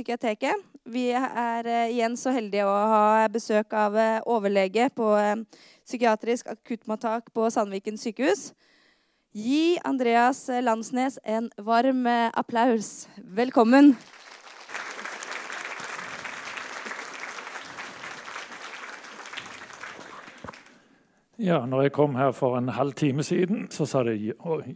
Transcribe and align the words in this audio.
Psykiateket. 0.00 0.62
Vi 0.88 1.10
er 1.12 1.66
eh, 1.68 1.90
igjen 1.92 2.14
så 2.16 2.32
heldige 2.32 2.64
å 2.64 2.72
ha 2.72 3.26
besøk 3.28 3.74
av 3.76 3.98
eh, 4.00 4.22
overlege 4.24 4.86
på 4.96 5.10
eh, 5.20 5.42
psykiatrisk 5.84 6.48
akuttmottak 6.48 7.28
på 7.36 7.50
Sandviken 7.52 8.00
sykehus. 8.00 8.54
Gi 9.36 9.76
Andreas 9.84 10.46
Landsnes 10.64 11.18
en 11.20 11.50
varm 11.60 12.08
applaus. 12.08 13.10
Velkommen. 13.20 13.92
Ja, 21.36 21.60
når 21.68 21.90
jeg 21.90 21.96
kom 22.00 22.16
her 22.16 22.32
for 22.32 22.56
en 22.56 22.72
halv 22.72 22.96
time 22.96 23.20
siden, 23.20 23.66
så 23.68 23.84
sa 23.84 24.06
de 24.08 24.16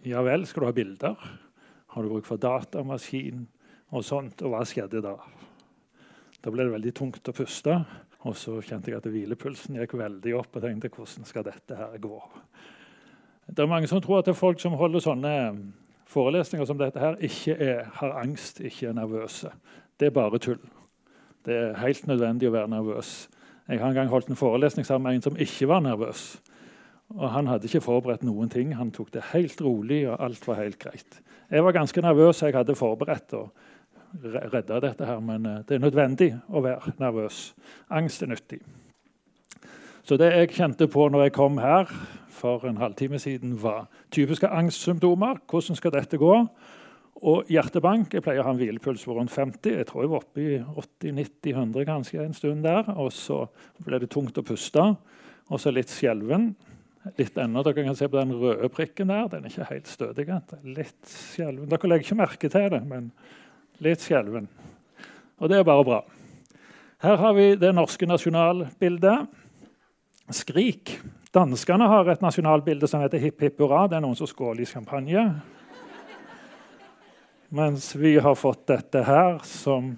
ja 0.05 0.29
vel, 0.29 0.45
skal 0.45 0.67
du 0.67 0.69
ha 0.69 0.77
bilder? 0.77 1.29
Har 1.97 2.05
du 2.05 2.13
bruk 2.13 2.29
for 2.29 2.37
datamaskin 2.37 3.47
og 3.93 4.05
sånt? 4.07 4.41
Og 4.43 4.55
hva 4.55 4.63
skjedde 4.69 5.03
da? 5.05 5.19
Da 6.45 6.53
ble 6.53 6.67
det 6.67 6.75
veldig 6.75 6.95
tungt 6.97 7.29
å 7.29 7.37
puste. 7.37 7.79
Og 8.25 8.37
så 8.41 8.57
kjente 8.65 8.91
jeg 8.91 9.01
at 9.01 9.09
hvilepulsen 9.09 9.77
gikk 9.77 9.99
veldig 10.01 10.35
opp. 10.39 10.57
og 10.57 10.63
tenkte 10.65 10.89
hvordan 10.93 11.29
skal 11.29 11.45
dette 11.45 11.77
her 11.77 11.97
gå? 12.01 12.21
Det 13.47 13.61
er 13.61 13.69
mange 13.69 13.89
som 13.89 14.01
tror 14.01 14.19
at 14.19 14.29
det 14.29 14.33
er 14.33 14.41
folk 14.41 14.61
som 14.61 14.77
holder 14.81 15.05
sånne 15.05 15.35
forelesninger 16.09 16.67
som 16.69 16.79
dette 16.81 17.01
her, 17.01 17.19
ikke 17.21 17.57
er, 17.61 17.85
har 17.99 18.17
angst, 18.23 18.61
ikke 18.61 18.89
er 18.89 18.97
nervøse. 18.97 19.51
Det 20.01 20.09
er 20.09 20.17
bare 20.17 20.41
tull. 20.41 20.61
Det 21.45 21.55
er 21.55 21.77
helt 21.83 22.07
nødvendig 22.09 22.49
å 22.49 22.55
være 22.55 22.73
nervøs. 22.73 23.13
Jeg 23.69 23.81
har 23.81 23.93
en 23.93 23.97
gang 23.97 24.09
holdt 24.13 24.31
en 24.33 24.39
forelesning 24.39 24.87
sammen 24.87 25.11
med 25.11 25.19
en 25.19 25.27
som 25.29 25.37
ikke 25.41 25.69
var 25.69 25.85
nervøs. 25.85 26.25
Og 27.15 27.31
Han 27.31 27.47
hadde 27.47 27.69
ikke 27.69 27.85
forberedt 27.85 28.25
noen 28.25 28.49
ting. 28.49 28.75
Han 28.77 28.91
tok 28.91 29.13
det 29.13 29.31
helt 29.33 29.61
rolig, 29.61 30.09
og 30.09 30.21
alt 30.25 30.49
var 30.49 30.63
helt 30.63 30.79
greit. 30.79 31.21
Jeg 31.51 31.65
var 31.65 31.73
ganske 31.73 32.01
nervøs. 32.01 32.43
Jeg 32.43 32.57
hadde 32.57 32.75
forberedt 32.75 33.33
og 33.37 33.53
redda 34.23 34.81
dette, 34.81 35.07
her, 35.07 35.21
men 35.21 35.47
eh, 35.47 35.61
det 35.67 35.77
er 35.77 35.85
nødvendig 35.85 36.31
å 36.49 36.63
være 36.65 36.95
nervøs. 37.01 37.49
Angst 37.95 38.23
er 38.23 38.33
nyttig. 38.33 38.61
Så 40.05 40.19
det 40.21 40.31
jeg 40.35 40.53
kjente 40.53 40.89
på 40.91 41.09
når 41.09 41.29
jeg 41.29 41.37
kom 41.39 41.59
her 41.63 41.89
for 42.35 42.67
en 42.69 42.81
halvtime 42.81 43.19
siden, 43.23 43.57
var 43.63 43.87
typiske 44.13 44.49
angstsymptomer. 44.49 45.41
Hvordan 45.51 45.79
skal 45.79 45.95
dette 45.95 46.21
gå? 46.21 46.35
Og 47.25 47.49
hjertebank. 47.49 48.13
Jeg 48.13 48.25
pleier 48.27 48.43
å 48.43 48.49
ha 48.49 48.53
en 48.53 48.61
hvilepuls 48.61 49.07
på 49.07 49.17
rundt 49.17 49.33
50. 49.33 49.79
Jeg 49.79 49.89
tror 49.89 50.05
jeg 50.05 50.13
var 50.13 50.27
oppe 50.27 50.45
i 50.45 50.59
80-90-100 50.61 51.87
kanskje 51.89 52.25
en 52.27 52.37
stund 52.37 52.67
der. 52.67 52.91
Og 53.01 53.15
så 53.17 53.47
ble 53.87 54.03
det 54.03 54.11
tungt 54.13 54.37
å 54.37 54.45
puste. 54.45 54.85
Og 55.49 55.63
så 55.63 55.73
litt 55.73 55.93
skjelven 55.95 56.51
litt 57.19 57.39
ennå. 57.39 57.63
Dere 57.65 57.85
kan 57.87 57.97
se 57.97 58.09
på 58.09 58.19
den 58.19 58.35
røde 58.41 58.69
prikken 58.73 59.13
der. 59.13 59.29
Den 59.33 59.45
er 59.45 59.53
ikke 59.53 59.71
helt 59.71 59.91
stødig. 59.91 60.27
Litt 60.65 61.15
skjelven. 61.33 61.69
Dere 61.71 61.91
legger 61.91 62.07
ikke 62.07 62.21
merke 62.21 62.51
til 62.53 62.69
det, 62.73 62.83
men 62.89 63.11
litt 63.85 64.05
skjelven. 64.05 64.49
Og 65.41 65.51
det 65.51 65.59
er 65.61 65.67
bare 65.67 65.87
bra. 65.87 66.01
Her 67.05 67.19
har 67.21 67.35
vi 67.37 67.51
det 67.61 67.75
norske 67.77 68.09
nasjonalbildet. 68.09 69.27
Skrik. 70.33 70.97
Danskene 71.35 71.89
har 71.91 72.09
et 72.09 72.23
nasjonalbilde 72.25 72.89
som 72.89 73.03
heter 73.05 73.21
Hipp 73.21 73.45
hipp 73.45 73.61
hurra. 73.61 73.85
Det 73.91 73.99
er 73.99 74.05
noen 74.05 74.17
som 74.17 74.31
skåler 74.31 74.65
i 74.65 74.71
champagne. 74.71 75.27
Mens 77.55 77.93
vi 77.99 78.17
har 78.19 78.35
fått 78.39 78.67
dette 78.71 79.05
her 79.05 79.39
som 79.47 79.93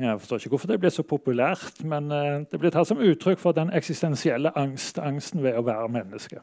jeg 0.00 0.20
forstår 0.20 0.40
ikke 0.40 0.52
hvorfor 0.54 0.70
det 0.70 0.78
blir 0.80 0.92
så 0.94 1.02
populært, 1.04 1.82
men 1.84 2.06
eh, 2.14 2.44
det 2.48 2.60
blir 2.60 2.72
tatt 2.72 2.88
som 2.88 3.02
uttrykk 3.04 3.40
for 3.40 3.52
den 3.52 3.68
eksistensielle 3.76 4.52
angst, 4.56 4.96
angsten 4.98 5.42
ved 5.44 5.58
å 5.60 5.64
være 5.66 5.90
menneske. 5.92 6.40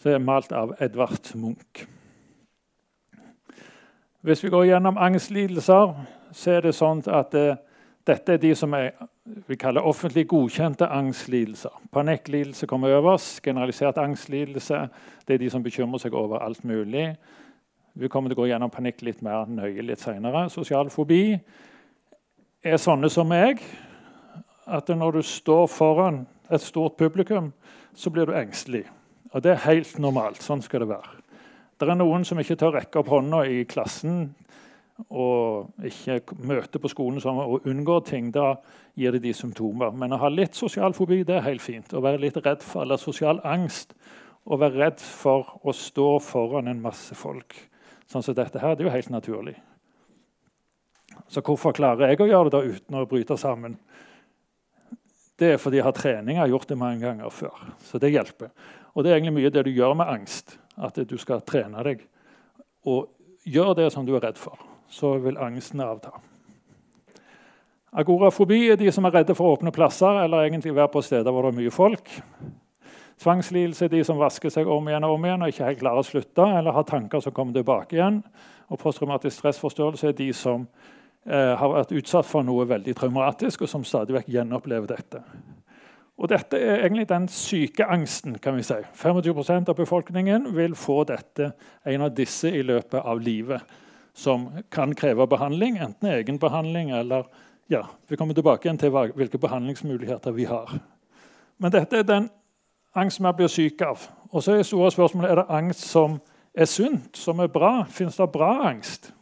Det 0.00 0.14
er 0.16 0.24
malt 0.24 0.52
av 0.52 0.72
Edvard 0.84 1.34
Munch. 1.36 1.84
Hvis 4.24 4.44
vi 4.44 4.48
går 4.48 4.64
gjennom 4.64 4.96
angstlidelser, 4.96 5.90
så 6.32 6.50
er 6.50 6.62
det 6.64 6.70
sånn 6.72 7.02
at 7.12 7.34
uh, 7.36 7.58
dette 8.08 8.32
er 8.32 8.38
de 8.40 8.54
som 8.56 8.72
er, 8.72 8.94
vi 9.44 9.58
kaller 9.60 9.84
offentlig 9.84 10.22
godkjente 10.30 10.86
angstlidelser. 10.88 11.74
Panikklidelse 11.92 12.64
kommer 12.66 12.94
øverst. 12.96 13.42
Generalisert 13.44 13.98
angstlidelse 14.00 14.78
det 15.28 15.34
er 15.34 15.42
de 15.42 15.50
som 15.52 15.60
bekymrer 15.62 16.00
seg 16.00 16.16
over 16.16 16.40
alt 16.40 16.64
mulig. 16.64 17.10
Vi 17.92 18.08
kommer 18.08 18.32
til 18.32 18.38
å 18.38 18.40
gå 18.40 18.46
gjennom 18.48 18.72
panikk 18.72 19.04
litt 19.04 19.20
mer 19.20 19.44
nøye 19.44 19.84
litt 19.84 20.00
senere. 20.00 20.46
Sosial 20.48 20.88
fobi 20.88 21.36
er 22.64 22.80
sånne 22.80 23.10
som 23.12 23.28
meg, 23.28 23.60
at 24.64 24.88
når 24.88 25.18
du 25.18 25.26
står 25.34 25.68
foran 25.68 26.22
et 26.48 26.64
stort 26.64 26.96
publikum, 26.96 27.52
så 27.92 28.08
blir 28.08 28.32
du 28.32 28.40
engstelig. 28.40 28.86
Og 29.36 29.44
det 29.44 29.52
er 29.52 29.66
helt 29.68 29.98
normalt. 30.00 30.40
Sånn 30.40 30.64
skal 30.64 30.86
det 30.86 30.94
være. 30.96 31.12
Det 31.78 31.90
er 31.90 31.98
noen 31.98 32.24
som 32.26 32.38
ikke 32.38 32.56
tør 32.60 32.76
rekke 32.78 33.00
opp 33.00 33.10
hånda 33.10 33.44
i 33.50 33.64
klassen 33.66 34.28
og 35.10 35.72
ikke 35.82 36.20
møter 36.46 36.78
på 36.78 36.90
skolen 36.92 37.18
sammen, 37.22 37.48
og 37.50 37.66
unngår 37.66 38.04
ting. 38.06 38.30
Da 38.34 38.54
gir 38.94 39.14
det 39.14 39.24
de 39.24 39.32
symptomer. 39.34 39.90
Men 39.90 40.14
å 40.14 40.20
ha 40.22 40.30
litt 40.30 40.54
sosial 40.54 40.94
fobi 40.94 41.22
det 41.26 41.38
er 41.38 41.48
helt 41.48 41.64
fint. 41.64 41.90
Å 41.90 42.02
være 42.04 42.22
litt 42.22 42.38
redd 42.38 42.62
for 42.62 42.84
eller 42.84 43.00
sosial 43.02 43.42
angst. 43.42 43.96
Å 44.44 44.58
være 44.60 44.78
redd 44.84 45.02
for 45.02 45.56
å 45.64 45.74
stå 45.74 46.18
foran 46.22 46.70
en 46.70 46.82
masse 46.84 47.16
folk. 47.18 47.56
Sånn 48.06 48.22
som 48.22 48.36
dette 48.36 48.60
her, 48.62 48.76
det 48.76 48.84
er 48.84 48.90
jo 48.90 48.94
helt 48.94 49.10
naturlig. 49.10 49.56
Så 51.30 51.42
hvorfor 51.42 51.74
klarer 51.74 52.12
jeg 52.12 52.20
å 52.20 52.28
gjøre 52.28 52.50
det 52.50 52.54
da 52.54 52.74
uten 52.76 52.98
å 53.00 53.06
bryte 53.08 53.38
sammen? 53.40 53.78
Det 55.38 55.54
er 55.54 55.58
fordi 55.58 55.80
jeg 55.80 55.86
har 55.88 55.96
trening. 55.96 56.36
Jeg 56.36 56.44
har 56.44 56.52
gjort 56.52 56.68
det 56.70 56.78
mange 56.78 57.02
ganger 57.02 57.32
før. 57.34 57.64
Så 57.82 57.98
det 57.98 58.12
hjelper. 58.14 58.52
Og 58.94 59.02
det 59.02 59.10
er 59.10 59.18
egentlig 59.18 59.40
mye 59.40 59.50
det 59.50 59.64
du 59.66 59.72
gjør 59.74 59.96
med 59.98 60.10
angst. 60.12 60.58
At 60.76 60.98
du 60.98 61.16
skal 61.18 61.44
trene 61.46 61.82
deg. 61.86 62.04
Og 62.90 63.08
gjør 63.44 63.74
det 63.78 63.90
som 63.92 64.06
du 64.06 64.14
er 64.16 64.24
redd 64.26 64.40
for. 64.40 64.58
Så 64.90 65.16
vil 65.22 65.38
angsten 65.40 65.82
avta. 65.84 66.12
Agorafobi 67.94 68.72
er 68.72 68.78
de 68.78 68.90
som 68.92 69.06
er 69.06 69.14
redde 69.20 69.36
for 69.38 69.54
åpne 69.54 69.70
plasser 69.74 70.24
eller 70.24 70.48
egentlig 70.48 70.74
være 70.74 70.90
på 70.90 71.02
steder 71.04 71.30
hvor 71.30 71.46
det 71.46 71.52
er 71.54 71.60
mye 71.60 71.74
folk. 71.74 72.10
Tvangslidelse 73.22 73.86
er 73.86 73.92
de 73.92 74.02
som 74.04 74.18
vasker 74.18 74.50
seg 74.50 74.66
om 74.66 74.88
igjen 74.90 75.06
og 75.06 75.14
om 75.14 75.28
igjen 75.28 75.44
og 75.46 75.52
ikke 75.52 75.68
helt 75.68 75.80
klarer 75.84 76.02
å 76.02 76.08
slutte 76.08 76.48
eller 76.58 76.74
har 76.74 76.88
tanker 76.88 77.22
som 77.22 77.34
kommer 77.36 77.54
tilbake 77.54 77.94
igjen. 77.94 78.18
Og 78.72 78.80
posttraumatisk 78.82 79.38
stressforstørrelse 79.38 80.10
er 80.10 80.18
de 80.18 80.26
som 80.34 80.66
eh, 80.66 81.54
har 81.54 81.70
vært 81.70 81.94
utsatt 81.94 82.26
for 82.26 82.42
noe 82.42 82.66
veldig 82.66 82.96
traumatisk, 82.98 83.62
og 83.62 83.70
som 83.70 83.84
stadig 83.86 84.16
vekk 84.16 84.32
gjenopplever 84.34 84.90
dette. 84.90 85.22
Og 86.18 86.28
Dette 86.30 86.58
er 86.58 86.84
egentlig 86.84 87.08
den 87.08 87.28
syke 87.28 87.84
angsten. 87.84 88.38
kan 88.38 88.56
vi 88.56 88.62
si. 88.62 88.74
25% 88.94 89.68
av 89.68 89.74
befolkningen 89.74 90.56
vil 90.56 90.74
få 90.74 91.04
dette, 91.04 91.52
en 91.86 92.00
av 92.00 92.14
disse 92.14 92.48
i 92.48 92.62
løpet 92.62 93.00
av 93.04 93.20
livet, 93.20 93.60
som 94.14 94.48
kan 94.70 94.94
kreve 94.94 95.26
behandling, 95.26 95.78
enten 95.78 96.08
egenbehandling 96.08 96.90
eller 96.90 97.24
ja, 97.68 97.86
Vi 98.08 98.16
kommer 98.16 98.34
tilbake 98.34 98.68
igjen 98.68 98.78
til 98.78 98.90
hvilke 98.90 99.38
behandlingsmuligheter 99.38 100.30
vi 100.30 100.44
har. 100.44 100.80
Men 101.58 101.72
dette 101.72 101.96
er 101.96 102.02
den 102.02 102.30
angsten 102.94 103.22
man 103.22 103.34
blir 103.36 103.48
syk 103.48 103.82
av. 103.82 104.02
Og 104.30 104.42
så 104.42 104.52
er 104.52 104.62
store 104.62 104.90
spørsmålet 104.90 105.30
er 105.30 105.34
det 105.40 105.46
angst 105.48 105.80
som 105.88 106.18
er 106.54 106.64
sunt, 106.64 107.16
som 107.16 107.40
er 107.40 107.46
bra. 107.46 107.84
Fins 107.88 108.16
det 108.16 108.32
bra 108.32 108.68
angst? 108.68 109.12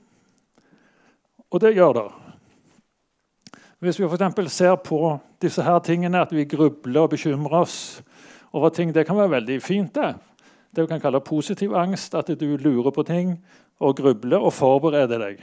Og 1.50 1.60
det 1.60 1.74
gjør 1.76 1.92
det. 1.92 2.21
Hvis 3.82 3.98
vi 3.98 4.06
for 4.06 4.48
ser 4.48 4.76
på 4.76 5.18
disse 5.42 5.62
her 5.62 5.78
tingene, 5.78 6.20
at 6.20 6.30
vi 6.32 6.44
grubler 6.44 7.00
og 7.00 7.10
bekymrer 7.10 7.62
oss 7.64 8.02
over 8.52 8.68
ting, 8.68 8.94
det 8.94 9.06
kan 9.06 9.16
være 9.16 9.30
veldig 9.30 9.62
fint. 9.62 9.94
Det 9.94 10.14
Det 10.74 10.82
vi 10.82 10.86
kan 10.86 11.00
kalle 11.00 11.20
positiv 11.20 11.74
angst, 11.74 12.14
at 12.14 12.40
du 12.40 12.56
lurer 12.56 12.90
på 12.90 13.02
ting 13.02 13.44
og 13.80 13.96
grubler 13.96 14.38
og 14.38 14.52
forbereder 14.52 15.18
deg. 15.18 15.42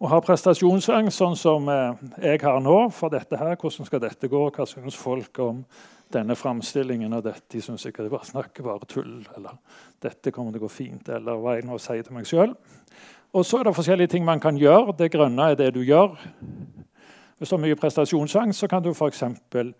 Å 0.00 0.06
ha 0.06 0.20
prestasjonsangst, 0.20 1.18
sånn 1.18 1.36
som 1.36 1.68
eh, 1.68 1.92
jeg 2.22 2.40
har 2.42 2.60
nå 2.60 2.88
for 2.90 3.08
dette 3.10 3.36
her, 3.36 3.56
hvordan 3.56 3.86
skal 3.86 4.00
dette 4.00 4.28
gå, 4.28 4.50
hva 4.50 4.66
syns 4.66 4.96
folk 4.96 5.38
om 5.38 5.64
denne 6.10 6.34
framstillingen 6.34 7.12
av 7.12 7.22
dette? 7.22 7.44
De 7.52 7.60
syns 7.60 7.84
ikke 7.86 8.02
det 8.02 8.10
bare 8.10 8.24
snakker 8.24 8.64
bare 8.64 8.88
tull, 8.88 9.26
eller 9.36 9.60
dette 10.00 10.32
kommer 10.32 10.52
til 10.52 10.62
å 10.62 10.64
gå 10.64 10.72
fint, 10.72 11.08
eller 11.08 11.36
hva 11.36 11.54
jeg 11.54 11.68
nå 11.68 11.78
sier 11.78 12.02
til 12.02 12.16
meg 12.16 12.26
sjøl. 12.26 12.56
Og 13.34 13.44
så 13.44 13.60
er 13.60 13.68
det 13.68 13.76
forskjellige 13.76 14.16
ting 14.16 14.24
man 14.24 14.40
kan 14.40 14.56
gjøre. 14.56 14.96
Det 14.96 15.12
grønne 15.12 15.52
er 15.52 15.60
det 15.60 15.74
du 15.76 15.84
gjør. 15.84 16.16
Har 17.50 17.60
mye 17.62 17.76
prestasjonsangst, 17.76 18.60
så 18.60 18.68
kan 18.68 18.82
du 18.82 18.90
f.eks. 18.92 19.24
For 19.52 19.72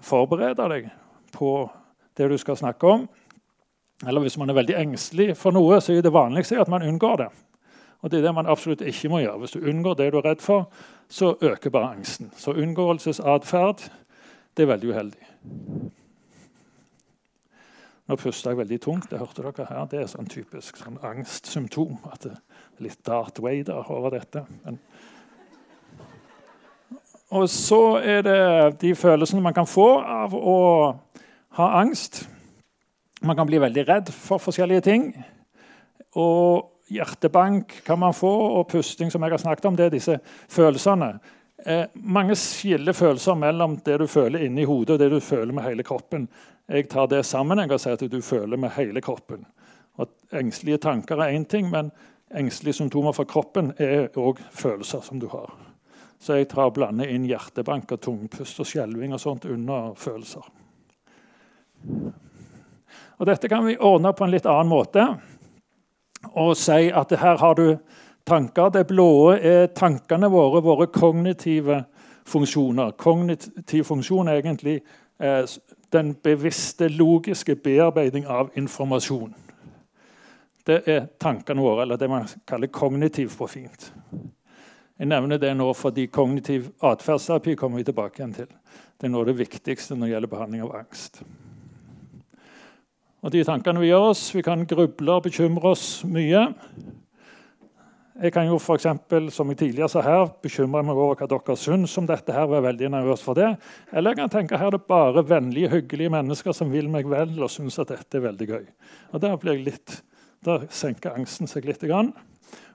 forberede 0.00 0.68
deg 0.68 0.90
på 1.32 1.70
det 2.16 2.30
du 2.30 2.36
skal 2.38 2.56
snakke 2.56 2.86
om. 2.86 3.08
Eller 4.06 4.20
hvis 4.24 4.38
man 4.40 4.50
er 4.50 4.56
veldig 4.56 4.76
engstelig 4.80 5.36
for 5.36 5.52
noe, 5.52 5.80
så 5.80 5.92
er 5.92 6.02
det 6.02 6.12
vanligste 6.12 6.60
at 6.60 6.72
man 6.72 6.82
unngår 6.82 7.16
det. 7.16 7.28
Og 8.00 8.10
det 8.10 8.18
er 8.18 8.30
det 8.30 8.34
man 8.34 8.48
absolutt 8.48 8.80
ikke 8.80 9.10
må 9.12 9.20
gjøre. 9.20 9.38
Hvis 9.42 9.56
du 9.56 9.66
unngår 9.68 9.98
det 9.98 10.12
du 10.12 10.18
er 10.18 10.28
redd 10.30 10.40
for, 10.40 10.70
så 11.08 11.34
øker 11.36 11.70
bare 11.70 11.92
angsten. 11.96 12.30
Så 12.36 12.56
unngåelsesatferd 12.56 13.90
det 14.56 14.64
er 14.64 14.72
veldig 14.72 14.88
uheldig. 14.90 15.26
Nå 18.10 18.16
puster 18.18 18.50
jeg 18.50 18.58
veldig 18.58 18.80
tungt. 18.82 19.10
det 19.10 19.18
hørte 19.18 19.42
dere 19.42 19.66
her. 19.68 19.84
Det 19.86 20.00
er 20.00 20.08
sånn 20.10 20.26
typisk 20.26 20.80
sånn 20.80 20.98
angstsymptom. 21.06 21.98
at 22.12 22.24
det 22.24 22.32
er 22.32 22.82
Litt 22.82 23.04
Darth 23.06 23.42
Vader 23.42 23.90
over 23.92 24.10
dette. 24.10 24.46
Men 24.64 24.80
og 27.30 27.46
så 27.50 28.00
er 28.02 28.24
det 28.26 28.40
de 28.80 28.94
følelsene 28.98 29.42
man 29.44 29.54
kan 29.54 29.68
få 29.68 29.88
av 30.02 30.34
å 30.34 30.58
ha 31.58 31.68
angst. 31.78 32.24
Man 33.22 33.36
kan 33.38 33.46
bli 33.46 33.60
veldig 33.62 33.84
redd 33.86 34.10
for 34.14 34.42
forskjellige 34.42 34.86
ting. 34.86 35.10
Og 36.18 36.90
hjertebank 36.90 37.80
kan 37.86 38.00
man 38.02 38.16
få, 38.16 38.30
og 38.58 38.66
pusting, 38.68 39.12
som 39.12 39.22
jeg 39.22 39.36
har 39.36 39.42
snakket 39.42 39.70
om, 39.70 39.78
det 39.78 39.86
er 39.86 39.94
disse 39.94 40.18
følelsene. 40.50 41.12
Eh, 41.66 41.84
mange 41.94 42.34
skiller 42.34 42.96
følelser 42.96 43.38
mellom 43.38 43.78
det 43.84 44.00
du 44.00 44.06
føler 44.10 44.46
inni 44.46 44.64
hodet, 44.66 44.96
og 44.96 44.98
det 44.98 45.10
du 45.12 45.20
føler 45.20 45.54
med 45.54 45.68
hele 45.68 45.86
kroppen. 45.86 46.26
Jeg 46.70 46.88
tar 46.90 47.06
det 47.10 47.24
sammen 47.26 47.62
jeg 47.62 47.70
og 47.70 47.82
sier 47.82 47.98
at 47.98 48.06
du 48.10 48.20
føler 48.24 48.58
med 48.58 48.74
hele 48.74 49.02
kroppen. 49.04 49.46
Og 50.00 50.08
Engstelige 50.32 50.82
tanker 50.82 51.20
er 51.20 51.36
én 51.36 51.44
ting, 51.44 51.70
men 51.70 51.90
engstelige 52.34 52.78
symptomer 52.78 53.12
for 53.12 53.24
kroppen 53.24 53.72
er 53.78 54.08
òg 54.16 54.38
følelser 54.50 55.02
som 55.02 55.20
du 55.20 55.28
har. 55.28 55.69
Så 56.20 56.36
jeg 56.36 56.50
tar 56.50 56.68
og 56.68 56.76
blander 56.76 57.08
inn 57.08 57.24
hjertebank 57.24 57.94
og 57.96 58.02
tungpust 58.04 58.60
og 58.60 58.68
skjelving 58.68 59.14
og 59.16 59.22
sånt 59.22 59.46
under 59.48 59.94
følelser. 59.96 60.44
Og 63.20 63.26
Dette 63.28 63.48
kan 63.48 63.64
vi 63.64 63.78
ordne 63.80 64.12
på 64.16 64.24
en 64.24 64.32
litt 64.34 64.48
annen 64.48 64.68
måte 64.68 65.06
og 66.36 66.52
si 66.60 66.90
at 66.92 67.12
her 67.16 67.40
har 67.40 67.56
du 67.56 67.78
tanker. 68.28 68.70
Det 68.70 68.86
blå 68.88 69.32
er 69.36 69.70
tankene 69.76 70.28
våre, 70.28 70.60
våre 70.64 70.86
kognitive 70.92 71.82
funksjoner. 72.28 72.92
Kognitiv 73.00 73.86
funksjon 73.88 74.28
er 74.28 74.40
egentlig 74.42 74.80
eh, 75.18 75.44
den 75.92 76.12
bevisste, 76.22 76.88
logiske 76.88 77.56
bearbeiding 77.56 78.28
av 78.28 78.52
informasjon. 78.60 79.32
Det 80.66 80.82
er 80.86 81.08
tankene 81.18 81.64
våre, 81.64 81.82
eller 81.82 81.98
det 81.98 82.10
man 82.12 82.28
kaller 82.46 82.68
kognitiv 82.68 83.32
på 83.38 83.48
fint. 83.48 83.88
Jeg 85.00 85.08
nevner 85.08 85.38
det 85.40 85.54
nå 85.56 85.64
fordi 85.72 86.10
kognitiv 86.12 86.66
atferdsterapi 86.84 87.54
kommer 87.56 87.80
vi 87.80 87.86
tilbake 87.88 88.20
igjen 88.20 88.34
til. 88.36 88.48
Det 89.00 89.06
er 89.08 89.12
noe 89.14 89.24
av 89.24 89.30
det 89.30 89.38
viktigste 89.38 89.96
når 89.96 90.04
det 90.04 90.10
gjelder 90.12 90.30
behandling 90.34 90.64
av 90.66 90.74
angst. 90.76 91.22
Og 93.24 93.32
de 93.32 93.40
tankene 93.48 93.80
vi 93.80 93.88
gjør 93.88 94.10
oss, 94.10 94.26
Vi 94.34 94.42
kan 94.44 94.66
gruble 94.68 95.14
og 95.14 95.22
bekymre 95.24 95.72
oss 95.72 96.04
mye. 96.04 96.42
Jeg 98.20 98.32
kan 98.32 98.44
jo 98.44 98.58
for 98.58 98.76
eksempel, 98.76 99.30
som 99.32 99.48
jeg 99.48 99.56
tidligere 99.56 99.88
sa 99.88 100.02
her, 100.04 100.26
bekymre 100.42 100.82
meg 100.84 100.96
over 100.96 101.16
hva 101.16 101.28
dere 101.32 101.56
syns 101.56 101.96
om 101.96 102.06
dette. 102.06 102.32
her, 102.32 102.46
være 102.46 102.68
veldig 102.68 102.90
nervøs 102.90 103.22
for 103.22 103.34
det. 103.34 103.56
Eller 103.92 104.10
jeg 104.10 104.16
kan 104.18 104.28
tenke 104.28 104.58
her 104.58 104.66
er 104.66 104.70
det 104.70 104.84
bare 104.84 105.24
vennlige, 105.24 105.70
hyggelige 105.70 106.10
mennesker 106.10 106.52
som 106.52 106.70
vil 106.70 106.88
meg 106.88 107.08
vel 107.08 107.40
og 107.42 107.48
syns 107.48 107.78
at 107.78 107.88
dette 107.88 108.18
er 108.18 108.28
veldig 108.28 108.48
gøy. 108.48 108.66
Og 109.12 109.20
Der, 109.20 109.36
blir 109.36 109.54
jeg 109.54 109.64
litt, 109.64 110.02
der 110.44 110.68
senker 110.68 111.16
angsten 111.16 111.46
seg 111.46 111.64
litt. 111.64 111.80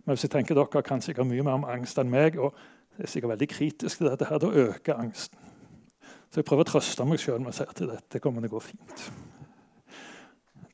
Men 0.05 0.13
hvis 0.13 0.23
jeg 0.27 0.31
tenker 0.31 0.57
dere 0.57 0.83
kan 0.85 1.01
sikkert 1.01 1.27
mye 1.27 1.43
mer 1.43 1.57
om 1.57 1.67
angst 1.69 1.97
enn 2.01 2.11
meg, 2.11 2.37
og 2.37 2.53
er 2.99 3.09
sikkert 3.11 3.35
veldig 3.35 3.47
kritisk 3.49 3.97
til 3.97 4.09
dette, 4.09 4.25
her, 4.29 4.39
da 4.39 4.47
øker 4.47 4.99
angsten. 4.99 5.39
Så 6.31 6.41
jeg 6.41 6.45
prøver 6.45 6.65
å 6.65 6.69
trøste 6.69 7.05
meg 7.07 7.19
sjøl 7.21 7.39
med 7.41 7.53
å 7.53 7.55
si 7.55 7.65
at 7.65 7.79
dette 7.79 8.21
kommer 8.23 8.43
til 8.43 8.51
å 8.51 8.55
gå 8.57 8.61
fint. 8.63 9.05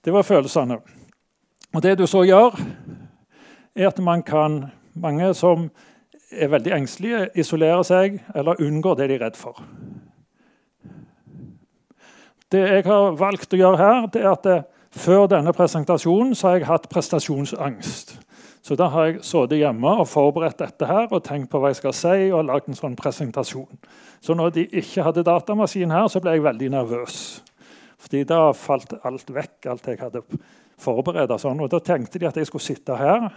Det 0.02 0.14
var 0.14 0.26
følelsene. 0.26 0.80
Og 1.72 1.84
det 1.84 1.96
du 2.00 2.08
så 2.10 2.24
gjør, 2.26 2.58
er 3.76 3.88
at 3.88 4.00
man 4.04 4.24
kan 4.24 4.64
Mange 4.94 5.30
som 5.34 5.70
er 6.32 6.50
veldig 6.52 6.74
engstelige, 6.76 7.30
isolere 7.40 7.84
seg 7.88 8.18
eller 8.36 8.60
unngår 8.60 8.98
det 9.00 9.06
de 9.08 9.16
er 9.16 9.22
redd 9.24 9.38
for. 9.40 9.62
Det 12.52 12.60
jeg 12.60 12.84
har 12.84 13.16
valgt 13.16 13.56
å 13.56 13.60
gjøre 13.62 13.80
her, 13.80 14.10
det 14.12 14.26
er 14.26 14.34
at 14.34 14.50
før 14.92 15.30
denne 15.32 15.54
presentasjonen 15.56 16.36
så 16.36 16.50
har 16.50 16.58
jeg 16.60 16.68
hatt 16.68 16.90
prestasjonsangst. 16.92 18.18
Så 18.62 18.78
da 18.78 18.88
har 18.94 19.08
jeg 19.10 19.24
sittet 19.26 19.58
hjemme 19.58 19.96
og 20.04 20.10
forberedt 20.10 20.60
dette 20.62 20.86
her 20.86 21.08
og 21.10 21.24
tenkt 21.26 21.50
på 21.50 21.62
hva 21.62 21.72
jeg 21.72 21.80
skal 21.80 21.96
si. 21.98 22.18
og 22.30 22.46
lagt 22.46 22.70
en 22.70 22.78
sånn 22.78 22.98
presentasjon. 22.98 23.80
Så 24.22 24.36
når 24.38 24.54
de 24.58 24.68
ikke 24.70 25.06
hadde 25.08 25.26
datamaskin 25.26 25.94
her, 25.94 26.08
så 26.08 26.22
ble 26.22 26.36
jeg 26.36 26.46
veldig 26.46 26.70
nervøs. 26.76 27.16
Fordi 28.02 28.24
da 28.30 28.52
falt 28.54 28.94
alt 29.02 29.34
vekk, 29.34 29.66
alt 29.66 29.90
jeg 29.90 30.00
hadde 30.02 30.22
forberedt. 30.82 31.34
Sånn. 31.42 31.62
Og 31.62 31.74
da 31.74 31.82
tenkte 31.82 32.22
de 32.22 32.30
at 32.30 32.38
jeg 32.38 32.50
skulle 32.50 32.66
sitte 32.66 32.98
her. 32.98 33.30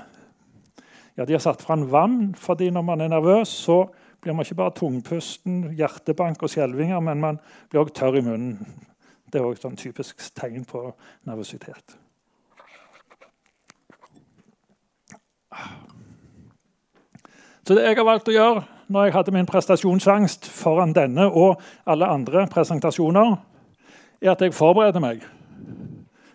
Ja, 1.16 1.24
De 1.24 1.32
har 1.32 1.40
satt 1.40 1.62
fram 1.62 1.86
vann, 1.90 2.34
fordi 2.34 2.70
når 2.70 2.82
man 2.82 3.00
er 3.00 3.08
nervøs, 3.08 3.48
så 3.48 3.84
blir 4.20 4.34
man 4.34 4.44
ikke 4.44 4.60
bare 4.60 4.76
tungpusten, 4.76 5.76
hjertebank 5.78 6.42
og 6.42 6.50
skjelvinger, 6.50 7.00
men 7.00 7.20
man 7.20 7.38
blir 7.70 7.84
også 7.84 7.94
tørr 8.00 8.18
i 8.18 8.24
munnen. 8.24 8.80
Det 9.30 9.40
er 9.40 9.46
òg 9.46 9.58
et 9.58 9.78
typisk 9.78 10.20
tegn 10.34 10.64
på 10.64 10.88
nervøsitet. 11.28 12.03
Så 17.64 17.74
det 17.74 17.84
jeg 17.86 17.96
har 17.96 18.04
valgt 18.04 18.28
å 18.28 18.34
gjøre 18.34 18.64
når 18.92 19.06
jeg 19.06 19.14
hadde 19.14 19.32
min 19.32 19.46
prestasjonsangst 19.48 20.46
foran 20.52 20.92
denne 20.92 21.30
og 21.30 21.62
alle 21.88 22.06
andre 22.06 22.46
presentasjoner, 22.52 23.36
er 24.20 24.32
at 24.34 24.42
jeg 24.44 24.54
forbereder 24.54 25.00
meg. 25.00 25.24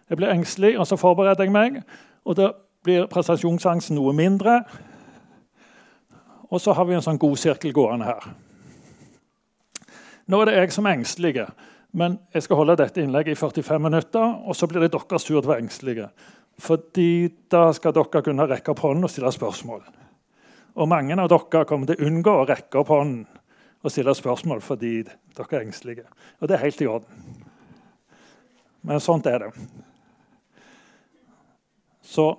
Jeg 0.10 0.18
blir 0.18 0.34
engstelig, 0.34 0.80
og 0.80 0.88
så 0.88 0.98
forbereder 0.98 1.46
jeg 1.46 1.54
meg. 1.54 1.82
og 2.26 2.38
Da 2.38 2.52
blir 2.84 3.06
prestasjonsangsten 3.06 3.96
noe 3.96 4.14
mindre. 4.14 4.64
Og 6.50 6.62
så 6.62 6.74
har 6.74 6.86
vi 6.90 6.98
en 6.98 7.06
sånn 7.06 7.22
god 7.22 7.38
sirkel 7.38 7.74
gående 7.74 8.10
her. 8.10 8.32
Nå 10.30 10.42
er 10.42 10.50
det 10.50 10.58
jeg 10.58 10.74
som 10.74 10.86
er 10.86 10.98
engstelig, 10.98 11.46
men 11.94 12.20
jeg 12.34 12.46
skal 12.46 12.60
holde 12.60 12.78
dette 12.78 13.02
innlegget 13.02 13.38
i 13.38 13.40
45 13.40 13.82
minutter. 13.82 14.36
Og 14.46 14.56
så 14.56 14.68
blir 14.68 14.82
det 14.82 14.92
deres 14.94 15.26
tur 15.26 15.40
til 15.40 15.44
å 15.44 15.50
være 15.52 15.66
engstelige. 15.66 16.10
Fordi 16.60 17.30
da 17.52 17.70
skal 17.76 17.96
dere 17.96 18.24
kunne 18.24 18.48
rekke 18.50 18.74
opp 18.74 18.84
hånden 18.84 19.08
og 19.08 19.12
stille 19.14 19.32
spørsmål. 19.32 19.84
Og 20.80 20.90
mange 20.92 21.16
av 21.16 21.30
dere 21.32 21.66
kommer 21.68 21.90
til 21.90 22.00
å 22.00 22.10
unngå 22.10 22.34
å 22.42 22.48
rekke 22.50 22.82
opp 22.82 22.92
hånden 22.94 23.24
og 23.80 23.94
stille 23.94 24.16
spørsmål 24.16 24.62
fordi 24.64 24.94
dere 25.06 25.56
er 25.56 25.64
engstelige. 25.64 26.06
Og 26.40 26.50
det 26.50 26.58
er 26.58 26.66
helt 26.66 26.84
i 26.84 26.90
orden. 26.92 27.40
Men 28.84 29.02
sånt 29.04 29.28
er 29.28 29.46
det. 29.46 29.50
Så 32.04 32.32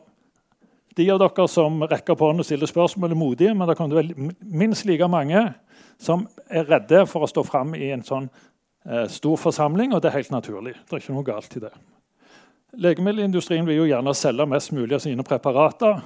de 0.96 1.06
av 1.12 1.20
dere 1.22 1.46
som 1.48 1.80
rekker 1.84 2.16
opp 2.16 2.24
hånden 2.26 2.44
og 2.44 2.48
stiller 2.48 2.68
spørsmål, 2.68 3.12
er 3.12 3.20
modige, 3.20 3.54
men 3.54 3.68
det 3.68 3.76
kommer 3.78 3.94
til 3.94 4.00
å 4.00 4.02
være 4.02 4.54
minst 4.64 4.84
like 4.88 5.08
mange 5.08 5.46
som 6.00 6.26
er 6.48 6.68
redde 6.68 7.04
for 7.08 7.24
å 7.24 7.30
stå 7.30 7.44
fram 7.46 7.76
i 7.76 7.92
en 7.94 8.04
sånn 8.04 8.26
eh, 8.88 9.06
stor 9.12 9.38
forsamling, 9.40 9.94
og 9.94 10.02
det 10.02 10.10
er 10.10 10.18
helt 10.18 10.34
naturlig. 10.34 10.74
Det 10.88 10.96
er 10.96 11.04
ikke 11.04 11.16
noe 11.16 11.28
galt 11.28 11.56
i 11.56 11.62
det. 11.64 11.72
Legemiddelindustrien 12.78 13.66
vil 13.66 13.80
jo 13.80 13.88
gjerne 13.88 14.14
selge 14.14 14.46
mest 14.46 14.72
mulig 14.72 14.94
av 14.94 15.02
sine 15.02 15.24
preparater. 15.26 15.98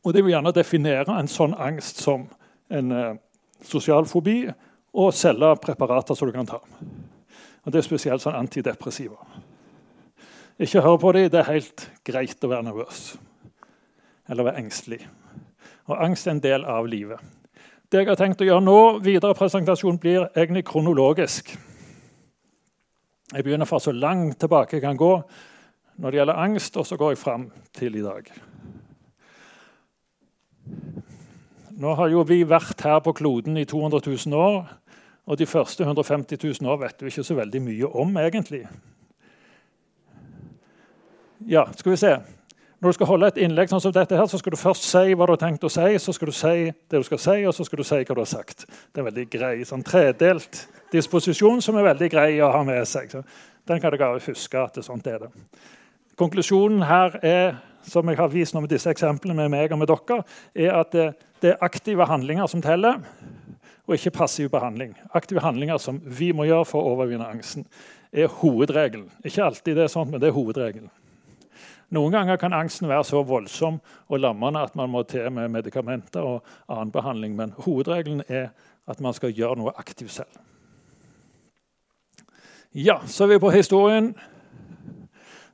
Og 0.00 0.14
de 0.14 0.22
vil 0.24 0.32
gjerne 0.32 0.52
definere 0.56 1.18
en 1.20 1.28
sånn 1.28 1.52
angst 1.60 2.00
som 2.00 2.24
en 2.72 2.92
eh, 2.96 3.16
sosial 3.66 4.08
fobi 4.08 4.42
og 4.96 5.12
selge 5.14 5.52
preparater 5.60 6.16
som 6.16 6.30
du 6.30 6.34
kan 6.34 6.48
ta. 6.48 6.60
Og 7.60 7.72
Det 7.72 7.82
er 7.82 7.86
spesielt 7.86 8.24
sånn 8.24 8.38
antidepressiva. 8.38 9.18
Ikke 10.60 10.80
hør 10.84 10.96
på 11.00 11.12
dem. 11.12 11.28
Det 11.32 11.40
er 11.40 11.52
helt 11.52 11.84
greit 12.04 12.44
å 12.44 12.52
være 12.52 12.68
nervøs 12.70 13.02
eller 14.30 14.46
være 14.46 14.62
engstelig. 14.62 15.00
Og 15.90 15.98
angst 16.04 16.28
er 16.28 16.36
en 16.36 16.42
del 16.42 16.64
av 16.64 16.86
livet. 16.86 17.18
Det 17.90 18.04
jeg 18.04 18.06
har 18.06 18.18
tenkt 18.20 18.42
å 18.44 18.46
gjøre 18.46 18.62
nå, 18.62 18.80
videre 19.02 19.34
presentasjon 19.34 19.98
blir 19.98 20.28
egentlig 20.28 20.62
kronologisk. 20.68 21.50
Jeg 23.34 23.46
begynner 23.46 23.66
fra 23.66 23.80
så 23.82 23.90
langt 23.90 24.38
tilbake 24.38 24.78
jeg 24.78 24.84
kan 24.84 24.98
gå 24.98 25.10
når 26.00 26.10
det 26.10 26.20
gjelder 26.20 26.40
angst, 26.40 26.76
og 26.80 26.86
så 26.88 26.96
går 26.96 27.12
jeg 27.12 27.20
fram 27.20 27.50
til 27.76 27.98
i 28.00 28.04
dag. 28.04 28.30
Nå 31.80 31.94
har 31.96 32.08
jo 32.12 32.24
vi 32.28 32.42
vært 32.48 32.80
her 32.84 32.98
på 33.04 33.12
kloden 33.16 33.56
i 33.60 33.64
200 33.68 34.02
000 34.26 34.36
år. 34.36 34.68
Og 35.30 35.38
de 35.38 35.46
første 35.46 35.84
150 35.84 36.38
000 36.60 36.70
år 36.72 36.80
vet 36.80 37.02
vi 37.02 37.12
ikke 37.12 37.24
så 37.24 37.36
veldig 37.38 37.60
mye 37.62 37.88
om, 38.02 38.16
egentlig. 38.18 38.64
Ja, 41.46 41.64
skal 41.76 41.92
vi 41.92 41.96
se. 41.96 42.16
Når 42.80 42.88
du 42.88 42.96
skal 42.96 43.06
holde 43.06 43.28
et 43.28 43.40
innlegg 43.44 43.68
sånn 43.68 43.82
som 43.84 43.92
dette, 43.92 44.16
her, 44.16 44.26
så 44.26 44.40
skal 44.40 44.56
du 44.56 44.60
først 44.60 44.86
si 44.88 45.14
hva 45.14 45.28
du 45.28 45.34
har 45.34 45.40
tenkt 45.40 45.64
å 45.64 45.72
si, 45.72 45.86
så 46.00 46.12
skal 46.16 46.32
du 46.32 46.36
si 46.36 46.54
det 46.72 47.00
du 47.00 47.04
skal 47.06 47.20
si, 47.20 47.36
og 47.44 47.54
så 47.56 47.64
skal 47.68 47.82
du 47.82 47.84
si 47.84 48.00
hva 48.00 48.16
du 48.16 48.22
har 48.22 48.30
sagt. 48.30 48.64
Det 48.88 49.02
er 49.02 49.08
veldig 49.10 49.26
grei, 49.32 49.52
sånn 49.68 49.84
tredelt 49.84 50.62
disposisjon 50.92 51.60
som 51.62 51.76
er 51.76 51.90
veldig 51.92 52.08
grei 52.12 52.30
å 52.40 52.48
ha 52.52 52.64
med 52.64 52.88
seg. 52.88 53.12
Så 53.12 53.20
den 53.68 53.82
kan 53.82 53.92
dere 53.92 54.16
huske 54.24 54.64
at 54.64 54.80
det 54.80 54.86
sånt 54.88 55.06
er 55.12 55.26
det. 55.26 55.30
Konklusjonen 56.18 56.82
her 56.82 57.18
er, 57.22 57.58
som 57.86 58.08
jeg 58.08 58.18
har 58.18 58.30
vist 58.32 58.54
nå 58.54 58.62
med 58.64 58.72
disse 58.72 58.90
eksemplene 58.90 59.36
med 59.36 59.52
meg 59.52 59.72
og 59.72 59.80
med 59.80 59.90
dere, 59.90 60.22
er 60.54 60.80
at 60.80 60.92
det, 60.94 61.06
det 61.40 61.54
er 61.54 61.64
aktive 61.64 62.06
handlinger 62.06 62.48
som 62.50 62.62
teller, 62.62 63.00
og 63.86 63.96
ikke 63.96 64.12
passiv 64.14 64.50
behandling. 64.52 64.94
Aktive 65.14 65.42
handlinger 65.42 65.80
som 65.82 66.00
vi 66.04 66.30
må 66.36 66.46
gjøre 66.46 66.68
for 66.68 66.84
å 66.84 66.94
overvinne 66.94 67.26
angsten, 67.26 67.66
er 68.12 68.30
hovedregelen. 68.40 69.08
Ikke 69.24 69.46
alltid 69.46 69.78
det 69.78 69.86
er 69.86 69.92
sånn, 69.92 70.10
men 70.10 70.22
det 70.22 70.30
er 70.30 70.36
hovedregelen. 70.36 70.90
Noen 71.90 72.14
ganger 72.14 72.38
kan 72.38 72.54
angsten 72.54 72.86
være 72.86 73.06
så 73.08 73.22
voldsom 73.26 73.80
og 73.82 74.20
lammende 74.22 74.62
at 74.62 74.76
man 74.78 74.92
må 74.92 75.02
til 75.10 75.26
med 75.34 75.50
medikamenter 75.50 76.22
og 76.22 76.52
annen 76.70 76.92
behandling, 76.94 77.34
men 77.38 77.54
hovedregelen 77.64 78.22
er 78.28 78.52
at 78.90 79.02
man 79.02 79.14
skal 79.14 79.34
gjøre 79.34 79.58
noe 79.58 79.74
aktivt 79.78 80.14
selv. 80.20 80.38
Ja, 82.70 83.00
så 83.10 83.24
er 83.24 83.32
vi 83.32 83.40
på 83.42 83.50
historien. 83.50 84.12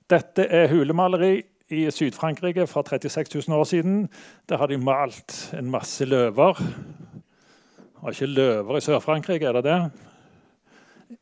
Dette 0.06 0.44
er 0.54 0.68
hulemaleri 0.70 1.40
i 1.74 1.80
Syd-Frankrike 1.90 2.68
fra 2.70 2.84
36 2.86 3.40
000 3.48 3.58
år 3.58 3.64
siden. 3.66 4.04
Der 4.46 4.60
har 4.60 4.70
de 4.70 4.78
malt 4.78 5.50
en 5.58 5.70
masse 5.70 6.04
løver. 6.06 6.60
Var 8.02 8.14
ikke 8.14 8.28
løver 8.30 8.78
i 8.78 8.84
Sør-Frankrike, 8.84 9.48
er 9.48 9.58
det 9.58 9.64
det? 9.64 9.80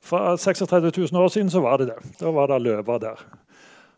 For 0.05 0.37
36 0.37 0.93
000 0.97 1.23
år 1.23 1.33
siden 1.33 1.51
så 1.51 1.65
var 1.65 1.81
det 1.81 1.95
det. 1.95 2.13
Da 2.21 2.29
var 2.31 2.53
det 2.53 2.61
løver 2.63 2.99
der. 2.99 3.25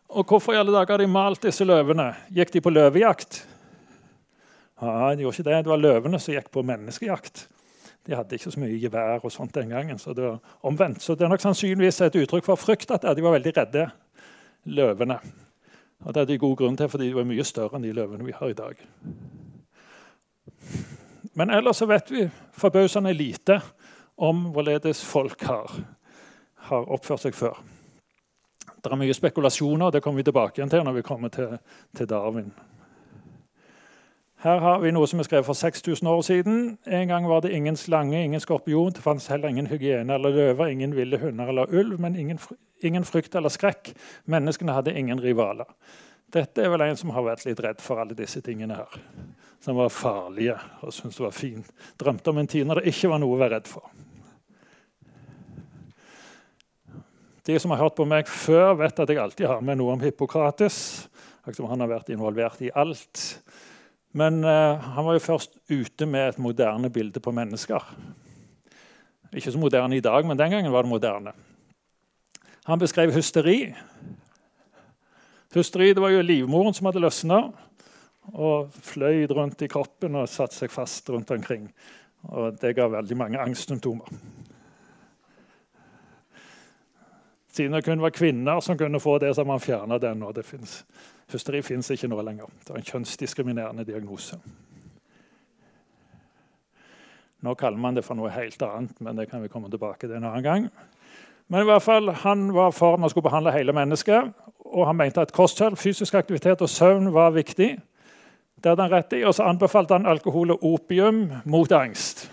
Og 0.07 0.23
hvorfor 0.23 0.53
i 0.53 0.61
alle 0.61 0.71
dager 0.71 0.93
har 0.95 1.03
de 1.03 1.07
malt 1.11 1.43
disse 1.43 1.67
løvene? 1.67 2.13
Gikk 2.31 2.53
de 2.53 2.63
på 2.63 2.71
løvejakt? 2.71 3.43
Ja, 4.81 5.11
de 5.11 5.27
gjorde 5.27 5.35
ikke 5.35 5.49
det. 5.49 5.63
Det 5.65 5.73
var 5.75 5.83
løvene 5.83 6.19
som 6.19 6.31
gikk 6.33 6.47
på 6.51 6.63
menneskejakt. 6.63 7.47
De 8.07 8.15
hadde 8.15 8.39
ikke 8.39 8.55
så 8.55 8.59
mye 8.63 8.79
gevær 8.79 9.19
og 9.19 9.35
sånt 9.35 9.51
den 9.51 9.75
gangen. 9.75 9.99
Så 9.99 10.15
det 10.15 10.23
var 10.23 10.39
omvendt. 10.63 11.03
Så 11.03 11.15
det 11.15 11.27
er 11.27 11.35
nok 11.35 11.43
sannsynligvis 11.43 12.05
et 12.07 12.21
uttrykk 12.23 12.45
for 12.47 12.55
frykt 12.55 12.95
at 12.95 13.03
de 13.03 13.25
var 13.25 13.35
veldig 13.35 13.57
redde 13.57 13.89
løvene. 14.67 15.19
Og 16.05 16.13
Det 16.13 16.21
er 16.21 16.25
de 16.29 16.37
god 16.37 16.55
grunn 16.57 16.77
til, 16.77 16.89
fordi 16.89 17.09
de 17.09 17.15
var 17.15 17.25
mye 17.27 17.43
større 17.43 17.77
enn 17.77 17.87
de 17.87 17.95
løvene 17.95 18.25
vi 18.25 18.35
har 18.35 18.51
i 18.51 18.57
dag. 18.57 18.83
Men 21.37 21.49
ellers 21.53 21.81
så 21.81 21.85
vet 21.85 22.11
vi 22.11 22.29
forbausende 22.51 23.13
lite 23.13 23.59
om 24.17 24.47
hvorledes 24.53 25.03
folk 25.05 25.41
har, 25.45 25.73
har 26.69 26.87
oppført 26.93 27.25
seg 27.25 27.35
før. 27.37 27.59
Det 28.77 28.91
er 28.91 28.99
mye 28.99 29.13
spekulasjoner, 29.13 29.85
og 29.85 29.93
det 29.93 30.01
kommer 30.03 30.21
vi 30.21 30.29
tilbake 30.29 30.59
igjen 30.59 30.71
til 30.71 30.85
når 30.85 30.97
vi 30.99 31.05
kommer 31.05 31.33
til, 31.33 31.57
til 31.97 32.09
Darwin. 32.09 32.51
Her 34.37 34.59
har 34.61 34.81
vi 34.83 34.91
noe 34.93 35.07
som 35.09 35.17
er 35.17 35.25
skrevet 35.25 35.47
for 35.47 35.57
6000 35.57 36.07
år 36.11 36.19
siden. 36.21 36.57
En 36.85 37.07
gang 37.09 37.25
var 37.25 37.41
det 37.41 37.55
ingen 37.57 37.75
slange, 37.75 38.19
ingen 38.21 38.41
skorpion, 38.41 38.91
det 38.93 39.01
fantes 39.01 39.31
heller 39.33 39.49
ingen 39.49 39.65
hygiene 39.67 40.13
eller 40.13 40.29
løver, 40.29 40.67
ingen 40.69 40.93
ville 40.95 41.17
hunder 41.17 41.49
eller 41.49 41.73
ulv, 41.73 41.95
men 41.99 42.15
ingen, 42.15 42.37
ingen 42.85 43.05
frykt 43.05 43.35
eller 43.35 43.49
skrekk. 43.49 43.95
Menneskene 44.29 44.75
hadde 44.77 44.93
ingen 44.93 45.21
rivaler. 45.23 45.65
Dette 46.33 46.61
er 46.61 46.69
vel 46.69 46.83
en 46.85 46.99
som 46.99 47.09
har 47.15 47.25
vært 47.25 47.47
litt 47.47 47.63
redd 47.63 47.81
for 47.81 47.97
alle 48.03 48.13
disse 48.17 48.43
tingene 48.45 48.77
her. 48.77 48.99
Som 49.63 49.79
var 49.79 49.89
farlige 49.89 50.59
og 50.83 50.93
syntes 50.93 51.17
det 51.17 51.25
var 51.25 51.33
fint. 51.33 51.71
Drømte 51.97 52.29
om 52.29 52.41
en 52.43 52.51
tid 52.51 52.67
når 52.67 52.81
det 52.81 52.91
ikke 52.93 53.09
var 53.09 53.23
noe 53.23 53.33
å 53.33 53.39
være 53.39 53.57
redd 53.57 53.71
for. 53.71 53.87
De 57.47 57.55
som 57.63 57.71
har 57.71 57.79
hørt 57.79 57.95
på 57.95 58.05
meg 58.05 58.27
før, 58.29 58.75
vet 58.83 58.99
at 58.99 59.09
jeg 59.09 59.23
alltid 59.23 59.47
har 59.47 59.65
med 59.65 59.79
noe 59.79 59.95
om 59.95 60.03
Hippokrates. 60.03 61.07
Han 61.47 61.81
har 61.81 61.89
vært 61.89 62.11
involvert 62.11 62.61
i 62.61 62.69
alt. 62.75 63.23
Men 64.17 64.39
uh, 64.43 64.79
han 64.81 65.05
var 65.05 65.17
jo 65.17 65.25
først 65.27 65.59
ute 65.69 66.07
med 66.09 66.31
et 66.31 66.39
moderne 66.41 66.89
bilde 66.89 67.21
på 67.21 67.33
mennesker. 67.35 67.83
Ikke 69.35 69.51
så 69.53 69.59
moderne 69.61 69.97
i 69.97 70.01
dag, 70.01 70.25
men 70.25 70.39
den 70.39 70.51
gangen 70.51 70.73
var 70.73 70.85
det 70.87 70.89
moderne. 70.89 71.33
Han 72.65 72.79
beskrev 72.79 73.13
hysteri. 73.13 73.75
Hysteri 75.53 75.93
det 75.93 76.01
var 76.01 76.15
jo 76.15 76.25
livmoren 76.25 76.73
som 76.73 76.89
hadde 76.89 77.03
løsna 77.03 77.43
og 78.33 78.73
fløyd 78.83 79.31
rundt 79.31 79.61
i 79.63 79.69
kroppen 79.71 80.17
og 80.19 80.29
satt 80.31 80.55
seg 80.55 80.73
fast 80.73 81.09
rundt 81.13 81.31
omkring. 81.31 81.69
Og 82.27 82.57
Det 82.59 82.73
ga 82.75 82.87
veldig 82.91 83.17
mange 83.17 83.39
angstsymptomer. 83.39 84.09
Siden 87.53 87.73
det 87.73 87.85
kun 87.85 88.01
var 88.01 88.13
kvinner 88.13 88.59
som 88.61 88.77
kunne 88.77 88.99
få 88.99 89.17
det, 89.19 89.35
så 89.35 89.41
har 89.41 89.47
man 89.47 89.63
fjerna 89.63 89.97
den. 89.97 90.23
og 90.23 90.35
det 90.35 90.45
finnes 90.45 90.83
Hysteri 91.31 91.61
fins 91.61 91.89
ikke 91.91 92.07
nå 92.07 92.21
lenger. 92.23 92.51
Det 92.63 92.71
er 92.71 92.79
en 92.79 92.87
kjønnsdiskriminerende 92.87 93.83
diagnose. 93.87 94.37
Nå 97.43 97.53
kaller 97.59 97.77
man 97.77 97.97
det 97.97 98.05
for 98.07 98.17
noe 98.17 98.31
helt 98.33 98.61
annet, 98.63 98.95
men 99.03 99.19
det 99.19 99.27
kan 99.29 99.43
vi 99.43 99.51
komme 99.51 99.69
tilbake 99.69 100.07
til 100.07 100.15
en 100.17 100.29
annen 100.29 100.45
gang. 100.45 100.69
Men 101.47 101.61
i 101.61 101.67
hvert 101.67 101.83
fall, 101.83 102.09
Han 102.23 102.53
var 102.53 102.71
for 102.71 102.97
man 102.97 103.09
skulle 103.09 103.29
behandle 103.29 103.51
hele 103.51 103.73
mennesket, 103.73 104.33
og 104.65 104.87
han 104.87 104.95
mente 104.95 105.21
at 105.21 105.31
kosthold, 105.31 105.75
fysisk 105.75 106.13
aktivitet 106.13 106.61
og 106.61 106.69
søvn 106.69 107.13
var 107.13 107.35
viktig. 107.35 107.77
Det 108.57 108.69
hadde 108.71 108.81
han 108.81 108.91
rett 108.91 109.13
i, 109.13 109.23
Og 109.23 109.35
så 109.35 109.43
anbefalte 109.43 109.93
han 109.93 110.05
alkohol 110.05 110.51
og 110.51 110.63
opium 110.63 111.31
mot 111.45 111.71
angst. 111.71 112.31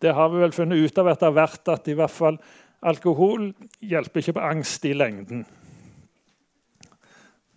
Det 0.00 0.14
har 0.14 0.28
vi 0.28 0.38
vel 0.38 0.52
funnet 0.52 0.78
ut 0.78 0.98
av 0.98 1.08
etter 1.08 1.30
hvert 1.32 1.68
at 1.68 1.88
i 1.88 1.94
hvert 1.96 2.10
fall 2.12 2.38
Alkohol 2.84 3.52
hjelper 3.80 4.20
ikke 4.20 4.36
på 4.36 4.44
angst 4.44 4.84
i 4.84 4.92
lengden. 4.92 5.44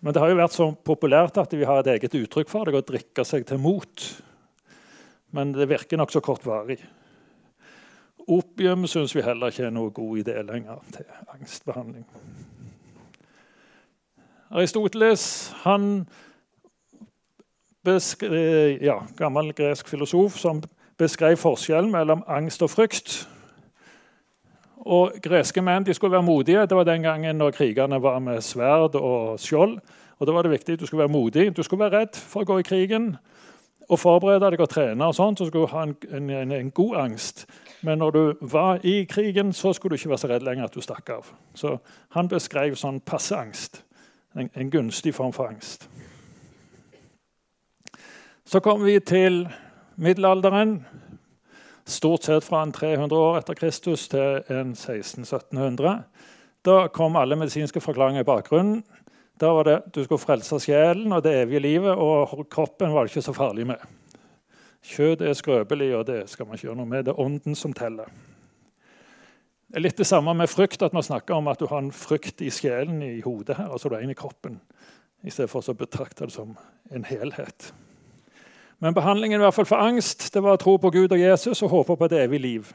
Men 0.00 0.14
det 0.14 0.22
har 0.22 0.30
jo 0.30 0.38
vært 0.38 0.54
så 0.54 0.68
populært 0.72 1.40
at 1.42 1.52
vi 1.52 1.66
har 1.66 1.82
et 1.82 1.90
eget 1.96 2.14
uttrykk 2.20 2.48
for 2.48 2.68
det, 2.68 2.78
å 2.78 2.86
drikke 2.86 3.24
seg 3.26 3.44
til 3.48 3.60
mot. 3.60 4.04
Men 5.34 5.52
det 5.52 5.68
virker 5.68 6.00
nokså 6.00 6.22
kortvarig. 6.24 6.78
Opium 8.28 8.86
syns 8.88 9.14
vi 9.16 9.24
heller 9.24 9.52
ikke 9.52 9.66
er 9.68 9.74
noe 9.74 9.92
god 9.94 10.22
idé 10.22 10.36
lenger 10.44 10.80
til 10.94 11.08
angstbehandling. 11.34 12.06
Aristoteles 14.48 15.24
han 15.64 16.06
ja, 17.88 18.98
gammel 19.16 19.52
gresk 19.56 19.88
filosof 19.88 20.36
som 20.40 20.60
beskrev 21.00 21.36
forskjellen 21.40 21.92
mellom 21.92 22.24
angst 22.28 22.62
og 22.64 22.72
frykt. 22.72 23.22
Og 24.86 25.12
Greske 25.22 25.62
menn 25.62 25.86
de 25.86 25.94
skulle 25.94 26.12
være 26.12 26.22
modige. 26.22 26.66
Det 26.66 26.76
var 26.76 26.84
den 26.84 27.02
gangen 27.02 27.36
når 27.36 27.50
krigerne 27.50 28.02
var 28.02 28.18
med 28.18 28.40
sverd 28.40 28.94
og 28.94 29.40
skjold. 29.40 29.78
Og 30.18 30.26
Da 30.26 30.32
var 30.32 30.42
det 30.42 30.50
viktig 30.50 30.72
at 30.72 30.80
du 30.80 30.86
skulle 30.86 31.00
være 31.06 31.12
modig. 31.12 31.56
Du 31.56 31.62
skulle 31.62 31.84
være 31.84 32.00
redd 32.00 32.16
for 32.16 32.42
å 32.42 32.44
gå 32.44 32.58
i 32.58 32.66
krigen 32.66 33.16
og 33.88 33.98
forberede 33.98 34.50
deg 34.50 34.60
og 34.60 34.68
trene. 34.68 35.04
og 35.04 35.14
sånt, 35.14 35.38
så 35.38 35.46
skulle 35.46 35.66
du 35.66 35.72
ha 35.72 35.82
en, 35.82 35.96
en, 36.30 36.52
en, 36.52 36.70
god 36.70 36.96
angst. 36.96 37.46
Men 37.82 37.98
når 37.98 38.10
du 38.10 38.34
var 38.40 38.80
i 38.84 39.04
krigen, 39.04 39.52
så 39.52 39.72
skulle 39.72 39.90
du 39.90 40.00
ikke 40.00 40.08
være 40.08 40.18
så 40.18 40.28
redd 40.28 40.42
lenger 40.42 40.64
at 40.64 40.74
du 40.74 40.80
stakk 40.80 41.10
av. 41.10 41.30
Så 41.54 41.78
Han 42.08 42.28
beskrev 42.28 42.74
sånn 42.74 43.00
passe 43.00 43.36
angst. 43.36 43.84
En, 44.36 44.50
en 44.54 44.70
gunstig 44.70 45.14
form 45.14 45.32
for 45.32 45.48
angst. 45.48 45.88
Så 48.44 48.60
kommer 48.60 48.84
vi 48.84 48.98
til 49.00 49.48
middelalderen 49.96 50.84
stort 51.88 52.26
sett 52.28 52.44
fra 52.44 52.62
en 52.62 52.72
300 52.72 53.16
år 53.16 53.38
etter 53.40 53.56
Kristus 53.58 54.08
til 54.12 54.42
en 54.52 54.74
1600-1700. 54.74 56.02
Da 56.66 56.78
kom 56.92 57.16
alle 57.16 57.38
medisinske 57.38 57.80
forklaringer 57.80 58.24
i 58.24 58.28
bakgrunnen. 58.28 58.82
Da 59.38 59.52
var 59.54 59.68
det 59.68 59.76
du 59.94 60.02
skulle 60.04 60.22
frelse 60.22 60.58
sjelen 60.60 61.12
og 61.14 61.22
det 61.24 61.36
evige 61.44 61.62
livet, 61.62 61.94
og 61.94 62.48
kroppen 62.50 62.92
var 62.92 63.06
det 63.06 63.14
ikke 63.14 63.28
så 63.28 63.36
farlig 63.36 63.68
med. 63.70 63.84
Kjøtt 64.88 65.22
er 65.22 65.36
skrøpelig, 65.36 65.92
og 65.96 66.06
det 66.08 66.24
skal 66.30 66.46
man 66.46 66.58
ikke 66.58 66.68
gjøre 66.68 66.80
noe 66.80 66.90
med. 66.90 67.06
Det 67.06 67.14
er 67.14 67.22
ånden 67.22 67.56
som 67.58 67.74
teller. 67.76 68.10
Det 69.68 69.76
er 69.76 69.84
litt 69.84 69.98
det 70.00 70.08
samme 70.08 70.32
med 70.34 70.48
frykt, 70.48 70.82
at 70.82 70.94
man 70.96 71.04
snakker 71.04 71.36
om 71.36 71.50
at 71.50 71.60
du 71.60 71.66
har 71.68 71.82
en 71.82 71.92
frykt 71.92 72.40
i 72.40 72.50
sjelen 72.50 73.02
i 73.04 73.18
hodet 73.20 73.58
her, 73.58 73.68
altså 73.68 73.90
du 73.90 73.98
er 73.98 74.06
en 74.06 74.14
i 74.14 74.16
kroppen, 74.16 74.56
i 75.22 75.30
stedet 75.34 75.50
for 75.52 75.60
å 75.60 75.76
betrakte 75.76 76.24
det 76.24 76.32
som 76.32 76.54
en 76.90 77.04
helhet. 77.04 77.68
Men 78.78 78.94
behandlingen 78.94 79.40
i 79.40 79.42
hvert 79.42 79.54
fall 79.54 79.66
for 79.66 79.82
angst 79.82 80.28
det 80.34 80.42
var 80.42 80.54
å 80.54 80.62
tro 80.62 80.76
på 80.78 80.90
Gud 80.94 81.12
og 81.12 81.20
Jesus 81.20 81.62
og 81.62 81.72
håpe 81.72 81.96
på 81.98 82.06
et 82.06 82.18
evig 82.20 82.40
liv. 82.40 82.72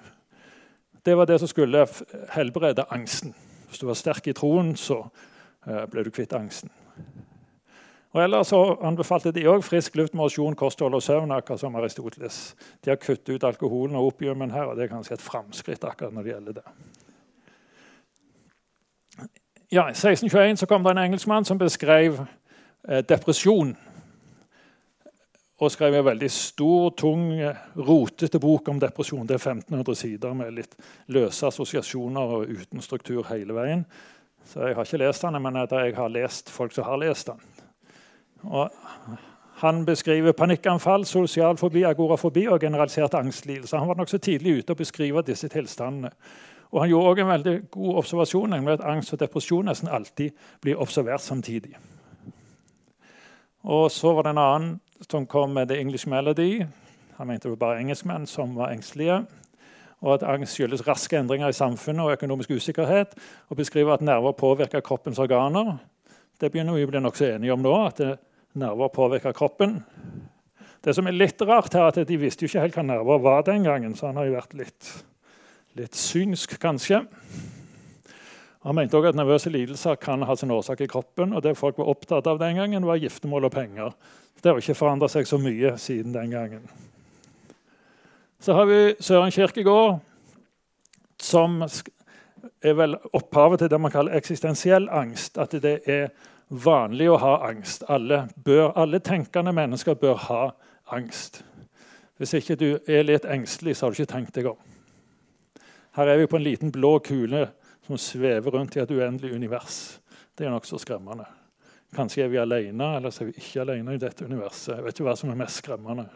Det 1.05 1.17
var 1.17 1.27
det 1.27 1.39
som 1.39 1.47
skulle 1.47 1.85
helbrede 2.31 2.85
angsten. 2.89 3.35
Hvis 3.67 3.79
du 3.79 3.87
var 3.87 3.99
sterk 3.99 4.27
i 4.27 4.33
troen, 4.35 4.75
så 4.75 4.99
eh, 5.67 5.85
ble 5.91 6.03
du 6.03 6.11
kvitt 6.11 6.33
angsten. 6.35 6.71
Og 8.13 8.21
Ellers 8.21 8.51
så 8.51 8.59
anbefalte 8.85 9.31
de 9.33 9.47
òg 9.49 9.63
frisk 9.65 9.95
luft, 9.97 10.13
mosjon, 10.13 10.55
kosthold 10.55 10.93
og 10.93 11.03
søvn. 11.03 11.31
akkurat 11.31 11.59
som 11.59 11.75
Aristoteles. 11.75 12.55
De 12.85 12.91
har 12.91 12.95
kuttet 13.01 13.35
ut 13.35 13.43
alkoholen 13.43 13.95
og 13.95 14.05
opiumen 14.05 14.51
her, 14.51 14.63
og 14.63 14.77
det 14.77 14.83
er 14.83 14.91
kanskje 14.93 15.13
et 15.13 15.21
framskritt 15.21 15.83
akkurat 15.83 16.13
når 16.13 16.23
det 16.23 16.31
gjelder 16.31 16.53
det. 16.53 16.63
Ja, 19.71 19.87
I 19.87 19.95
1621 19.95 20.57
så 20.57 20.65
kom 20.65 20.83
det 20.83 20.91
en 20.91 20.97
engelskmann 20.97 21.45
som 21.45 21.57
beskrev 21.57 22.19
eh, 22.89 23.01
depresjon 23.09 23.77
og 25.63 25.71
skrev 25.71 25.95
en 25.95 26.05
veldig 26.05 26.29
stor, 26.31 26.89
tung, 26.99 27.27
rotete 27.75 28.39
bok 28.43 28.67
om 28.73 28.79
depresjon. 28.81 29.27
Det 29.27 29.37
er 29.37 29.43
1500 29.53 29.95
sider 29.95 30.35
med 30.37 30.53
litt 30.57 30.75
løse 31.15 31.47
assosiasjoner 31.47 32.37
og 32.37 32.51
uten 32.51 32.83
struktur 32.83 33.23
hele 33.29 33.55
veien. 33.55 33.85
Så 34.45 34.67
jeg 34.67 34.75
har 34.75 34.87
ikke 34.87 35.01
lest 35.01 35.23
den, 35.23 35.39
men 35.41 35.61
jeg 35.63 35.95
har 35.95 36.11
lest 36.11 36.51
folk 36.51 36.75
som 36.75 36.87
har 36.87 36.99
lest 36.99 37.31
den. 37.31 37.39
Og 38.43 38.69
han 39.63 39.85
beskriver 39.85 40.35
panikkanfall, 40.35 41.05
sosial 41.05 41.57
fobi, 41.57 41.85
agorafobi 41.87 42.47
og 42.51 42.59
generalisert 42.59 43.13
angstlidelse. 43.15 43.77
Han 43.77 43.87
var 43.87 44.01
nokså 44.01 44.17
tidlig 44.17 44.57
ute 44.59 44.75
og 44.75 44.81
beskrive 44.81 45.23
disse 45.23 45.47
tilstandene. 45.47 46.11
Og 46.73 46.81
Han 46.81 46.89
gjorde 46.89 47.09
også 47.09 47.21
en 47.21 47.27
veldig 47.27 47.69
god 47.71 47.95
observasjon, 47.95 48.49
nemlig 48.49 48.73
at 48.73 48.85
angst 48.89 49.13
og 49.13 49.19
depresjon 49.19 49.65
nesten 49.69 49.87
alltid 49.87 50.31
blir 50.61 50.79
observert 50.81 51.21
samtidig. 51.21 51.77
Og 53.63 53.91
Så 53.91 54.13
var 54.13 54.23
det 54.23 54.29
en 54.29 54.37
annen 54.37 54.79
som 55.09 55.27
kom 55.27 55.53
med 55.53 55.69
The 55.69 55.79
English 55.79 56.07
Melody. 56.09 56.65
Han 57.17 57.27
mente 57.27 57.47
det 57.47 57.55
var 57.55 57.61
bare 57.67 57.79
engelskmenn 57.79 58.27
som 58.27 58.55
var 58.55 58.73
engstelige. 58.73 59.23
Og 60.03 60.13
at 60.17 60.25
angst 60.27 60.57
skyldes 60.57 60.83
raske 60.87 61.17
endringer 61.17 61.51
i 61.51 61.55
samfunnet 61.55 62.03
og 62.03 62.17
økonomisk 62.17 62.51
usikkerhet. 62.51 63.15
Og 63.49 63.57
beskriver 63.57 63.93
at 63.93 64.01
nerver 64.01 64.31
påvirker 64.31 64.83
kroppens 64.83 65.19
organer. 65.19 65.77
Det 66.39 66.51
begynner 66.51 66.75
vi 66.75 66.83
å 66.83 66.91
bli 66.91 67.01
nokså 67.03 67.29
enige 67.35 67.53
om 67.53 67.63
nå. 67.63 67.73
at 67.85 68.01
nerver 68.53 68.87
påvirker 68.87 69.31
kroppen. 69.31 69.79
Det 70.83 70.95
som 70.95 71.07
er 71.07 71.15
litt 71.15 71.41
rart 71.41 71.73
her, 71.73 71.87
at 71.87 72.07
De 72.07 72.17
visste 72.19 72.43
jo 72.43 72.51
ikke 72.51 72.65
helt 72.65 72.75
hva 72.75 72.83
nerver 72.83 73.19
var 73.23 73.43
den 73.47 73.63
gangen, 73.63 73.95
så 73.95 74.09
han 74.09 74.19
har 74.19 74.25
jo 74.27 74.35
vært 74.35 74.53
litt, 74.53 74.89
litt 75.79 75.95
synsk, 75.95 76.57
kanskje. 76.59 77.05
Han 78.63 78.75
mente 78.75 78.97
også 78.97 79.13
at 79.13 79.19
nervøse 79.19 79.51
lidelser 79.51 79.95
kan 79.99 80.21
ha 80.23 80.35
sin 80.35 80.51
årsak 80.51 80.81
i 80.83 80.87
kroppen. 80.87 81.33
og 81.33 81.43
Det 81.43 81.55
folk 81.57 81.77
var 81.77 81.91
opptatt 81.91 82.27
av 82.27 82.39
den 82.39 82.59
gangen, 82.59 82.85
var 82.85 82.99
giftermål 82.99 83.45
og 83.47 83.55
penger. 83.55 83.95
Det 84.41 84.51
har 84.51 84.59
ikke 84.59 84.75
forandra 84.77 85.07
seg 85.11 85.27
så 85.27 85.39
mye 85.41 85.75
siden 85.79 86.15
den 86.15 86.31
gangen. 86.33 86.65
Så 88.43 88.53
har 88.53 88.65
vi 88.67 88.95
Søren 88.99 89.31
Kirkegård, 89.31 89.99
som 91.21 91.61
er 92.63 92.73
vel 92.75 92.97
opphavet 93.15 93.63
til 93.63 93.71
det 93.71 93.79
man 93.79 93.91
kaller 93.91 94.17
eksistensiell 94.17 94.89
angst. 94.91 95.37
At 95.39 95.55
det 95.63 95.77
er 95.87 96.09
vanlig 96.49 97.07
å 97.11 97.19
ha 97.21 97.37
angst. 97.47 97.85
Alle, 97.87 98.25
bør, 98.35 98.73
alle 98.75 98.99
tenkende 98.99 99.53
mennesker 99.55 99.95
bør 99.99 100.19
ha 100.27 100.43
angst. 100.91 101.43
Hvis 102.19 102.35
ikke 102.37 102.59
du 102.59 102.67
er 102.87 103.07
litt 103.07 103.25
engstelig, 103.25 103.77
så 103.77 103.85
har 103.85 103.93
du 103.93 104.01
ikke 104.01 104.11
tenkt 104.13 104.35
deg 104.35 104.51
om. 104.51 104.59
Her 105.95 106.09
er 106.09 106.19
vi 106.19 106.27
på 106.29 106.39
en 106.39 106.45
liten 106.45 106.71
blå 106.73 106.97
kule 107.05 107.47
som 107.85 107.99
svever 107.99 108.51
rundt 108.55 108.75
i 108.75 108.83
et 108.83 108.91
uendelig 108.91 109.33
univers. 109.35 109.79
Det 110.37 110.47
er 110.47 110.53
nokså 110.53 110.79
skremmende. 110.81 111.25
Kanskje 111.95 112.23
er 112.23 112.27
vi 112.27 112.37
alene, 112.41 112.95
eller 112.95 113.09
så 113.09 113.23
er 113.23 113.29
vi 113.29 113.37
ikke 113.37 113.61
alene 113.61 113.93
i 113.93 114.01
dette 114.01 114.25
universet. 114.25 114.75
Jeg 114.75 114.83
vet 114.83 114.97
ikke 114.97 115.07
hva 115.09 115.15
som 115.19 115.29
er 115.29 115.39
mest 115.39 115.61
skremmende. 115.61 116.07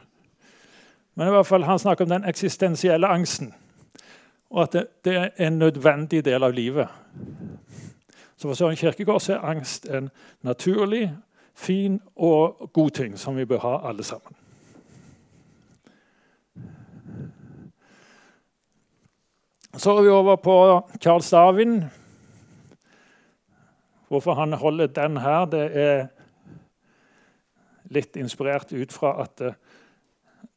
Men 1.15 1.27
i 1.27 1.34
hvert 1.36 1.48
fall, 1.48 1.63
han 1.63 1.79
snakker 1.79 2.05
om 2.05 2.10
den 2.10 2.25
eksistensielle 2.29 3.07
angsten. 3.07 3.53
Og 4.50 4.63
at 4.63 4.74
det, 4.74 4.88
det 5.05 5.15
er 5.17 5.29
en 5.48 5.60
nødvendig 5.60 6.25
del 6.25 6.43
av 6.43 6.53
livet. 6.53 6.88
Så 8.38 8.48
for 8.48 8.53
Søren 8.53 8.75
Kirkegård 8.77 9.22
så 9.22 9.34
er 9.34 9.48
angst 9.50 9.86
en 9.89 10.10
naturlig, 10.41 11.12
fin 11.57 12.01
og 12.15 12.69
god 12.74 12.89
ting 12.89 13.17
som 13.19 13.38
vi 13.38 13.46
bør 13.46 13.57
ha 13.57 13.89
alle 13.89 14.03
sammen. 14.03 14.36
Så 19.77 19.98
er 19.98 20.01
vi 20.01 20.10
over 20.10 20.36
på 20.36 20.81
Charles 21.01 21.29
Darwin. 21.29 21.84
Hvorfor 24.08 24.38
han 24.40 24.54
holder 24.54 24.88
den 24.88 25.18
her, 25.20 25.46
det 25.52 25.66
er 25.76 26.08
litt 27.92 28.16
inspirert 28.20 28.72
ut 28.72 28.94
fra 28.94 29.14
at 29.24 29.42
eh, 29.44 29.56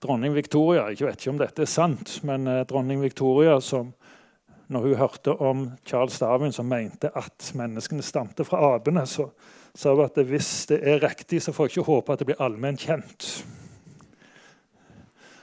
dronning 0.02 0.34
Victoria 0.34 0.88
Jeg 0.90 1.06
vet 1.06 1.20
ikke 1.20 1.32
om 1.34 1.40
dette 1.40 1.62
er 1.62 1.70
sant, 1.70 2.16
men 2.26 2.46
eh, 2.50 2.64
dronning 2.66 3.02
Victoria 3.02 3.58
som 3.62 3.92
når 4.70 4.84
hun 4.86 4.98
hørte 5.00 5.32
om 5.42 5.62
Charles 5.86 6.18
Darwin, 6.22 6.52
som 6.54 6.68
mente 6.70 7.10
at 7.18 7.48
menneskene 7.58 8.04
stamte 8.06 8.44
fra 8.46 8.76
apene, 8.76 9.02
så 9.02 9.26
sa 9.74 9.96
hun 9.96 10.04
at 10.04 10.18
hvis 10.28 10.68
det 10.70 10.78
er 10.86 11.02
riktig, 11.02 11.40
så 11.42 11.50
får 11.52 11.66
jeg 11.66 11.72
ikke 11.74 11.86
håpe 11.88 12.14
at 12.14 12.22
det 12.22 12.28
blir 12.28 12.42
allment 12.42 12.78
kjent. 12.86 13.30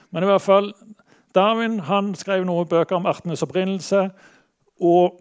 Men 0.08 0.24
i 0.24 0.30
hvert 0.30 0.44
fall, 0.44 0.72
Darwin 1.36 1.76
han 1.84 2.14
skrev 2.16 2.46
noen 2.48 2.68
bøker 2.70 2.96
om 2.96 3.08
artenes 3.10 3.44
opprinnelse 3.44 4.06
og 4.80 5.20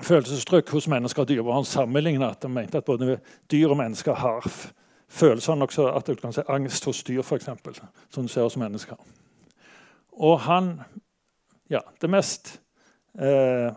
følelsestrykk 0.00 0.70
hos 0.70 0.88
mennesker 0.88 1.22
og 1.22 1.28
dyr. 1.28 1.42
hvor 1.42 1.52
Han 1.52 1.64
sammenlignet 1.64 2.26
at 2.26 2.38
han 2.42 2.54
mente 2.54 2.78
at 2.78 2.84
både 2.84 3.18
dyr 3.50 3.68
og 3.68 3.76
mennesker 3.76 4.14
har 4.14 4.50
følelser. 5.08 5.52
Også 5.52 5.88
at 5.92 6.06
du 6.06 6.14
kan 6.14 6.32
se 6.32 6.42
angst 6.48 6.84
hos 6.84 7.02
dyr, 7.02 7.22
f.eks., 7.22 7.48
som 8.10 8.22
du 8.22 8.28
ser 8.28 8.42
hos 8.42 8.56
mennesker. 8.56 8.96
Og 10.12 10.40
han 10.40 10.80
ja, 11.70 11.78
Det 12.00 12.10
mest 12.10 12.60
eh, 13.18 13.72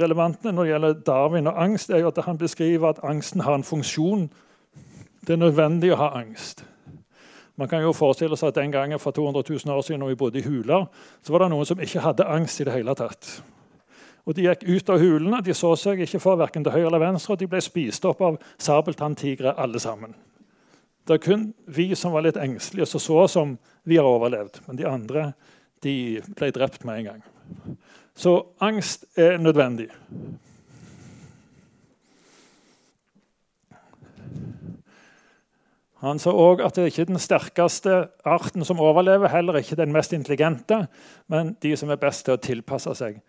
relevante 0.00 0.52
når 0.52 0.62
det 0.62 0.70
gjelder 0.70 0.92
Darwin 1.06 1.46
og 1.46 1.62
angst, 1.62 1.90
er 1.90 1.98
jo 1.98 2.08
at 2.08 2.24
han 2.24 2.38
beskriver 2.38 2.88
at 2.88 2.98
angsten 3.02 3.40
har 3.40 3.54
en 3.54 3.64
funksjon. 3.64 4.30
Det 5.20 5.30
er 5.30 5.36
nødvendig 5.36 5.92
å 5.92 5.96
ha 5.96 6.08
angst. 6.18 6.64
Man 7.56 7.68
kan 7.68 7.82
jo 7.82 7.92
forestille 7.92 8.36
seg 8.36 8.48
at 8.48 8.54
Den 8.54 8.72
gangen 8.72 8.98
for 8.98 9.10
200 9.10 9.44
000 9.48 9.76
år 9.76 9.82
siden 9.82 10.00
når 10.00 10.08
vi 10.08 10.14
bodde 10.14 10.38
i 10.38 10.42
huler, 10.42 10.86
så 11.22 11.32
var 11.32 11.44
det 11.44 11.50
noen 11.50 11.66
som 11.66 11.80
ikke 11.80 12.02
hadde 12.02 12.26
angst 12.26 12.60
i 12.60 12.64
det 12.64 12.74
hele 12.74 12.94
tatt. 12.98 13.42
Og 14.24 14.34
De 14.34 14.46
gikk 14.46 14.62
ut 14.64 14.90
av 14.90 15.02
hulene, 15.02 15.42
de 15.44 15.54
så 15.56 15.74
seg 15.76 16.00
ikke 16.00 16.20
for 16.22 16.40
verken 16.40 16.64
til 16.64 16.72
høyre 16.72 16.88
eller 16.88 17.02
venstre, 17.02 17.34
og 17.34 17.42
de 17.42 17.48
ble 17.50 17.60
spist 17.60 18.06
opp 18.08 18.22
av 18.24 18.38
sabeltanntigre 18.56 19.52
alle 19.60 19.80
sammen. 19.82 20.14
Det 21.04 21.18
er 21.18 21.20
kun 21.20 21.50
vi 21.68 21.90
som 21.98 22.14
var 22.16 22.24
litt 22.24 22.40
engstelige, 22.40 22.88
som 22.88 23.02
så 23.02 23.26
som 23.28 23.58
vi 23.84 23.98
har 24.00 24.08
overlevd. 24.08 24.62
Men 24.66 24.80
de 24.80 24.88
andre 24.88 25.26
de 25.84 26.22
ble 26.38 26.48
drept 26.56 26.86
med 26.88 27.02
en 27.02 27.10
gang. 27.10 27.22
Så 28.16 28.38
angst 28.64 29.04
er 29.20 29.36
nødvendig. 29.36 29.90
Han 36.04 36.20
sa 36.20 36.32
òg 36.36 36.60
at 36.64 36.76
det 36.76 36.82
er 36.82 36.90
ikke 36.92 37.08
den 37.08 37.20
sterkeste 37.20 37.94
arten 38.28 38.64
som 38.64 38.80
overlever, 38.80 39.28
heller 39.32 39.60
ikke 39.60 39.76
den 39.76 39.92
mest 39.92 40.12
intelligente, 40.12 40.86
men 41.32 41.54
de 41.64 41.72
som 41.80 41.92
er 41.92 42.00
best 42.00 42.24
til 42.26 42.36
å 42.36 42.40
tilpasse 42.40 42.92
seg 42.96 43.20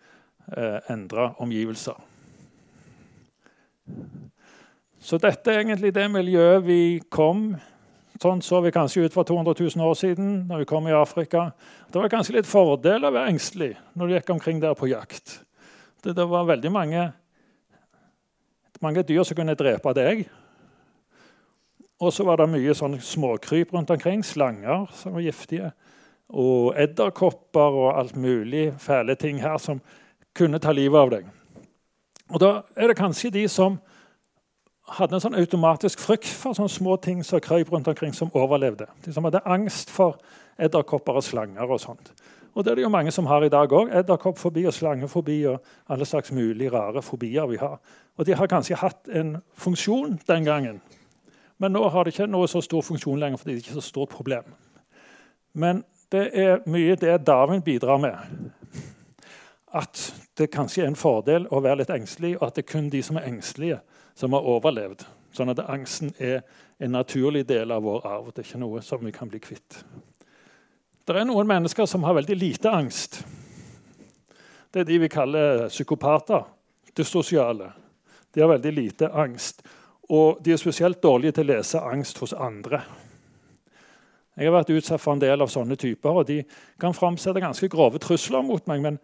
eh, 0.56 0.78
endre 0.92 1.32
omgivelser. 1.42 1.96
Så 5.00 5.18
dette 5.22 5.52
er 5.52 5.62
egentlig 5.62 5.94
det 5.94 6.06
miljøet 6.10 6.64
vi 6.66 6.82
kom 7.10 7.52
Sånn 8.16 8.40
så 8.40 8.62
vi 8.64 8.72
kanskje 8.72 9.02
ut 9.04 9.12
for 9.12 9.28
200 9.28 9.52
000 9.76 9.84
år 9.84 9.96
siden 9.98 10.28
når 10.48 10.62
vi 10.62 10.68
kom 10.70 10.86
i 10.88 10.94
Afrika. 10.96 11.50
Det 11.92 12.00
var 12.00 12.08
kanskje 12.08 12.38
litt 12.38 12.48
fordel 12.48 13.04
å 13.04 13.10
være 13.12 13.32
engstelig 13.34 13.74
når 13.92 14.08
du 14.08 14.14
gikk 14.14 14.32
omkring 14.32 14.62
der 14.62 14.72
på 14.78 14.88
jakt. 14.88 15.34
Det, 16.00 16.14
det 16.16 16.24
var 16.30 16.48
veldig 16.48 16.72
mange, 16.72 17.02
mange 18.80 19.04
dyr 19.04 19.20
som 19.26 19.36
kunne 19.36 19.56
drepe 19.58 19.92
deg. 19.98 20.24
Og 22.00 22.12
så 22.12 22.24
var 22.28 22.40
det 22.40 22.48
mye 22.52 22.76
sånn 22.76 22.96
småkryp 23.04 23.76
rundt 23.76 23.92
omkring. 23.92 24.24
Slanger 24.24 24.88
som 24.96 25.16
var 25.16 25.24
giftige. 25.24 25.70
Og 26.32 26.72
edderkopper 26.80 27.80
og 27.84 27.92
alt 28.00 28.16
mulig 28.16 28.70
fæle 28.80 29.16
ting 29.20 29.44
her 29.44 29.60
som 29.60 29.84
kunne 30.36 30.60
ta 30.62 30.72
livet 30.72 31.00
av 31.00 31.10
deg. 31.10 31.26
Og 32.30 32.40
Da 32.40 32.62
er 32.76 32.88
det 32.88 32.98
kanskje 32.98 33.32
de 33.32 33.48
som 33.48 33.78
hadde 34.86 35.16
en 35.16 35.20
sånn 35.20 35.38
automatisk 35.38 35.98
frykt 35.98 36.28
for 36.28 36.54
sånne 36.54 36.70
små 36.70 36.96
ting 37.02 37.24
som 37.24 37.40
krøp 37.40 37.72
rundt 37.72 37.88
omkring, 37.88 38.14
som 38.14 38.30
overlevde. 38.34 38.86
De 39.04 39.12
som 39.12 39.24
hadde 39.24 39.42
angst 39.44 39.90
for 39.90 40.18
edderkopper 40.58 41.18
og 41.18 41.24
slanger. 41.24 41.70
og 41.70 41.80
sånt. 41.80 42.12
Og 42.54 42.64
Det 42.64 42.70
er 42.70 42.74
det 42.74 42.82
jo 42.82 42.88
mange 42.88 43.10
som 43.10 43.26
har 43.26 43.44
i 43.44 43.48
dag 43.48 43.68
òg. 43.68 43.90
Edderkoppfobi 43.92 44.66
og 44.66 44.74
slangefobi 44.74 45.46
og 45.46 45.62
alle 45.88 46.04
slags 46.04 46.32
mulige 46.32 46.72
rare 46.72 47.02
fobier 47.02 47.46
vi 47.46 47.56
har. 47.56 47.80
Og 48.18 48.26
De 48.26 48.34
har 48.34 48.46
kanskje 48.46 48.76
hatt 48.76 49.08
en 49.08 49.42
funksjon 49.54 50.20
den 50.26 50.44
gangen 50.44 50.80
men 51.58 51.72
nå 51.72 51.86
har 51.88 52.04
det 52.04 52.14
ikke 52.14 52.28
noe 52.28 52.48
så 52.50 52.60
stor 52.64 52.84
funksjon 52.84 53.20
lenger 53.20 53.40
fordi 53.40 53.54
det 53.54 53.60
er 53.60 53.64
ikke 53.64 53.76
er 53.76 53.80
så 53.80 53.88
stort 53.88 54.12
problem. 54.12 54.48
Men 55.56 55.82
det 56.12 56.28
er 56.36 56.60
mye 56.68 56.98
det 57.00 57.22
Darwin 57.26 57.64
bidrar 57.64 58.00
med. 58.00 58.16
At 59.74 60.12
det 60.36 60.50
kanskje 60.52 60.84
er 60.84 60.90
en 60.90 60.98
fordel 60.98 61.46
å 61.50 61.62
være 61.64 61.80
litt 61.82 61.92
engstelig, 61.94 62.34
og 62.38 62.48
at 62.48 62.58
det 62.58 62.66
er 62.66 62.72
kun 62.72 62.90
de 62.92 63.02
som 63.04 63.16
er 63.16 63.28
engstelige, 63.28 63.78
som 64.16 64.36
har 64.36 64.48
overlevd. 64.48 65.06
Sånn 65.36 65.52
at 65.52 65.62
angsten 65.64 66.12
er 66.20 66.42
en 66.80 66.92
naturlig 66.92 67.46
del 67.48 67.72
av 67.72 67.84
vår 67.84 68.04
arv. 68.08 68.28
Det 68.32 68.42
er 68.42 68.50
ikke 68.50 68.60
noe 68.60 68.82
som 68.84 69.04
vi 69.04 69.12
kan 69.16 69.30
bli 69.32 69.40
kvitt. 69.40 69.80
Det 71.06 71.16
er 71.16 71.28
noen 71.28 71.48
mennesker 71.48 71.88
som 71.88 72.04
har 72.04 72.16
veldig 72.18 72.36
lite 72.36 72.72
angst. 72.72 73.20
Det 74.72 74.82
er 74.82 74.88
de 74.88 75.00
vi 75.04 75.12
kaller 75.12 75.68
psykopater. 75.70 76.44
Dyssosiale. 76.96 77.70
De 78.32 78.40
har 78.40 78.50
veldig 78.50 78.72
lite 78.72 79.10
angst. 79.12 79.62
Og 80.12 80.40
de 80.44 80.52
er 80.52 80.60
spesielt 80.60 81.02
dårlige 81.02 81.36
til 81.36 81.46
å 81.46 81.54
lese 81.54 81.80
angst 81.80 82.20
hos 82.22 82.34
andre. 82.36 82.82
Jeg 84.36 84.50
har 84.50 84.56
vært 84.58 84.72
utsatt 84.74 85.00
for 85.00 85.16
en 85.16 85.22
del 85.22 85.40
av 85.40 85.48
sånne 85.48 85.78
typer, 85.80 86.20
og 86.20 86.26
de 86.28 86.42
kan 86.80 86.94
framsette 86.96 87.40
ganske 87.40 87.68
grove 87.72 88.00
trusler 88.02 88.44
mot 88.44 88.66
meg. 88.68 88.82
Men 88.84 88.98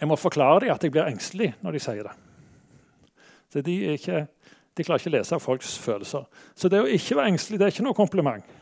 jeg 0.00 0.08
må 0.08 0.16
forklare 0.16 0.64
dem 0.64 0.74
at 0.74 0.84
jeg 0.84 0.92
blir 0.94 1.08
engstelig 1.08 1.52
når 1.60 1.76
de 1.76 1.82
sier 1.84 2.06
det. 2.06 2.14
Så 3.52 3.60
de, 3.66 3.74
ikke, 3.96 4.24
de 4.76 4.86
klarer 4.86 5.02
ikke 5.02 5.10
å 5.10 5.16
lese 5.18 5.40
folks 5.42 5.74
følelser. 5.82 6.24
Så 6.54 6.70
det 6.72 6.80
å 6.80 6.88
ikke 6.88 7.18
være 7.18 7.34
engstelig 7.34 7.60
det 7.60 7.66
er 7.66 7.74
ikke 7.74 7.86
noe 7.88 7.98
kompliment. 7.98 8.56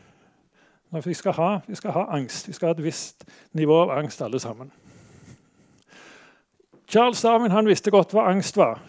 Vi 0.89 1.13
skal, 1.13 1.35
ha, 1.37 1.49
vi 1.67 1.77
skal 1.77 1.93
ha 1.93 2.07
angst. 2.17 2.47
Vi 2.49 2.53
skal 2.57 2.71
ha 2.71 2.73
et 2.73 2.83
visst 2.83 3.25
nivå 3.53 3.75
av 3.83 3.91
angst, 3.99 4.21
alle 4.25 4.39
sammen. 4.41 4.71
Charles 6.89 7.21
Darwin 7.21 7.53
han 7.53 7.69
visste 7.69 7.93
godt 7.93 8.15
hva 8.17 8.25
angst 8.31 8.57
var. 8.57 8.79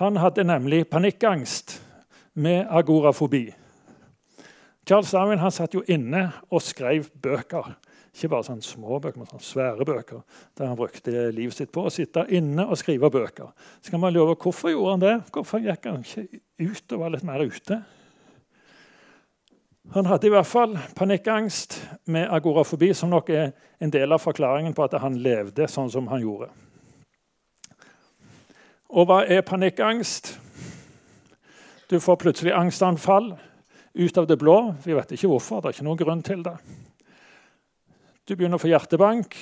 Han 0.00 0.16
hadde 0.16 0.46
nemlig 0.48 0.86
panikkangst 0.88 1.76
med 2.32 2.64
agorafobi. 2.72 3.50
Charles 4.88 5.12
Darwin 5.12 5.42
han 5.44 5.52
satt 5.52 5.76
jo 5.76 5.84
inne 5.84 6.30
og 6.48 6.64
skrev 6.64 7.10
bøker. 7.22 7.74
Ikke 8.12 8.28
bare 8.28 8.44
sånne 8.44 8.64
små 8.64 8.98
bøker, 9.00 9.22
men 9.22 9.28
sånne 9.30 9.46
svære 9.46 9.86
bøker. 9.88 10.20
Der 10.58 10.68
han 10.68 10.76
brukte 10.76 11.30
livet 11.32 11.56
sitt 11.56 11.72
på 11.72 11.86
å 11.88 11.92
sitte 11.92 12.26
inne 12.28 12.66
og 12.68 12.76
skrive 12.76 13.08
bøker. 13.10 13.54
Så 13.80 13.90
kan 13.90 14.02
man 14.02 14.12
lure, 14.12 14.36
Hvorfor 14.36 14.68
gjorde 14.70 14.90
han 14.90 15.04
det? 15.04 15.14
Hvorfor 15.32 15.62
gikk 15.64 15.88
han 15.88 16.04
ikke 16.04 16.42
ut 16.60 16.92
og 16.92 17.00
var 17.00 17.14
litt 17.14 17.24
mer 17.24 17.40
ute? 17.40 17.80
Han 19.92 20.06
hadde 20.06 20.28
i 20.28 20.32
hvert 20.32 20.46
fall 20.46 20.76
panikkangst 20.96 21.80
med 22.12 22.28
agorafobi, 22.30 22.92
som 22.94 23.10
nok 23.10 23.32
er 23.34 23.50
en 23.82 23.90
del 23.90 24.12
av 24.12 24.22
forklaringen 24.22 24.76
på 24.76 24.84
at 24.84 24.94
han 25.02 25.18
levde 25.18 25.66
sånn 25.68 25.90
som 25.90 26.06
han 26.12 26.22
gjorde. 26.22 26.52
Og 28.92 29.08
hva 29.08 29.22
er 29.24 29.42
panikkangst? 29.44 30.34
Du 31.88 31.98
får 32.00 32.20
plutselig 32.20 32.52
angstanfall 32.56 33.32
ut 33.92 34.18
av 34.18 34.28
det 34.28 34.38
blå. 34.40 34.74
Vi 34.84 34.94
vet 34.96 35.12
ikke 35.16 35.32
hvorfor. 35.32 35.60
Det 35.60 35.72
er 35.72 35.76
ikke 35.76 35.88
noen 35.88 36.00
grunn 36.00 36.24
til 36.24 36.44
det. 36.44 36.54
Du 38.22 38.36
begynner 38.36 38.54
å 38.54 38.62
få 38.62 38.68
hjertebank, 38.70 39.34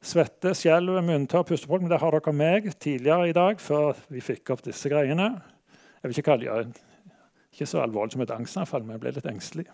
svette, 0.00 0.54
skjelver, 0.56 1.02
munntørr, 1.04 1.44
pustepolk. 1.50 1.82
Men 1.84 1.90
det 1.92 1.98
har 2.00 2.14
dere 2.16 2.32
meg 2.32 2.70
tidligere 2.80 3.28
i 3.28 3.34
dag, 3.36 3.60
før 3.60 3.98
vi 4.08 4.22
fikk 4.24 4.54
opp 4.54 4.62
disse 4.64 4.88
greiene. 4.88 5.34
Jeg 6.00 6.08
vil 6.08 6.16
ikke 6.16 6.30
kalle 6.30 6.62
det 6.64 6.80
ikke 7.54 7.68
så 7.70 7.82
alvorlig 7.84 8.16
som 8.16 8.24
et 8.24 8.32
angstanfall, 8.34 8.82
men 8.82 8.96
jeg 8.96 9.02
ble 9.02 9.12
litt 9.14 9.28
engstelig. 9.30 9.66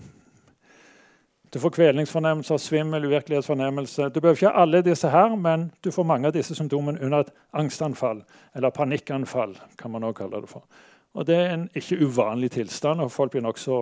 Du 1.51 1.59
får 1.63 1.73
kvelningsfornemmelser, 1.79 2.59
svimmel, 2.63 3.07
uvirkelighetsfornemmelse. 3.09 4.11
Du 4.11 4.19
behøver 4.21 4.39
ikke 4.39 4.53
alle 4.63 4.83
disse 4.87 5.09
her, 5.11 5.33
men 5.39 5.69
du 5.83 5.89
får 5.95 6.07
mange 6.11 6.29
av 6.29 6.35
disse 6.35 6.55
symptomene 6.59 7.01
under 7.07 7.25
et 7.25 7.33
angstanfall, 7.63 8.25
eller 8.59 8.75
panikkanfall, 8.75 9.55
kan 9.79 9.95
man 9.95 10.05
også 10.07 10.19
kalle 10.25 10.43
det 10.43 10.51
for. 10.51 10.67
Og 11.15 11.27
Det 11.27 11.39
er 11.39 11.55
en 11.55 11.71
ikke 11.75 12.03
uvanlig 12.05 12.51
tilstand, 12.59 13.01
og 13.01 13.11
folk 13.15 13.35
også, 13.35 13.81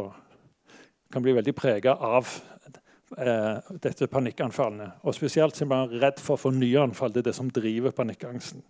kan 1.12 1.22
bli 1.24 1.32
veldig 1.32 1.54
prega 1.56 1.96
av 1.96 2.28
eh, 3.16 3.70
dette 3.82 4.08
panikkanfallene. 4.10 4.90
Og 5.02 5.16
Spesielt 5.16 5.56
så 5.56 5.64
er 5.64 5.94
redd 6.02 6.20
for 6.20 6.36
å 6.36 6.42
få 6.42 6.52
nye 6.54 6.82
anfall. 6.82 7.12
Det 7.14 7.22
er 7.22 7.30
det 7.30 7.38
som 7.38 7.50
driver 7.50 7.94
panikkangsten. 7.96 8.62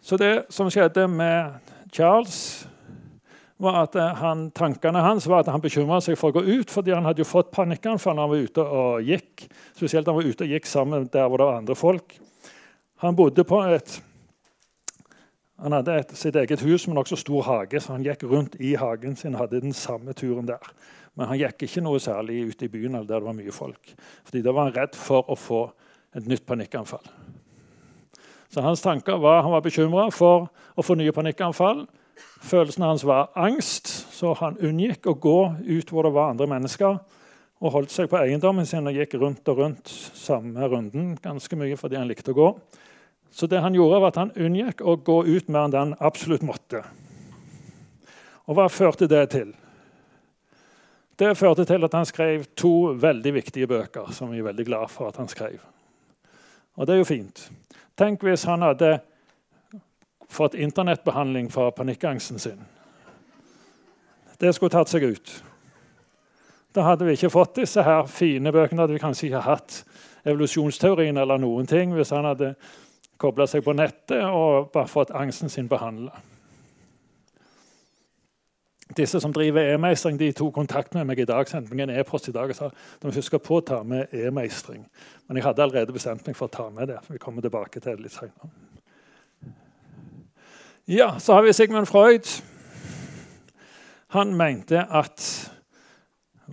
Så 0.00 0.16
det 0.16 0.48
som 0.50 0.70
skjedde 0.72 1.04
med 1.12 1.72
Charles, 1.92 2.66
var 3.60 3.82
at 3.84 3.96
eh, 4.00 4.20
han, 4.22 4.48
tankene 4.56 5.02
hans 5.04 5.26
var 5.28 5.44
at 5.44 5.50
han 5.52 5.62
bekymra 5.62 6.00
seg 6.02 6.16
for 6.18 6.32
å 6.32 6.40
gå 6.40 6.60
ut, 6.60 6.70
fordi 6.72 6.94
han 6.96 7.04
hadde 7.04 7.20
jo 7.22 7.28
fått 7.28 7.52
panikkanfall 7.54 8.16
når 8.16 8.24
han 8.24 8.32
var 8.32 8.46
ute 8.48 8.64
og 8.64 9.10
gikk. 9.10 9.46
Spesielt 9.76 10.06
da 10.06 10.14
han 10.14 10.22
var 10.22 10.30
ute 10.30 10.46
og 10.46 10.54
gikk 10.54 10.68
sammen 10.70 11.08
der 11.12 11.28
hvor 11.28 11.42
det 11.42 11.48
var 11.50 11.60
andre 11.60 11.76
folk. 11.76 12.16
Han 13.04 13.16
bodde 13.16 13.44
på 13.48 13.60
et 13.68 13.98
han 15.60 15.72
hadde 15.76 15.98
et, 16.00 16.12
sitt 16.16 16.36
eget 16.40 16.62
hus 16.64 16.86
med 16.88 16.96
nokså 16.96 17.18
stor 17.20 17.42
hage, 17.44 17.80
så 17.80 17.92
han 17.92 18.04
gikk 18.04 18.24
rundt 18.24 18.56
i 18.60 18.72
hagen 18.80 19.16
sin. 19.16 19.34
hadde 19.34 19.60
den 19.60 19.72
samme 19.76 20.12
turen 20.16 20.48
der. 20.48 20.72
Men 21.14 21.28
han 21.28 21.38
gikk 21.38 21.66
ikke 21.66 21.82
noe 21.84 22.00
særlig 22.00 22.46
ute 22.48 22.64
i 22.64 22.72
byen 22.72 22.96
der 22.96 23.04
det 23.04 23.24
var 23.24 23.36
mye 23.36 23.52
folk. 23.52 23.94
Fordi 24.24 24.42
Da 24.42 24.52
var 24.52 24.70
han 24.70 24.76
redd 24.76 24.96
for 24.96 25.28
å 25.28 25.36
få 25.36 25.70
et 26.16 26.26
nytt 26.26 26.46
panikkanfall. 26.46 27.04
Så 28.50 28.60
hans 28.60 28.80
tanker 28.80 29.18
var, 29.18 29.42
Han 29.42 29.52
var 29.52 29.60
bekymra 29.60 30.10
for 30.10 30.48
å 30.76 30.82
få 30.82 30.94
nye 30.94 31.12
panikkanfall. 31.12 31.86
Følelsen 32.40 32.82
hans 32.82 33.04
var 33.04 33.30
angst, 33.36 33.86
så 34.12 34.34
han 34.34 34.56
unngikk 34.58 35.06
å 35.06 35.14
gå 35.14 35.54
ut 35.68 35.90
hvor 35.90 36.02
det 36.02 36.12
var 36.12 36.30
andre 36.30 36.46
mennesker. 36.46 36.98
Og 37.60 37.72
holdt 37.72 37.92
seg 37.92 38.08
på 38.08 38.16
eiendommen 38.16 38.66
sin 38.66 38.86
og 38.88 38.96
gikk 38.96 39.18
rundt 39.20 39.48
og 39.48 39.58
rundt 39.58 39.88
samme 40.16 40.66
runden 40.66 41.18
ganske 41.20 41.56
mye 41.56 41.76
fordi 41.76 41.96
han 42.00 42.08
likte 42.08 42.32
å 42.32 42.38
gå. 42.38 42.54
Så 43.30 43.46
det 43.46 43.60
han 43.62 43.74
gjorde, 43.74 44.00
var 44.00 44.12
at 44.12 44.18
han 44.20 44.32
unngikk 44.36 44.82
å 44.82 44.96
gå 44.96 45.22
ut 45.26 45.48
mer 45.48 45.66
enn 45.66 45.74
det 45.74 45.80
han 45.80 45.96
absolutt 46.00 46.42
måtte. 46.46 46.82
Og 48.50 48.56
hva 48.58 48.66
førte 48.72 49.06
det 49.10 49.24
til? 49.34 49.52
Det 51.20 51.36
førte 51.36 51.66
til 51.68 51.84
at 51.84 51.94
han 51.94 52.08
skrev 52.08 52.46
to 52.56 52.94
veldig 52.96 53.34
viktige 53.36 53.68
bøker, 53.70 54.10
som 54.16 54.32
vi 54.32 54.40
er 54.40 54.48
veldig 54.48 54.64
glad 54.66 54.90
for 54.90 55.10
at 55.10 55.20
han 55.20 55.28
skrev. 55.28 55.60
Og 56.80 56.86
det 56.86 56.94
er 56.94 57.02
jo 57.02 57.10
fint. 57.10 57.44
Tenk 57.98 58.24
hvis 58.24 58.46
han 58.48 58.64
hadde 58.64 58.98
fått 60.30 60.56
internettbehandling 60.56 61.50
for 61.52 61.74
panikkangsten 61.76 62.38
sin. 62.38 62.60
Det 64.40 64.54
skulle 64.56 64.72
tatt 64.72 64.88
seg 64.88 65.04
ut. 65.04 65.32
Da 66.72 66.86
hadde 66.86 67.04
vi 67.04 67.18
ikke 67.18 67.32
fått 67.34 67.58
disse 67.58 67.82
her 67.84 68.06
fine 68.08 68.52
bøkene. 68.54 68.80
hadde 68.80 68.94
vi 68.94 69.02
kanskje 69.02 69.26
ikke 69.28 69.44
hatt 69.44 69.82
evolusjonsteorien 70.24 71.16
eller 71.18 71.40
noen 71.42 71.66
ting 71.66 71.92
hvis 71.96 72.14
han 72.14 72.28
hadde 72.30 72.54
kobla 73.20 73.46
seg 73.50 73.64
på 73.64 73.74
nettet 73.76 74.24
og 74.24 74.70
bare 74.74 74.88
fått 74.90 75.12
angsten 75.16 75.52
sin 75.52 75.68
behandla. 75.68 76.14
Disse 78.96 79.20
som 79.22 79.32
driver 79.32 79.68
e-meistring, 79.70 80.16
de 80.18 80.32
tok 80.34 80.54
kontakt 80.54 80.96
med 80.96 81.06
meg 81.06 81.20
i 81.22 81.28
dag. 81.28 81.48
sendte 81.48 81.74
meg 81.74 81.84
en 81.84 81.94
e-post 82.00 82.28
i 82.28 82.34
dag 82.34 82.50
og 82.50 82.56
sa 82.56 82.70
de 82.70 83.06
må 83.06 83.14
huske 83.14 83.38
på 83.38 83.60
å 83.60 83.66
ta 83.66 83.82
med 83.86 84.10
e-meistring. 84.10 84.82
Men 85.28 85.38
jeg 85.38 85.46
hadde 85.46 85.62
allerede 85.62 85.94
bestemt 85.94 86.26
meg 86.26 86.36
for 86.36 86.48
å 86.48 86.54
ta 86.56 86.66
med 86.74 86.90
det. 86.90 86.98
Vi 87.06 87.22
kommer 87.22 87.44
tilbake 87.44 87.80
til 87.80 87.92
det 87.92 88.02
litt 88.02 88.16
senere. 88.16 88.50
Ja, 90.90 91.18
så 91.22 91.36
har 91.36 91.46
vi 91.46 91.52
Sigmund 91.54 91.86
Freud. 91.86 92.26
Han 94.10 94.34
mente 94.34 94.82
at 94.90 95.22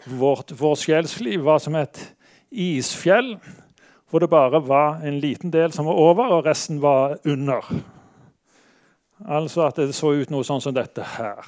vårt, 0.05 0.53
vårt 0.59 0.83
sjelsliv 0.85 1.41
var 1.41 1.57
som 1.63 1.75
et 1.75 2.03
isfjell 2.51 3.39
hvor 4.09 4.19
det 4.19 4.29
bare 4.29 4.61
var 4.67 5.01
en 5.03 5.19
liten 5.19 5.51
del 5.51 5.71
som 5.71 5.85
var 5.85 5.93
over, 5.99 6.25
og 6.37 6.45
resten 6.45 6.81
var 6.81 7.17
under. 7.25 7.65
Altså 9.27 9.65
at 9.65 9.75
det 9.75 9.95
så 9.95 10.13
ut 10.13 10.31
noe 10.31 10.45
sånn 10.47 10.61
som 10.63 10.75
dette 10.75 11.03
her. 11.17 11.43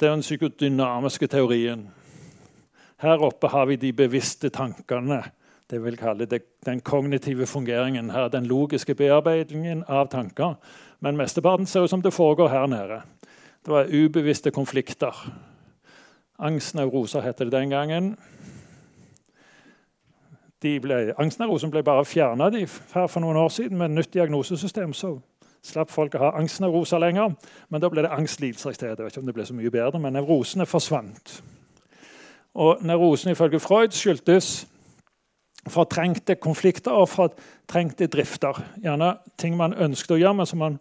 Det 0.00 0.08
er 0.08 0.14
den 0.16 0.24
psykodynamiske 0.24 1.28
teorien. 1.28 1.86
Her 3.00 3.22
oppe 3.24 3.48
har 3.48 3.68
vi 3.68 3.76
de 3.80 3.92
bevisste 3.96 4.50
tankene. 4.52 5.22
Det 5.70 5.78
vil 5.84 5.96
kalle 5.96 6.26
det 6.26 6.42
Den 6.64 6.80
kognitive 6.80 7.46
fungeringen. 7.46 8.10
her, 8.10 8.28
Den 8.28 8.46
logiske 8.46 8.94
bearbeidingen 8.94 9.84
av 9.88 10.08
tanker. 10.08 10.56
Men 11.00 11.16
mesteparten 11.16 11.66
ser 11.66 11.84
ut 11.84 11.90
som 11.90 12.02
det 12.02 12.12
foregår 12.12 12.48
her 12.48 12.66
nede. 12.66 13.02
Det 13.64 13.72
var 13.72 13.84
ubevisste 13.84 14.50
konflikter. 14.50 15.32
Angstneuroser 16.38 17.20
heter 17.20 17.44
det 17.44 17.52
den 17.52 17.70
gangen 17.70 18.16
ble, 20.60 21.14
angstnevrosen 21.18 21.70
ble 21.72 21.82
bare 21.82 22.04
fjerna 22.04 22.50
for 23.08 23.20
noen 23.20 23.36
år 23.36 23.48
siden 23.48 23.78
med 23.78 23.96
nytt 23.96 24.12
diagnosesystem. 24.14 24.92
så 24.92 25.18
slapp 25.62 25.90
folk 25.92 26.14
å 26.16 26.22
ha 26.24 26.30
angstnevroser 26.40 27.00
lenger. 27.02 27.34
Men 27.68 27.82
da 27.82 27.90
ble 27.92 28.04
det 28.04 28.12
angstlidelser 28.14 28.70
i 28.70 28.74
stedet. 28.74 28.98
Jeg 28.98 29.04
vet 29.04 29.12
ikke 29.12 29.20
om 29.20 29.30
det 29.30 29.36
ble 29.36 29.46
så 29.46 29.56
mye 29.56 29.72
bedre, 29.72 30.00
men 30.00 30.16
Nevrosene 30.16 30.66
forsvant. 30.66 31.42
Og 32.54 32.82
Nevrosen 32.82 33.32
ifølge 33.32 33.60
Freud 33.62 33.94
skyldtes 33.94 34.66
fortrengte 35.70 36.38
konflikter 36.40 36.96
og 36.96 37.10
fortrengte 37.12 38.08
drifter. 38.10 38.56
Gjerne 38.82 39.14
ting 39.38 39.56
man 39.56 39.76
ønsket 39.76 40.16
å 40.16 40.20
gjøre, 40.20 40.38
men 40.40 40.48
som 40.48 40.62
man 40.64 40.78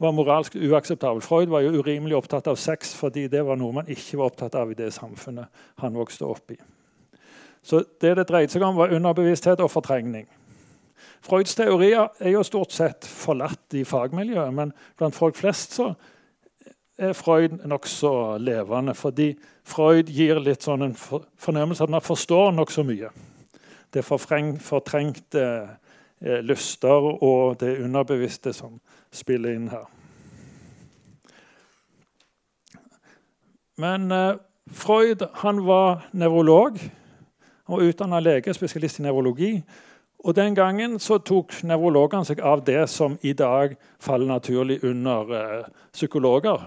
var 0.00 0.14
moralsk 0.16 0.56
uakseptabel. 0.56 1.22
Freud 1.22 1.52
var 1.52 1.62
jo 1.62 1.76
urimelig 1.78 2.16
opptatt 2.18 2.48
av 2.50 2.58
sex 2.58 2.96
fordi 2.98 3.28
det 3.30 3.44
var 3.46 3.60
noe 3.60 3.76
man 3.76 3.90
ikke 3.90 4.18
var 4.18 4.32
opptatt 4.32 4.56
av 4.58 4.72
i 4.72 4.78
det 4.78 4.90
samfunnet 4.96 5.66
han 5.84 5.94
vokste 5.94 6.26
opp 6.26 6.56
i. 6.56 6.58
Så 7.64 7.80
det 8.00 8.16
det 8.18 8.28
dreide 8.28 8.52
seg 8.52 8.62
om, 8.62 8.76
var 8.76 8.92
underbevissthet 8.92 9.62
og 9.64 9.72
fortrengning. 9.72 10.26
Freuds 11.24 11.56
teorier 11.56 12.10
er 12.20 12.34
jo 12.34 12.42
stort 12.44 12.74
sett 12.76 13.06
forlatt 13.08 13.72
i 13.78 13.84
fagmiljøet, 13.88 14.52
men 14.52 14.74
blant 14.98 15.16
folk 15.16 15.38
flest 15.40 15.72
så 15.78 15.94
er 17.00 17.14
Freud 17.16 17.62
nokså 17.64 18.36
levende. 18.38 18.94
Fordi 18.94 19.32
Freud 19.64 20.12
gir 20.12 20.40
litt 20.44 20.66
sånn 20.66 20.84
en 20.84 20.96
fornemmelse 20.96 21.86
at 21.86 21.92
man 21.94 22.04
forstår 22.04 22.52
nokså 22.52 22.84
mye. 22.84 23.08
Det 23.88 24.02
er 24.02 24.60
fortrengte 24.60 25.44
eh, 26.20 26.40
lyster 26.44 27.08
og 27.14 27.56
det 27.60 27.78
underbevisste 27.80 28.52
som 28.52 28.76
spiller 29.14 29.54
inn 29.56 29.70
her. 29.72 29.86
Men 33.80 34.12
eh, 34.12 34.36
Freud 34.70 35.24
han 35.40 35.64
var 35.66 36.04
nevrolog 36.12 36.78
og 37.68 37.82
utdanna 37.82 38.20
lege, 38.20 38.54
spesialist 38.54 39.00
i 39.00 39.06
nevrologi. 39.06 39.52
Og 40.24 40.34
Den 40.34 40.54
gangen 40.54 40.98
så 40.98 41.18
tok 41.18 41.52
nevrologene 41.64 42.24
seg 42.24 42.40
av 42.40 42.64
det 42.64 42.86
som 42.88 43.18
i 43.22 43.32
dag 43.32 43.76
faller 44.00 44.26
naturlig 44.26 44.78
under 44.84 45.34
eh, 45.36 45.66
psykologer, 45.92 46.62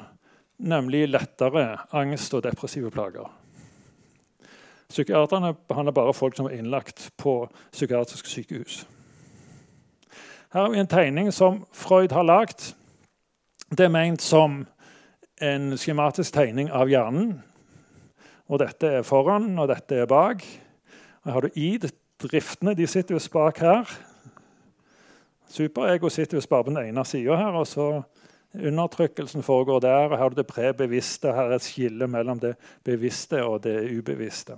nemlig 0.57 1.07
lettere 1.09 1.77
angst 1.91 2.33
og 2.33 2.43
depressive 2.45 2.91
plager. 2.93 3.29
Psykiaterne 4.89 5.55
behandler 5.67 5.91
bare 5.91 6.13
folk 6.13 6.37
som 6.37 6.45
er 6.47 6.59
innlagt 6.59 7.09
på 7.17 7.47
psykiatrisk 7.71 8.25
sykehus. 8.25 8.85
Her 10.53 10.61
har 10.61 10.69
vi 10.71 10.79
en 10.79 10.87
tegning 10.87 11.33
som 11.33 11.65
Freud 11.75 12.13
har 12.15 12.23
lagd. 12.23 12.71
Det 13.69 13.85
er 13.85 13.91
ment 13.91 14.21
som 14.21 14.61
en 15.41 15.73
skjematisk 15.77 16.33
tegning 16.33 16.71
av 16.71 16.87
hjernen. 16.89 17.41
Og 18.47 18.61
dette 18.61 18.99
er 18.99 19.03
foran, 19.03 19.49
og 19.59 19.67
dette 19.67 19.97
er 19.97 20.07
bak. 20.07 20.45
Her 21.27 21.33
har 21.33 21.41
du 21.41 21.49
id. 21.59 21.89
Driftene 22.23 22.71
de 22.73 22.85
sitter 22.87 23.17
jo 23.17 23.19
bak 23.33 23.57
her. 23.59 23.89
Superego 25.51 26.09
sitter 26.09 26.37
jo 26.37 26.41
bare 26.49 26.63
på 26.63 26.69
den 26.69 26.85
ene 26.87 27.03
sida 27.05 27.35
her. 27.35 27.51
og 27.51 27.67
så 27.67 28.01
Undertrykkelsen 28.55 29.43
foregår 29.43 29.79
der. 29.79 30.07
og 30.09 30.17
Her 30.17 30.29
du 30.29 30.35
det 30.35 30.47
prebevisste. 30.47 31.27
Her 31.27 31.51
er 31.51 31.55
et 31.55 31.61
skille 31.61 32.07
mellom 32.07 32.39
det 32.39 32.55
bevisste 32.83 33.43
og 33.43 33.63
det 33.63 33.97
ubevisste. 33.97 34.55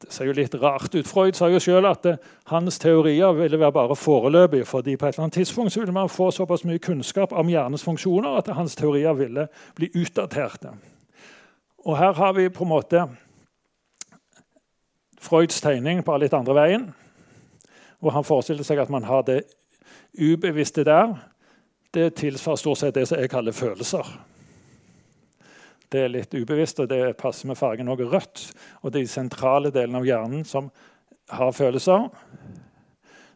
Det 0.00 0.12
ser 0.12 0.24
jo 0.24 0.32
litt 0.32 0.54
rart 0.54 0.94
ut. 0.94 1.06
Freud 1.06 1.36
sa 1.36 1.50
jo 1.52 1.60
selv 1.60 1.86
at 1.86 2.02
det, 2.02 2.16
hans 2.46 2.78
teorier 2.78 3.32
ville 3.32 3.60
være 3.60 3.72
bare 3.72 3.96
foreløpige. 3.96 4.64
fordi 4.64 4.96
på 4.96 5.06
et 5.06 5.14
eller 5.14 5.22
annet 5.22 5.32
tidspunkt 5.32 5.76
ville 5.76 5.92
man 5.92 6.08
få 6.08 6.30
såpass 6.30 6.64
mye 6.64 6.78
kunnskap 6.78 7.32
om 7.32 7.48
hjernens 7.48 7.84
funksjoner 7.84 8.36
at 8.38 8.48
hans 8.48 8.76
teorier 8.76 9.12
ville 9.12 9.48
bli 9.74 9.90
utdaterte. 9.94 10.72
Og 11.84 11.98
her 11.98 12.12
har 12.12 12.32
vi 12.32 12.48
på 12.48 12.64
en 12.64 12.68
måte 12.68 13.08
Freuds 15.24 15.62
tegning 15.64 16.02
bare 16.04 16.26
litt 16.26 16.36
andre 16.36 16.56
veien. 16.56 16.88
Hvor 18.02 18.12
han 18.12 18.26
forestilte 18.26 18.66
seg 18.66 18.82
at 18.82 18.92
man 18.92 19.06
har 19.08 19.24
det 19.24 19.40
ubevisste 20.20 20.84
der. 20.84 21.14
Det 21.94 22.10
tilsvarer 22.20 22.60
stort 22.60 22.82
sett 22.82 22.96
det 22.98 23.06
som 23.08 23.22
jeg 23.22 23.32
kaller 23.32 23.56
følelser. 23.56 24.08
Det 25.88 26.02
er 26.02 26.10
litt 26.10 26.34
ubevisst, 26.34 26.80
og 26.82 26.90
det 26.90 27.16
passer 27.20 27.48
med 27.48 27.58
fargen 27.58 27.86
noe 27.88 28.08
rødt. 28.10 28.48
Og 28.82 28.92
de 28.92 29.04
sentrale 29.08 29.72
delene 29.72 30.02
av 30.02 30.08
hjernen 30.08 30.44
som 30.48 30.68
har 31.32 31.54
følelser. 31.56 32.10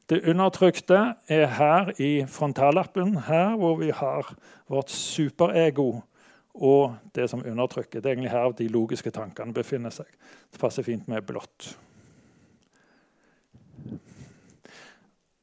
Det 0.08 0.24
undertrykte 0.28 0.98
er 1.28 1.46
her 1.56 1.92
i 2.00 2.24
frontallappen, 2.28 3.14
her 3.28 3.56
hvor 3.60 3.78
vi 3.80 3.92
har 3.94 4.28
vårt 4.68 4.90
superego. 4.90 6.02
Og 6.58 6.96
det 7.14 7.28
som 7.30 7.44
undertrykker. 7.46 8.00
Det 8.00 8.10
er 8.10 8.16
egentlig 8.16 8.32
her 8.32 8.54
de 8.58 8.68
logiske 8.72 9.12
tankene 9.14 9.54
befinner 9.54 9.94
seg. 9.94 10.08
Det 10.52 10.60
passer 10.60 10.86
fint 10.86 11.06
med 11.10 11.26
blått. 11.26 11.72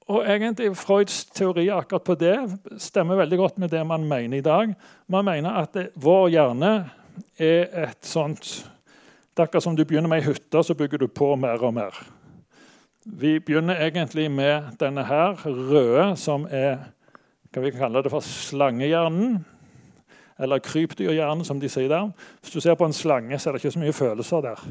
Og 0.06 0.22
egentlig 0.30 0.70
Freuds 0.78 1.24
teori 1.34 1.66
akkurat 1.74 2.06
på 2.06 2.16
det 2.20 2.36
stemmer 2.82 3.18
veldig 3.24 3.40
godt 3.40 3.58
med 3.62 3.72
det 3.74 3.82
man 3.88 4.06
mener 4.06 4.38
i 4.38 4.46
dag. 4.46 4.76
Man 5.10 5.26
mener 5.26 5.62
at 5.64 5.74
det, 5.74 5.88
vår 5.96 6.30
hjerne 6.36 6.74
er 7.40 7.72
et 7.88 8.06
sånt 8.06 8.66
Det 9.36 9.42
er 9.42 9.48
akkurat 9.50 9.64
som 9.66 9.76
du 9.76 9.84
begynner 9.84 10.08
med 10.08 10.22
ei 10.22 10.30
hytte, 10.30 10.62
så 10.64 10.76
bygger 10.78 11.02
du 11.02 11.10
på 11.12 11.34
mer 11.36 11.60
og 11.60 11.74
mer. 11.76 11.98
Vi 13.04 13.34
begynner 13.44 13.82
egentlig 13.84 14.30
med 14.32 14.78
denne 14.80 15.04
her 15.04 15.36
røde, 15.44 16.06
som 16.16 16.46
er 16.48 16.78
hva 17.52 17.64
vi 17.66 17.74
kan 17.74 17.82
kalle 17.84 18.04
det 18.06 18.14
for 18.14 18.24
slangehjernen. 18.24 19.42
Eller 20.40 20.60
krypdyrhjernen, 20.60 21.46
som 21.46 21.60
de 21.60 21.70
sier 21.70 21.90
der. 21.90 22.12
Hvis 22.42 22.52
du 22.52 22.60
ser 22.60 22.76
på 22.76 22.86
en 22.86 22.94
slange, 22.94 23.40
så 23.40 23.50
er 23.50 23.56
det 23.56 23.64
ikke 23.64 23.76
så 23.76 23.84
mye 23.84 23.96
følelser 23.96 24.42
der. 24.42 24.64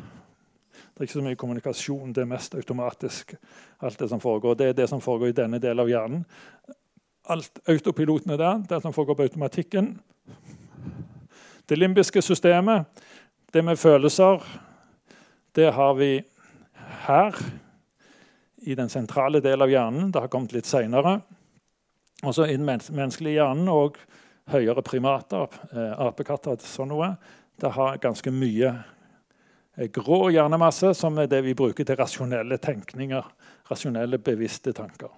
Det 0.95 1.01
er 1.01 1.09
ikke 1.09 1.13
så 1.13 1.25
mye 1.25 1.39
kommunikasjon. 1.39 2.13
Det 2.15 2.23
er 2.23 2.31
mest 2.31 2.55
automatisk. 2.55 3.35
alt 3.81 3.99
Det 3.99 4.09
som 4.09 4.21
foregår. 4.21 4.55
Det 4.55 4.67
er 4.67 4.73
det 4.73 4.89
som 4.89 5.01
foregår 5.01 5.27
i 5.27 5.33
denne 5.33 5.59
delen 5.59 5.81
av 5.81 5.89
hjernen. 5.89 6.25
Alt 7.29 7.59
autopiloten 7.69 8.31
er 8.31 8.37
der. 8.37 8.63
Det 8.69 8.83
som 8.83 8.93
foregår 8.93 9.15
på 9.15 9.23
automatikken. 9.23 10.01
Det 11.69 11.79
limbiske 11.79 12.23
systemet, 12.23 12.85
det 13.53 13.65
med 13.65 13.77
følelser, 13.77 14.45
det 15.57 15.73
har 15.73 15.95
vi 15.95 16.23
her. 17.07 17.45
I 18.67 18.75
den 18.75 18.89
sentrale 18.89 19.41
delen 19.41 19.63
av 19.63 19.71
hjernen. 19.71 20.13
Det 20.13 20.21
har 20.21 20.29
kommet 20.29 20.53
litt 20.53 20.67
seinere. 20.67 21.21
Også 22.23 22.45
i 22.45 22.57
den 22.57 22.65
menneskelige 22.65 23.35
hjernen 23.35 23.69
og 23.69 23.99
høyere 24.51 24.83
primater, 24.83 25.49
eh, 25.73 25.95
apekatter 26.07 26.57
sånn 26.61 26.93
noe, 26.93 27.15
det 27.61 27.71
har 27.73 28.03
ganske 28.03 28.31
mye 28.35 28.75
Eh, 29.77 29.89
grå 29.91 30.29
hjernemasse, 30.31 30.95
som 30.95 31.19
er 31.19 31.27
det 31.27 31.43
vi 31.45 31.55
bruker 31.59 31.87
til 31.87 31.99
rasjonelle 31.99 32.59
tenkninger. 32.63 33.27
Rasjonelle, 33.71 34.19
bevisste 34.19 34.73
tanker. 34.73 35.11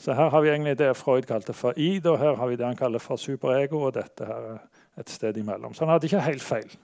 Så 0.00 0.12
her 0.16 0.28
har 0.30 0.40
vi 0.40 0.48
egentlig 0.48 0.78
det 0.78 0.96
Freud 0.96 1.26
kalte 1.28 1.52
for 1.52 1.72
id, 1.76 2.06
og 2.06 2.18
her 2.18 2.36
har 2.36 2.48
vi 2.48 2.56
det 2.56 2.66
han 2.66 2.76
kaller 2.76 2.98
for 2.98 3.16
superego. 3.16 3.86
og 3.86 3.94
dette 3.94 4.26
her 4.26 4.52
er 4.52 4.58
et 4.98 5.08
sted 5.08 5.36
imellom. 5.36 5.74
Så 5.74 5.84
han 5.84 5.88
hadde 5.88 6.06
ikke 6.06 6.20
helt 6.20 6.42
feil. 6.42 6.76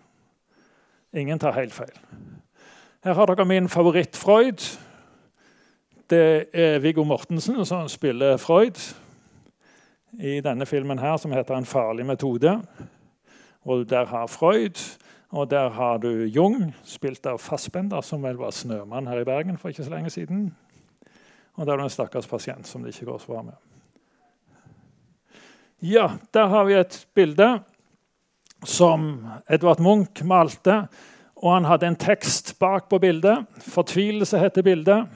Ingen 1.12 1.38
tar 1.38 1.52
helt 1.52 1.72
feil. 1.72 1.96
Her 3.04 3.14
har 3.14 3.26
dere 3.26 3.44
min 3.44 3.68
favoritt-Freud. 3.68 4.78
Det 6.10 6.48
er 6.52 6.78
Viggo 6.78 7.04
Mortensen 7.04 7.64
som 7.64 7.88
spiller 7.88 8.36
Freud 8.36 8.78
i 10.20 10.40
denne 10.40 10.66
filmen 10.66 10.98
her, 10.98 11.16
som 11.16 11.32
heter 11.32 11.56
'En 11.56 11.64
farlig 11.64 12.06
metode'. 12.06 12.66
Og 13.64 13.90
Der 13.90 14.04
har 14.04 14.26
Freud 14.26 14.98
og 15.36 15.50
der 15.50 15.68
har 15.68 15.98
du 15.98 16.08
Jung, 16.08 16.74
spilt 16.84 17.26
av 17.26 17.38
Fassbender, 17.42 18.00
som 18.00 18.22
vel 18.22 18.38
var 18.38 18.54
snømann 18.54 19.08
her 19.10 19.20
i 19.20 19.26
Bergen 19.26 19.58
for 19.58 19.68
ikke 19.72 19.84
så 19.84 19.90
lenge 19.90 20.10
siden. 20.10 20.54
Og 21.56 21.66
der 21.66 21.72
har 21.72 21.80
du 21.80 21.86
en 21.86 21.90
stakkars 21.90 22.28
pasient 22.30 22.66
som 22.66 22.84
det 22.84 22.94
ikke 22.94 23.10
går 23.10 23.18
så 23.18 23.32
bra 23.32 23.42
med. 23.42 23.56
Ja, 25.82 26.08
der 26.34 26.46
har 26.46 26.64
vi 26.64 26.78
et 26.78 27.06
bilde 27.14 27.58
som 28.64 29.26
Edvard 29.50 29.80
Munch 29.80 30.24
malte. 30.24 30.86
Og 31.36 31.52
han 31.52 31.66
hadde 31.68 31.86
en 31.86 31.98
tekst 32.00 32.54
bak 32.58 32.88
på 32.88 32.98
bildet. 32.98 33.44
'Fortvilelse' 33.60 34.38
heter 34.38 34.62
bildet. 34.62 35.06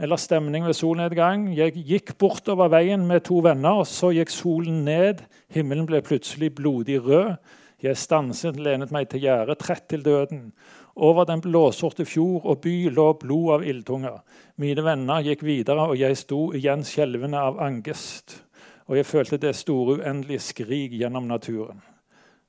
Eller 0.00 0.16
'Stemning 0.16 0.64
ved 0.64 0.74
solnedgang'. 0.74 1.56
Jeg 1.56 1.72
gikk 1.72 2.18
bortover 2.18 2.68
veien 2.68 3.06
med 3.06 3.20
to 3.20 3.38
venner, 3.44 3.70
og 3.70 3.86
så 3.86 4.08
gikk 4.16 4.30
solen 4.30 4.84
ned. 4.84 5.20
Himmelen 5.50 5.86
ble 5.86 6.00
plutselig 6.00 6.54
blodig 6.54 7.04
rød. 7.04 7.36
Jeg 7.82 7.96
stanset, 7.96 8.56
lenet 8.56 8.90
meg 8.92 9.08
til 9.08 9.20
gjerdet, 9.20 9.58
trett 9.58 9.88
til 9.88 10.04
døden. 10.04 10.52
Over 10.96 11.24
den 11.24 11.40
blåsorte 11.40 12.04
fjord 12.04 12.44
og 12.44 12.60
by 12.60 12.88
lå 12.88 13.12
blod 13.12 13.52
av 13.52 13.64
ildtunger. 13.64 14.22
Mine 14.56 14.84
venner 14.84 15.20
gikk 15.20 15.42
videre, 15.44 15.88
og 15.88 15.98
jeg 15.98 16.16
sto 16.16 16.52
igjen 16.52 16.84
skjelvende 16.84 17.36
av 17.36 17.60
angest. 17.60 18.42
Og 18.88 18.96
jeg 18.96 19.06
følte 19.06 19.36
det 19.36 19.52
store, 19.56 19.98
uendelige 20.00 20.40
skrik 20.40 20.96
gjennom 20.96 21.28
naturen. 21.28 21.82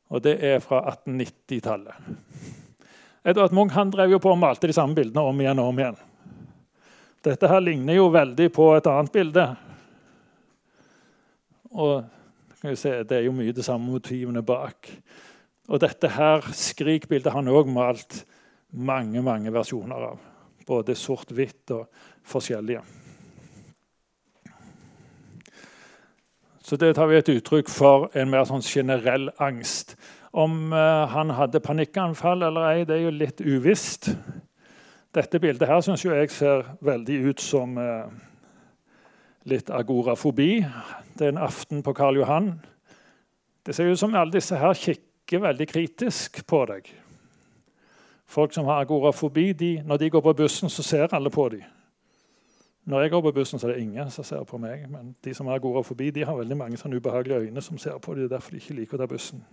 Og 0.10 0.24
det 0.24 0.38
er 0.44 0.60
fra 0.60 0.82
1890-tallet. 0.96 2.00
Edvard 3.26 3.52
Munch 3.52 3.76
han 3.76 3.92
drev 3.92 4.16
jo 4.16 4.20
på 4.24 4.32
og 4.32 4.40
malte 4.40 4.68
de 4.68 4.74
samme 4.74 4.96
bildene 4.96 5.22
om 5.22 5.42
igjen 5.42 5.60
og 5.60 5.68
om 5.68 5.80
igjen. 5.80 6.00
Dette 7.22 7.50
her 7.50 7.62
ligner 7.62 8.00
jo 8.00 8.08
veldig 8.14 8.48
på 8.54 8.72
et 8.76 8.88
annet 8.90 9.14
bilde. 9.14 9.46
Og 11.72 12.02
Se, 12.62 12.92
det 13.02 13.16
er 13.16 13.24
jo 13.26 13.34
mye 13.34 13.54
de 13.58 13.64
samme 13.66 13.90
motivene 13.90 14.44
bak. 14.46 14.86
Og 15.74 15.80
dette 15.82 16.12
her 16.14 16.46
skrikbildet 16.54 17.32
har 17.32 17.40
han 17.40 17.50
òg 17.50 17.72
malt 17.74 18.20
mange 18.72 19.24
mange 19.26 19.50
versjoner 19.50 20.04
av. 20.12 20.20
Både 20.68 20.94
sort-hvitt 20.94 21.74
og 21.74 21.88
forskjellige. 22.22 22.84
Så 26.62 26.78
det 26.78 26.94
tar 26.96 27.10
vi 27.10 27.18
et 27.18 27.34
uttrykk 27.34 27.74
for 27.74 28.12
en 28.14 28.30
mer 28.30 28.46
sånn 28.46 28.62
generell 28.62 29.32
angst. 29.42 29.98
Om 30.32 30.70
uh, 30.72 31.10
han 31.12 31.34
hadde 31.36 31.64
panikkanfall 31.66 32.46
eller 32.46 32.70
ei, 32.70 32.86
det 32.86 33.00
er 33.00 33.08
jo 33.08 33.16
litt 33.18 33.42
uvisst. 33.42 34.14
Dette 35.12 35.40
bildet 35.44 35.68
her 35.68 35.82
syns 35.84 36.06
jeg 36.06 36.30
ser 36.32 36.64
veldig 36.80 37.18
ut 37.28 37.42
som 37.44 37.76
eh, 37.78 38.12
litt 39.52 39.68
agorafobi. 39.68 40.62
Det 41.20 41.28
er 41.28 41.34
en 41.34 41.42
aften 41.44 41.84
på 41.84 41.94
Karl 41.94 42.22
Johan. 42.22 42.54
Det 43.66 43.76
ser 43.76 43.92
ut 43.92 44.00
som 44.00 44.16
alle 44.16 44.32
disse 44.32 44.56
her 44.56 44.74
kikker 44.74 45.44
veldig 45.44 45.68
kritisk 45.68 46.40
på 46.48 46.64
deg. 46.72 46.88
Folk 48.32 48.56
som 48.56 48.72
har 48.72 48.86
agorafobi, 48.86 49.52
de, 49.52 49.74
når 49.84 49.98
de 49.98 50.10
går 50.16 50.24
på 50.24 50.38
bussen, 50.46 50.72
så 50.72 50.84
ser 50.84 51.12
alle 51.12 51.30
på 51.30 51.50
dem. 51.52 51.68
Når 52.88 53.02
jeg 53.02 53.12
går 53.12 53.22
på 53.22 53.32
bussen, 53.36 53.60
så 53.60 53.68
er 53.68 53.74
det 53.74 53.82
ingen 53.84 54.10
som 54.10 54.24
ser 54.24 54.48
på 54.48 54.58
meg. 54.58 54.88
Men 54.90 55.16
de 55.24 55.34
som 55.36 55.48
har 55.48 55.60
agorafobi, 55.60 56.14
de 56.16 56.24
har 56.26 56.40
veldig 56.40 56.58
mange 56.58 56.80
sånne 56.80 56.98
ubehagelige 56.98 57.50
øyne 57.50 57.62
som 57.62 57.78
ser 57.78 58.00
på 58.00 58.16
dem. 58.16 58.24
Det 58.24 58.32
er 58.32 58.38
derfor 58.38 58.56
de 58.56 58.64
ikke 58.64 58.80
liker 58.80 58.96
å 58.96 59.04
ta 59.04 59.12
bussen. 59.12 59.44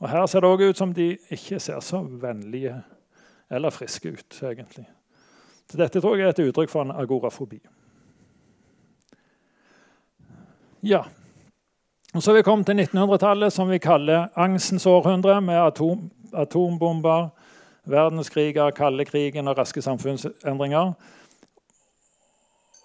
Og 0.00 0.08
Her 0.08 0.26
ser 0.26 0.40
det 0.40 0.48
òg 0.48 0.70
ut 0.70 0.80
som 0.80 0.94
de 0.96 1.18
ikke 1.28 1.60
ser 1.60 1.84
så 1.84 2.00
vennlige 2.00 2.80
eller 3.50 3.70
friske 3.70 4.08
ut. 4.08 4.42
egentlig. 4.42 4.86
Så 5.70 5.76
Dette 5.76 6.00
tror 6.00 6.16
jeg 6.16 6.26
er 6.26 6.32
et 6.32 6.48
uttrykk 6.48 6.70
for 6.70 6.82
en 6.82 6.90
agorafobi. 6.96 7.60
Ja. 10.82 11.02
Og 12.14 12.22
så 12.22 12.30
har 12.30 12.36
vi 12.36 12.42
kommet 12.42 12.66
til 12.66 12.80
1900-tallet, 12.80 13.52
som 13.52 13.68
vi 13.68 13.78
kaller 13.78 14.28
angstens 14.36 14.86
århundre, 14.86 15.40
med 15.40 15.58
atom, 15.60 16.10
atombomber, 16.32 17.28
verdenskriger, 17.84 18.70
kalde 18.70 19.04
krigen 19.04 19.48
og 19.48 19.58
raske 19.58 19.82
samfunnsendringer. 19.82 20.92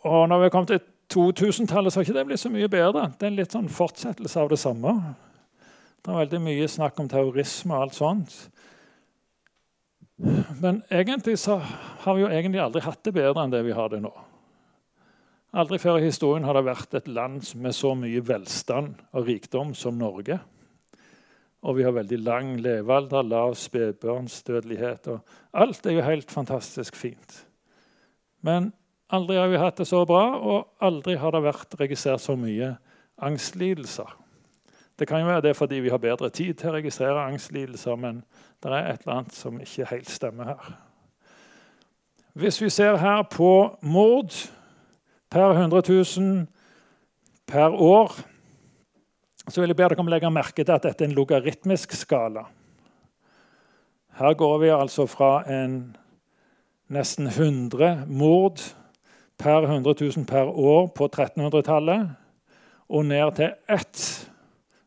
Og 0.04 0.30
når 0.30 0.38
vi 0.38 0.44
har 0.44 0.50
kommet 0.50 0.68
til 0.68 0.82
2000-tallet, 1.14 1.94
så 1.94 2.00
har 2.00 2.04
ikke 2.04 2.18
det 2.18 2.26
blitt 2.26 2.40
så 2.40 2.52
mye 2.52 2.68
bedre. 2.68 3.12
Det 3.20 3.28
er 3.28 3.32
en 3.32 3.40
litt 3.40 3.56
sånn 3.56 3.70
fortsettelse 3.72 4.42
av 4.42 4.52
det 4.52 4.60
samme. 4.60 4.94
Det 6.04 6.12
er 6.12 6.20
veldig 6.26 6.42
mye 6.44 6.68
snakk 6.68 7.00
om 7.00 7.08
terrorisme 7.08 7.76
og 7.76 7.86
alt 7.86 7.96
sånt. 7.96 8.36
Men 10.62 10.82
egentlig 10.90 11.36
så 11.42 11.58
har 12.04 12.16
vi 12.16 12.24
jo 12.24 12.30
egentlig 12.32 12.62
aldri 12.64 12.84
hatt 12.86 13.04
det 13.04 13.12
bedre 13.16 13.44
enn 13.44 13.52
det 13.52 13.64
vi 13.66 13.76
har 13.76 13.92
det 13.92 14.00
nå. 14.04 14.12
Aldri 15.54 15.78
før 15.78 16.00
i 16.00 16.08
historien 16.08 16.46
har 16.48 16.58
det 16.58 16.66
vært 16.66 16.96
et 16.98 17.10
land 17.12 17.44
med 17.62 17.76
så 17.76 17.92
mye 17.98 18.24
velstand 18.26 18.96
og 19.14 19.28
rikdom 19.28 19.76
som 19.78 20.00
Norge. 20.00 20.40
Og 21.64 21.78
vi 21.78 21.86
har 21.86 21.94
veldig 21.96 22.20
lang 22.24 22.56
levealder, 22.64 23.24
lav 23.28 23.54
spedbarnsdødelighet. 23.60 25.12
og 25.14 25.22
Alt 25.54 25.86
er 25.86 26.00
jo 26.00 26.08
helt 26.08 26.32
fantastisk 26.32 26.98
fint. 26.98 27.44
Men 28.42 28.72
aldri 29.14 29.38
har 29.38 29.52
vi 29.52 29.62
hatt 29.62 29.78
det 29.80 29.88
så 29.88 30.02
bra, 30.10 30.26
og 30.40 30.74
aldri 30.84 31.16
har 31.22 31.36
det 31.36 31.46
vært 31.46 31.78
registrert 31.80 32.24
så 32.24 32.36
mye 32.40 32.74
angstlidelser. 33.24 34.23
Det 35.00 35.08
kan 35.08 35.20
jo 35.20 35.28
være 35.28 35.42
det 35.42 35.56
fordi 35.58 35.76
vi 35.82 35.90
har 35.90 35.98
bedre 35.98 36.30
tid 36.30 36.54
til 36.54 36.70
å 36.70 36.74
registrere 36.76 37.28
angstlidelser, 37.28 37.96
men 37.96 38.24
det 38.64 38.72
er 38.72 38.92
et 38.92 39.06
eller 39.06 39.20
annet 39.20 39.36
som 39.36 39.62
ikke 39.62 39.90
helt 39.90 40.10
stemmer 40.10 40.52
her. 40.54 40.74
Hvis 42.34 42.62
vi 42.62 42.70
ser 42.70 42.98
her 42.98 43.24
på 43.30 43.78
mord 43.82 44.34
per 45.30 45.52
100 45.54 45.82
000 45.90 46.46
per 47.48 47.70
år, 47.70 48.14
så 49.50 49.62
vil 49.62 49.74
jeg 49.74 49.78
be 49.78 49.84
dere 49.84 50.00
om 50.00 50.08
å 50.08 50.14
legge 50.14 50.32
merke 50.34 50.64
til 50.64 50.74
at 50.74 50.86
dette 50.86 51.04
er 51.04 51.10
en 51.10 51.18
logaritmisk 51.18 51.94
skala. 51.98 52.46
Her 54.14 54.34
går 54.38 54.58
vi 54.62 54.70
altså 54.70 55.06
fra 55.10 55.44
en 55.50 55.96
nesten 56.94 57.28
100 57.28 58.06
mord 58.08 58.62
per 59.38 59.66
100 59.66 59.96
000 60.02 60.26
per 60.30 60.50
år 60.50 60.88
på 60.96 61.10
1300-tallet 61.10 62.14
og 62.90 63.06
ned 63.06 63.34
til 63.40 63.56
ett 63.70 64.04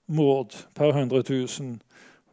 mord 0.07 0.55
per 0.75 0.93
100 0.93 1.23
000 1.29 1.79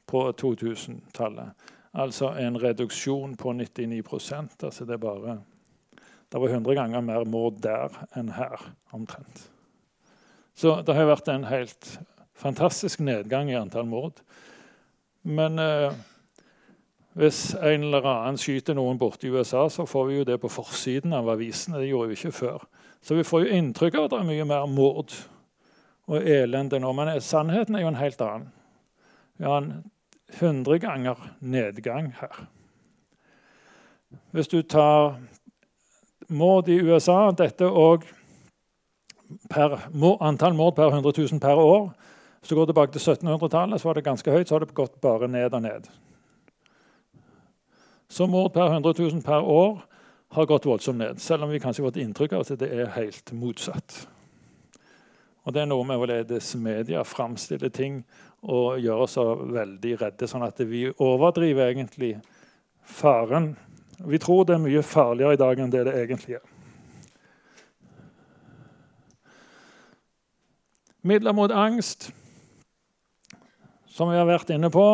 på 0.05 0.23
2000-tallet. 0.41 1.53
Altså 1.93 2.33
en 2.41 2.57
reduksjon 2.57 3.35
på 3.37 3.53
99% 3.53 4.65
altså 4.65 4.85
Det 4.85 4.99
bare 4.99 5.39
det 6.33 6.39
var 6.41 6.49
100 6.49 6.73
ganger 6.73 7.01
mer 7.01 7.27
mord 7.29 7.59
der 7.61 7.93
enn 8.17 8.31
her, 8.33 8.57
omtrent. 8.89 9.43
Så 10.57 10.79
det 10.81 10.95
har 10.97 11.05
vært 11.05 11.29
en 11.29 11.45
helt 11.45 11.89
fantastisk 12.33 13.03
nedgang 13.05 13.51
i 13.51 13.57
antall 13.59 13.85
mord. 13.85 14.17
Men 15.21 15.61
eh, 15.61 15.93
hvis 17.13 17.53
en 17.53 17.85
eller 17.85 18.09
annen 18.09 18.41
skyter 18.41 18.73
noen 18.73 18.97
borte 18.97 19.29
i 19.29 19.29
USA, 19.29 19.67
så 19.69 19.85
får 19.85 20.07
vi 20.09 20.17
jo 20.17 20.25
det 20.31 20.39
på 20.41 20.49
forsiden 20.49 21.13
av 21.13 21.29
avisene. 21.35 21.77
Det 21.77 21.91
gjorde 21.91 22.09
vi 22.09 22.17
ikke 22.17 22.33
før. 22.39 22.65
Så 23.05 23.13
vi 23.19 23.27
får 23.27 23.45
jo 23.45 23.59
inntrykk 23.59 23.99
av 23.99 24.07
at 24.07 24.15
det 24.15 24.21
er 24.23 24.29
mye 24.31 24.49
mer 24.49 24.65
mord 24.73 25.13
og 26.07 26.27
elende 26.27 26.79
nå. 26.79 26.91
Men 26.93 27.21
sannheten 27.21 27.75
er 27.75 27.85
jo 27.85 27.91
en 27.93 28.01
helt 28.01 28.21
annen. 28.21 28.49
Vi 29.37 29.45
har 29.45 29.61
en 29.61 29.73
100 30.39 30.79
ganger 30.79 31.29
nedgang 31.39 32.13
her. 32.19 32.45
Hvis 34.31 34.47
du 34.47 34.61
tar 34.61 35.19
mord 36.29 36.69
i 36.69 36.79
USA 36.81 37.31
Dette 37.31 37.69
per, 39.49 39.77
antall 40.21 40.53
mord 40.53 40.75
per 40.75 40.91
100 40.91 41.13
000 41.17 41.39
per 41.39 41.59
år. 41.59 41.91
Hvis 42.39 42.49
du 42.49 42.55
går 42.55 42.65
tilbake 42.65 42.91
til 42.91 43.11
1700-tallet, 43.11 43.81
så 43.81 43.87
var 43.87 43.93
det 43.93 44.03
ganske 44.03 44.31
høyt. 44.31 44.47
Så 44.47 44.55
har 44.55 44.65
det 44.65 44.75
gått 44.75 45.01
bare 45.01 45.27
ned 45.27 45.53
og 45.53 45.61
ned. 45.61 45.87
Så 48.09 48.27
mord 48.27 48.53
per 48.53 48.67
100 48.67 48.93
000 48.99 49.21
per 49.25 49.41
år 49.41 49.81
har 50.33 50.45
gått 50.45 50.65
voldsomt 50.65 50.97
ned. 50.97 51.21
Selv 51.21 51.43
om 51.43 51.49
vi 51.49 51.61
kanskje 51.61 51.83
har 51.83 51.91
fått 51.91 52.01
inntrykk 52.01 52.33
av 52.33 52.45
at 52.45 52.59
det 52.59 52.69
er 52.73 52.91
helt 52.97 53.33
motsatt. 53.33 54.03
Og 55.43 55.53
Det 55.53 55.61
er 55.61 55.67
noe 55.67 55.83
med 55.83 55.99
hvorledes 55.99 56.53
media 56.55 57.03
framstiller 57.03 57.71
ting 57.73 57.99
og 58.43 58.79
gjør 58.79 59.03
oss 59.05 59.17
veldig 59.17 59.97
redde, 59.99 60.27
sånn 60.27 60.45
at 60.45 60.59
vi 60.67 60.85
overdriver 61.03 61.71
egentlig 61.71 62.15
faren. 62.83 63.53
Vi 64.03 64.19
tror 64.19 64.45
det 64.47 64.55
er 64.55 64.63
mye 64.63 64.83
farligere 64.83 65.35
i 65.35 65.41
dag 65.41 65.59
enn 65.59 65.71
det 65.71 65.83
det 65.87 65.95
egentlig 65.99 66.37
er. 66.39 66.45
Midler 71.03 71.35
mot 71.35 71.51
angst, 71.51 72.13
som 73.91 74.07
vi 74.11 74.15
har 74.15 74.27
vært 74.27 74.53
inne 74.55 74.71
på. 74.71 74.85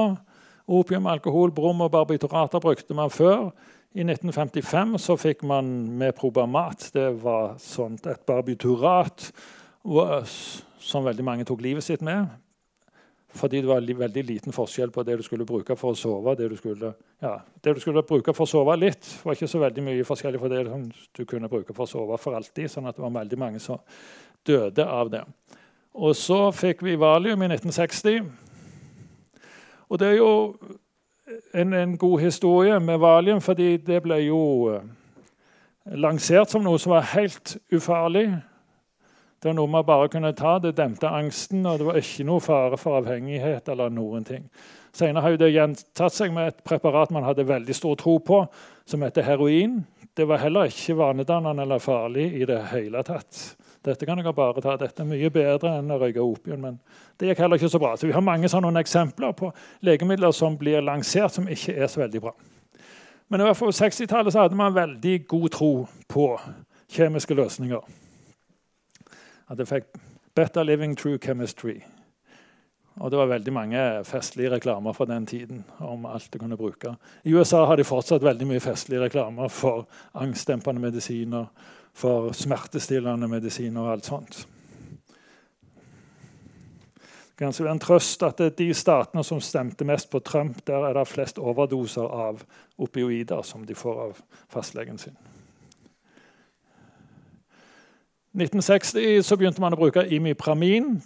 Opium, 0.69 1.05
alkohol, 1.09 1.53
brom 1.53 1.85
og 1.85 1.91
barbiturater 1.93 2.61
brukte 2.61 2.97
man 2.97 3.13
før. 3.13 3.51
I 3.93 4.01
1955 4.05 4.97
så 5.01 5.17
fikk 5.17 5.45
man 5.45 5.69
med 5.97 6.15
Probamat. 6.17 6.89
Det 6.93 7.07
var 7.21 7.55
sånt 7.61 8.09
et 8.09 8.25
barbiturat 8.25 9.29
som 10.79 11.05
veldig 11.05 11.25
mange 11.25 11.47
tok 11.47 11.61
livet 11.65 11.85
sitt 11.85 12.03
med. 12.05 12.29
Fordi 13.29 13.61
det 13.61 13.69
var 13.69 13.81
veldig 13.81 14.23
liten 14.25 14.53
forskjell 14.53 14.91
på 14.91 15.03
det 15.05 15.19
du 15.19 15.23
skulle 15.23 15.45
bruke 15.45 15.75
for 15.77 15.93
å 15.93 15.97
sove. 15.97 16.33
Det 16.37 16.47
du 16.49 16.55
skulle, 16.57 16.93
ja, 17.21 17.35
det 17.61 17.75
du 17.77 17.81
skulle 17.81 18.01
bruke 18.01 18.33
for 18.33 18.47
å 18.47 18.49
sove 18.49 18.75
litt, 18.79 19.05
var 19.23 19.37
ikke 19.37 19.49
så 19.49 19.61
veldig 19.61 19.83
mye 19.85 20.07
forskjellig 20.07 20.41
fra 20.41 20.49
det 20.49 20.63
du 21.17 21.25
kunne 21.29 21.49
bruke 21.51 21.75
for 21.77 21.85
å 21.85 21.91
sove 21.91 22.17
for 22.17 22.37
alltid. 22.37 22.71
sånn 22.71 22.89
at 22.89 22.97
det 22.97 23.05
var 23.05 23.13
veldig 23.19 23.39
mange 23.39 23.61
som 23.61 23.77
døde 24.45 24.85
av 24.85 25.11
det. 25.13 25.23
Og 25.93 26.15
så 26.17 26.49
fikk 26.55 26.81
vi 26.85 26.97
valium 26.97 27.41
i 27.43 27.51
1960. 27.53 28.25
Og 29.89 29.99
det 29.99 30.07
er 30.07 30.17
jo 30.17 30.33
en, 31.53 31.73
en 31.73 31.97
god 31.97 32.19
historie 32.19 32.79
med 32.79 32.97
valium, 33.01 33.41
fordi 33.41 33.77
det 33.77 34.01
ble 34.05 34.19
jo 34.23 34.41
eh, 34.73 34.85
lansert 36.01 36.49
som 36.49 36.65
noe 36.65 36.81
som 36.81 36.95
var 36.95 37.11
helt 37.13 37.57
ufarlig. 37.73 38.31
Det 39.39 39.47
var 39.47 39.55
noe 39.55 39.71
man 39.71 39.85
bare 39.87 40.09
kunne 40.11 40.33
ta. 40.35 40.57
Det 40.59 40.73
demte 40.75 41.07
angsten, 41.07 41.63
og 41.65 41.79
det 41.79 41.85
var 41.87 41.99
ikke 41.99 42.25
noe 42.27 42.43
fare 42.43 42.77
for 42.77 42.99
avhengighet. 42.99 43.69
eller 43.69 43.89
noen 43.89 44.25
ting. 44.27 44.49
Senere 44.91 45.21
har 45.21 45.37
det 45.37 45.53
gjentatt 45.53 46.13
seg 46.13 46.33
med 46.33 46.47
et 46.47 46.63
preparat 46.63 47.11
man 47.11 47.23
hadde 47.23 47.47
veldig 47.47 47.75
stor 47.75 47.95
tro 47.95 48.17
på, 48.19 48.41
som 48.85 49.01
heter 49.01 49.23
heroin. 49.23 49.85
Det 50.17 50.27
var 50.27 50.37
heller 50.37 50.67
ikke 50.67 50.97
vanedannende 50.97 51.63
eller 51.63 51.79
farlig 51.79 52.33
i 52.41 52.45
det 52.45 52.59
hele 52.73 53.03
tatt. 53.03 53.55
Dette 53.85 54.05
kan 54.05 54.17
dere 54.17 54.33
bare 54.35 54.61
ta. 54.61 54.75
Dette 54.75 55.05
er 55.05 55.07
mye 55.07 55.29
bedre 55.31 55.77
enn 55.79 55.91
å 55.91 55.99
røyke 56.01 56.19
opium. 56.19 56.59
Men 56.59 56.79
det 57.17 57.29
gikk 57.29 57.39
heller 57.39 57.55
ikke 57.55 57.71
så 57.71 57.79
bra. 57.79 57.93
Så 57.95 58.09
vi 58.09 58.13
har 58.13 58.25
mange 58.25 58.49
sånne 58.51 58.73
eksempler 58.81 59.31
på 59.31 59.53
legemidler 59.87 60.35
som 60.35 60.57
blir 60.59 60.83
lansert 60.83 61.37
som 61.37 61.47
ikke 61.47 61.77
er 61.77 61.87
så 61.87 62.03
veldig 62.03 62.23
bra. 62.27 62.35
Men 63.29 63.39
i 63.39 63.47
hvert 63.47 63.55
fall 63.55 63.71
på 63.71 63.77
60-tallet 63.77 64.35
hadde 64.35 64.59
man 64.59 64.75
veldig 64.75 65.15
god 65.29 65.49
tro 65.55 65.73
på 66.09 66.27
kjemiske 66.91 67.37
løsninger 67.37 68.08
at 69.49 69.59
jeg 69.59 69.67
fikk 69.67 69.85
'Better 70.35 70.63
Living 70.63 70.97
True 70.97 71.17
Chemistry'. 71.17 71.83
Og 72.99 73.11
Det 73.11 73.19
var 73.19 73.25
veldig 73.25 73.53
mange 73.53 74.05
festlige 74.05 74.51
reklamer 74.51 74.93
fra 74.93 75.05
den 75.05 75.25
tiden. 75.25 75.65
om 75.79 76.05
alt 76.05 76.33
det 76.33 76.41
kunne 76.41 76.57
bruke. 76.57 76.95
I 77.23 77.33
USA 77.33 77.65
har 77.65 77.75
de 77.75 77.83
fortsatt 77.83 78.23
veldig 78.23 78.47
mye 78.47 78.59
festlige 78.59 79.01
reklamer 79.01 79.47
for 79.47 79.87
angstdempende 80.13 80.81
medisiner, 80.81 81.45
for 81.93 82.31
smertestillende 82.31 83.27
medisiner 83.27 83.81
og 83.81 83.91
alt 83.91 84.05
sånt. 84.05 84.47
Det 87.39 87.45
kan 87.45 87.65
være 87.65 87.71
en 87.71 87.79
trøst 87.79 88.23
at 88.23 88.57
de 88.57 88.73
statene 88.73 89.23
som 89.23 89.39
stemte 89.39 89.85
mest 89.85 90.09
på 90.09 90.19
Trump, 90.19 90.67
der 90.67 90.85
er 90.85 90.93
det 90.93 91.07
flest 91.07 91.39
overdoser 91.39 92.01
av 92.01 92.43
opioider 92.77 93.41
som 93.41 93.65
de 93.65 93.75
får 93.75 94.01
av 94.01 94.17
fastlegen 94.49 94.97
sin. 94.97 95.17
1960 98.33 99.23
så 99.25 99.37
begynte 99.37 99.61
man 99.61 99.73
å 99.73 99.79
bruke 99.79 100.03
imipramin, 100.13 100.99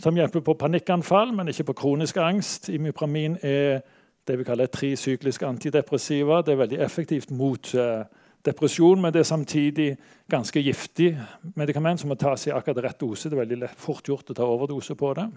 som 0.00 0.16
hjelper 0.16 0.40
på 0.46 0.54
panikkanfall, 0.56 1.34
men 1.36 1.50
ikke 1.50 1.66
på 1.68 1.74
kronisk 1.82 2.16
angst. 2.22 2.70
Imipramin 2.72 3.36
er 3.42 3.82
det 4.28 4.38
vi 4.38 4.46
kaller 4.46 4.70
trisykliske 4.70 4.78
trisyklisk 4.78 5.42
antidepressiva. 5.42 6.40
Det 6.42 6.54
er 6.54 6.62
veldig 6.62 6.78
effektivt 6.84 7.30
mot 7.30 7.74
uh, 7.74 8.06
depresjon, 8.46 9.00
men 9.02 9.12
det 9.12 9.20
er 9.20 9.28
samtidig 9.28 9.88
ganske 10.30 10.62
giftig 10.62 11.10
medikament 11.56 12.00
som 12.00 12.08
må 12.08 12.16
tas 12.16 12.46
i 12.46 12.54
akkurat 12.54 12.84
rett 12.84 13.00
dose. 13.00 13.28
Det 13.28 13.36
er 13.36 13.42
veldig 13.42 13.60
lett, 13.66 13.76
fort 13.76 14.08
gjort 14.08 14.30
å 14.30 14.38
ta 14.38 14.48
overdose 14.48 14.96
på 14.96 15.12
det. 15.18 15.28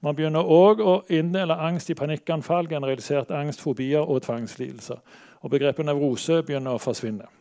Man 0.00 0.16
begynner 0.16 0.46
òg 0.46 0.80
å 0.80 0.94
inndele 1.12 1.58
angst 1.58 1.90
i 1.90 1.98
panikkanfall, 1.98 2.70
generalisert 2.70 3.34
angst, 3.34 3.60
fobier 3.60 4.06
og 4.06 4.22
tvangslidelser. 4.24 5.02
Og 5.42 5.50
Begrepet 5.50 5.86
nevrose 5.88 6.42
begynner 6.46 6.76
å 6.76 6.82
forsvinne. 6.82 7.39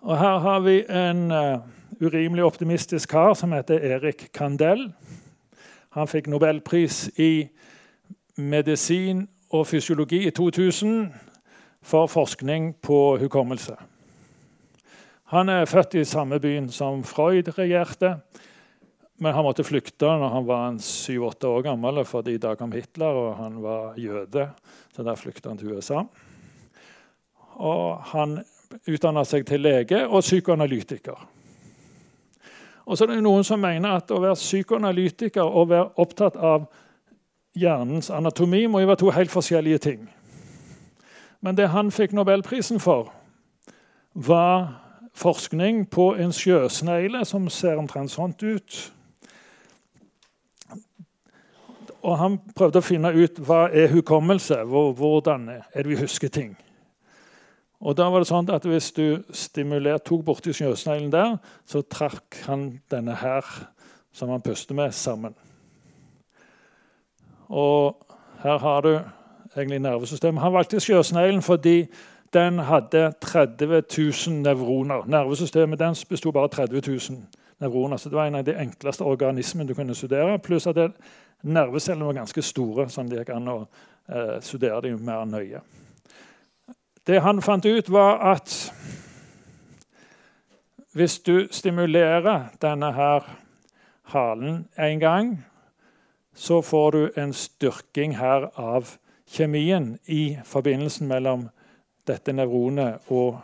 Og 0.00 0.18
Her 0.18 0.38
har 0.38 0.60
vi 0.60 0.78
en 0.88 1.30
uh, 1.30 1.60
urimelig 2.00 2.44
optimistisk 2.44 3.10
kar 3.12 3.34
som 3.36 3.52
heter 3.52 3.82
Erik 3.84 4.30
Kandel. 4.32 4.86
Han 5.92 6.08
fikk 6.08 6.30
nobelpris 6.32 7.10
i 7.20 7.48
medisin 8.40 9.26
og 9.52 9.66
fysiologi 9.68 10.22
i 10.24 10.30
2000 10.32 11.10
for 11.82 12.08
forskning 12.08 12.72
på 12.80 13.18
hukommelse. 13.20 13.74
Han 15.34 15.48
er 15.52 15.68
født 15.68 15.94
i 16.00 16.04
samme 16.08 16.40
byen 16.40 16.70
som 16.72 17.04
Freud 17.04 17.52
regjerte, 17.58 18.14
men 19.20 19.34
han 19.36 19.44
måtte 19.44 19.66
flykte 19.68 20.08
når 20.08 20.32
han 20.32 20.46
var 20.48 20.78
syv-åtte 20.80 21.50
år 21.50 21.66
gammel, 21.68 22.00
fordi 22.08 22.38
da 22.40 22.54
kom 22.56 22.72
Hitler, 22.72 23.20
og 23.20 23.36
han 23.36 23.60
var 23.62 24.00
jøde. 24.00 24.48
Så 24.96 25.04
da 25.04 25.12
flykta 25.14 25.52
han 25.52 25.60
til 25.60 25.76
USA. 25.76 26.00
Og 27.60 28.00
han 28.14 28.40
utdanna 28.86 29.24
seg 29.26 29.46
til 29.46 29.62
lege 29.64 30.04
og 30.06 30.22
psykoanalytiker. 30.22 31.26
Og 32.86 32.98
så 32.98 33.04
er 33.04 33.14
det 33.14 33.22
noen 33.22 33.44
som 33.46 33.60
mener 33.62 34.00
at 34.00 34.10
å 34.10 34.20
være 34.22 34.38
psykoanalytiker 34.38 35.46
og 35.46 35.70
være 35.70 35.90
opptatt 36.02 36.36
av 36.36 36.66
hjernens 37.54 38.10
anatomi 38.10 38.64
må 38.66 38.80
jo 38.82 38.90
være 38.90 39.02
to 39.02 39.10
helt 39.14 39.30
forskjellige 39.30 39.82
ting. 39.86 40.06
Men 41.40 41.56
det 41.56 41.70
han 41.72 41.90
fikk 41.94 42.12
nobelprisen 42.12 42.80
for, 42.82 43.12
var 44.14 44.72
forskning 45.14 45.84
på 45.90 46.14
en 46.20 46.32
sjøsnegle 46.34 47.24
som 47.24 47.48
ser 47.50 47.78
omtrent 47.78 48.10
sånt 48.10 48.42
ut. 48.42 48.80
Og 52.00 52.16
han 52.18 52.40
prøvde 52.56 52.80
å 52.80 52.84
finne 52.84 53.12
ut 53.12 53.38
hva 53.44 53.68
er 53.70 53.92
hukommelse 53.92 54.62
hvordan 54.64 55.48
er 55.52 55.64
det 55.76 55.88
vi 55.88 56.00
husker 56.00 56.32
ting. 56.32 56.56
Og 57.80 57.96
da 57.96 58.10
var 58.12 58.20
det 58.20 58.28
sånn 58.28 58.50
at 58.52 58.66
Hvis 58.68 58.92
du 58.92 59.22
stimulerte, 59.32 60.04
tok 60.10 60.24
borti 60.24 60.52
sjøsneglen 60.52 61.12
der, 61.12 61.38
så 61.66 61.82
trakk 61.82 62.42
han 62.46 62.80
denne 62.92 63.16
her, 63.16 63.46
som 64.12 64.28
han 64.28 64.42
puster 64.44 64.74
med, 64.74 64.92
sammen. 64.92 65.34
Og 67.48 67.96
her 68.42 68.58
har 68.58 68.80
du 68.82 68.92
egentlig 69.56 69.80
nervesystemet. 69.80 70.42
Han 70.42 70.52
valgte 70.52 70.80
sjøsneglen 70.80 71.42
fordi 71.42 71.88
den 72.32 72.58
hadde 72.58 73.12
30 73.20 73.82
000 73.98 74.42
nevroner. 74.44 75.06
Nervesystemet 75.06 75.78
dens 75.80 76.04
besto 76.04 76.30
bare 76.32 76.46
av 76.46 76.68
30 76.68 76.82
000 76.86 77.18
nevroner. 77.60 77.96
Så 77.96 78.08
det 78.08 78.16
var 78.16 78.26
en 78.26 78.34
av 78.34 78.44
de 78.44 78.54
enkleste 78.54 79.04
organismene 79.04 79.68
du 79.68 79.74
kunne 79.74 79.94
studere. 79.94 80.38
Pluss 80.38 80.66
at 80.66 80.78
nervecellene 81.42 82.06
var 82.06 82.20
ganske 82.20 82.42
store, 82.42 82.88
så 82.88 83.02
det 83.02 83.18
gikk 83.18 83.34
an 83.34 83.50
å 83.50 83.58
eh, 83.64 84.36
studere 84.44 84.80
dem 84.86 85.02
mer 85.04 85.24
nøye. 85.24 85.62
Det 87.06 87.20
han 87.24 87.42
fant 87.42 87.66
ut, 87.66 87.88
var 87.88 88.20
at 88.32 88.72
hvis 90.92 91.20
du 91.22 91.46
stimulerer 91.50 92.50
denne 92.62 92.92
her 92.92 93.28
halen 94.10 94.64
en 94.78 94.98
gang, 95.00 95.30
så 96.34 96.62
får 96.62 96.90
du 96.92 97.20
en 97.20 97.32
styrking 97.32 98.16
her 98.18 98.50
av 98.58 98.96
kjemien 99.30 99.94
i 100.06 100.38
forbindelsen 100.44 101.08
mellom 101.10 101.48
dette 102.08 102.34
nevronet 102.34 103.10
og 103.12 103.38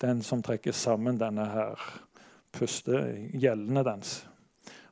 den 0.00 0.22
som 0.22 0.42
trekker 0.42 0.72
sammen 0.72 1.18
denne 1.20 1.46
her 1.52 1.88
pustegjellene 2.54 3.84
dens. 3.84 4.22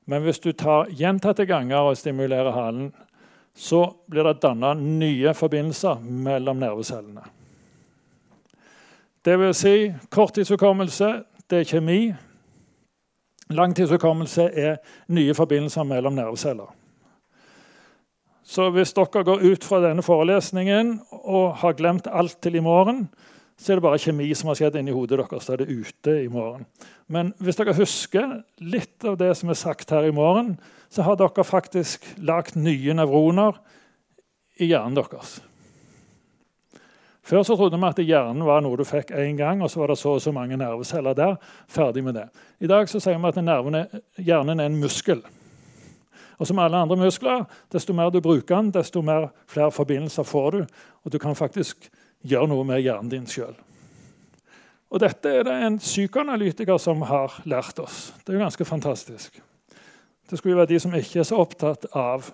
Men 0.04 0.24
hvis 0.26 0.42
du 0.42 0.52
tar 0.52 0.90
gjentatte 0.90 1.46
ganger 1.46 1.92
og 1.92 1.98
stimulerer 1.98 2.52
halen, 2.52 2.90
så 3.54 3.84
blir 4.10 4.26
det 4.26 4.40
danna 4.42 4.72
nye 4.74 5.34
forbindelser 5.36 6.00
mellom 6.02 6.60
nervecellene. 6.62 7.24
Det 9.24 9.38
vil 9.38 9.54
si 9.54 9.92
korttidshukommelse, 10.10 11.10
det 11.50 11.58
er 11.58 11.68
kjemi. 11.68 12.00
Langtidshukommelse 13.52 14.48
er 14.58 14.80
nye 15.08 15.34
forbindelser 15.34 15.86
mellom 15.86 16.16
nerveceller. 16.18 16.72
Så 18.42 18.66
hvis 18.74 18.92
dere 18.96 19.22
går 19.24 19.44
ut 19.46 19.64
fra 19.64 19.78
denne 19.84 20.02
forelesningen 20.02 20.96
og 21.22 21.54
har 21.62 21.76
glemt 21.78 22.08
alt 22.10 22.40
til 22.42 22.58
i 22.58 22.64
morgen, 22.64 23.06
så 23.58 23.72
er 23.72 23.78
det 23.78 23.84
bare 23.84 24.00
kjemi 24.02 24.26
som 24.34 24.50
har 24.50 24.58
skjedd 24.58 24.80
inni 24.80 24.94
hodet 24.94 25.20
deres. 25.20 25.46
Da 25.46 25.54
er 25.54 25.62
det 25.62 25.70
ute 25.70 26.16
i 26.24 26.28
morgen. 26.32 26.66
Men 27.06 27.30
hvis 27.38 27.60
dere 27.60 27.76
husker 27.78 28.40
litt 28.58 29.06
av 29.06 29.20
det 29.20 29.30
som 29.38 29.52
er 29.52 29.60
sagt 29.60 29.94
her 29.94 30.08
i 30.08 30.14
morgen, 30.14 30.56
så 30.90 31.06
har 31.06 31.20
dere 31.20 31.46
faktisk 31.46 32.08
lagd 32.18 32.58
nye 32.58 32.96
nevroner 32.98 33.60
i 34.58 34.72
hjernen 34.72 34.98
deres. 34.98 35.38
Før 37.22 37.44
så 37.46 37.54
trodde 37.56 37.78
vi 37.78 37.86
at 37.86 38.00
hjernen 38.02 38.42
var 38.46 38.64
noe 38.64 38.76
du 38.76 38.82
fikk 38.86 39.12
én 39.14 39.36
gang, 39.38 39.62
og 39.62 39.70
så 39.70 39.80
var 39.80 39.92
det 39.92 39.98
så 40.00 40.16
og 40.16 40.22
så 40.24 40.32
mange 40.34 40.58
nerveceller 40.58 41.14
der. 41.14 41.36
Ferdig 41.70 42.02
med 42.04 42.18
det. 42.18 42.26
I 42.60 42.70
dag 42.70 42.90
så 42.90 42.98
sier 43.00 43.20
vi 43.20 43.30
at 43.30 43.38
hjernen 44.18 44.60
er 44.60 44.66
en 44.66 44.80
muskel. 44.80 45.22
Og 46.42 46.48
som 46.48 46.58
alle 46.58 46.80
andre 46.82 46.96
muskler, 46.98 47.44
desto 47.70 47.94
mer 47.94 48.10
du 48.10 48.18
bruker 48.20 48.56
den, 48.56 48.72
desto 48.74 49.02
mer 49.06 49.28
flere 49.46 49.70
forbindelser 49.70 50.26
får 50.26 50.50
du. 50.50 50.64
Og 51.04 51.12
du 51.14 51.18
kan 51.22 51.38
faktisk 51.38 51.86
gjøre 52.26 52.50
noe 52.50 52.64
med 52.66 52.82
hjernen 52.82 53.12
din 53.12 53.28
sjøl. 53.30 53.54
Dette 55.00 55.30
er 55.30 55.46
det 55.46 55.54
en 55.64 55.78
psykoanalytiker 55.80 56.76
som 56.82 57.00
har 57.08 57.38
lært 57.48 57.78
oss. 57.80 58.10
Det 58.20 58.32
er 58.32 58.40
jo 58.40 58.42
ganske 58.42 58.66
fantastisk. 58.68 59.38
Det 60.28 60.38
skulle 60.38 60.56
jo 60.56 60.58
være 60.60 60.72
de 60.74 60.80
som 60.82 60.94
ikke 60.98 61.22
er 61.22 61.28
så 61.28 61.38
opptatt 61.40 61.86
av 61.96 62.28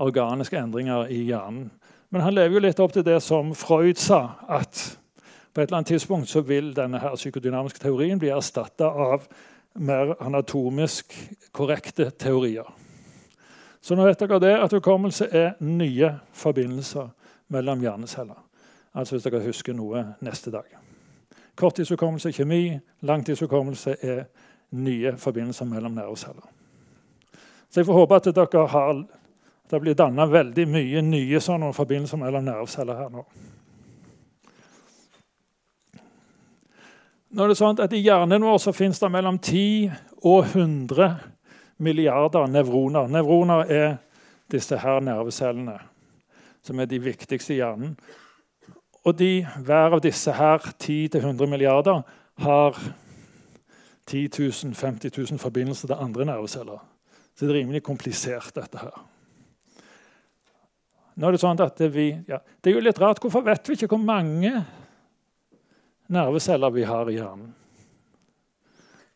organiske 0.00 0.56
endringer 0.56 1.10
i 1.12 1.24
hjernen. 1.26 1.68
Men 2.10 2.24
han 2.24 2.34
lever 2.34 2.56
jo 2.56 2.64
litt 2.64 2.80
opp 2.80 2.92
til 2.92 3.04
det 3.04 3.18
som 3.22 3.52
Freud 3.54 4.00
sa, 4.00 4.38
at 4.48 4.98
på 5.52 5.60
et 5.60 5.68
eller 5.68 5.80
annet 5.80 5.92
tidspunkt 5.92 6.30
så 6.30 6.40
vil 6.46 6.72
denne 6.76 7.00
her 7.02 7.16
psykodynamiske 7.16 7.82
teorien 7.82 8.18
bli 8.18 8.30
erstatta 8.32 8.88
av 8.88 9.26
mer 9.74 10.14
anatomisk 10.22 11.14
korrekte 11.52 12.10
teorier. 12.10 12.66
Så 13.80 13.94
nå 13.94 14.04
vet 14.06 14.20
dere 14.20 14.40
det 14.42 14.54
at 14.58 14.74
hukommelse 14.74 15.28
er 15.32 15.54
nye 15.60 16.10
forbindelser 16.32 17.08
mellom 17.48 17.80
hjerneceller. 17.80 18.38
Altså 18.94 19.14
hvis 19.16 19.28
dere 19.28 19.44
husker 19.44 19.76
noe 19.76 20.04
neste 20.24 20.50
dag. 20.50 20.66
Korttidshukommelse 21.58 22.32
kjemi, 22.32 22.78
langtidshukommelse 23.02 23.96
er 24.02 24.24
nye 24.70 25.14
forbindelser 25.16 25.66
mellom 25.66 25.94
nerveceller. 25.96 26.44
Så 27.70 27.80
jeg 27.80 27.86
får 27.86 27.98
håpe 27.98 28.16
at 28.16 28.28
dere 28.34 28.66
har, 28.66 29.02
det 29.70 29.80
blir 29.80 29.94
danna 29.94 30.26
veldig 30.26 30.64
mye 30.70 31.02
nye 31.04 31.40
sånne 31.44 31.72
forbindelser 31.76 32.20
mellom 32.20 32.46
nerveceller 32.46 32.96
her 33.02 33.10
nå. 33.12 33.24
Nå 37.28 37.44
er 37.44 37.50
det 37.52 37.58
sånn 37.58 37.80
at 37.84 37.92
I 37.92 38.00
hjernen 38.00 38.46
vår 38.46 38.60
så 38.62 38.72
finnes 38.72 39.00
det 39.02 39.10
mellom 39.12 39.36
10 39.36 39.90
og 40.24 40.46
100 40.54 41.10
milliarder 41.84 42.48
nevroner. 42.48 43.10
Nevroner 43.12 43.68
er 43.68 43.90
disse 44.48 44.78
her 44.80 45.02
nervecellene, 45.04 45.76
som 46.64 46.80
er 46.80 46.88
de 46.88 47.02
viktigste 47.04 47.52
i 47.52 47.60
hjernen. 47.60 47.92
Og 49.04 49.18
de, 49.18 49.44
hver 49.64 49.98
av 49.98 50.02
disse 50.04 50.32
her 50.32 50.64
10-100 50.80 51.52
milliarder 51.52 52.00
har 52.40 52.80
10 54.08 54.32
000, 54.32 54.74
50 54.74 55.12
000 55.12 55.38
forbindelser 55.38 55.92
til 55.92 56.00
andre 56.00 56.24
nerveceller. 56.32 56.80
Så 57.36 57.44
det 57.44 57.52
er 57.52 57.60
rimelig 57.60 57.84
komplisert, 57.84 58.54
dette 58.56 58.80
her. 58.80 58.96
Nå 61.18 61.26
er 61.26 61.34
Det 61.34 61.40
sånn 61.42 61.58
at 61.58 61.80
vi, 61.90 62.12
ja, 62.28 62.38
det 62.62 62.70
er 62.70 62.76
jo 62.76 62.84
litt 62.84 63.00
rart. 63.02 63.18
Hvorfor 63.18 63.42
vet 63.42 63.66
vi 63.66 63.74
ikke 63.74 63.90
hvor 63.90 64.02
mange 64.02 64.52
nerveceller 66.14 66.70
vi 66.70 66.84
har 66.86 67.10
i 67.10 67.16
hjernen? 67.16 67.48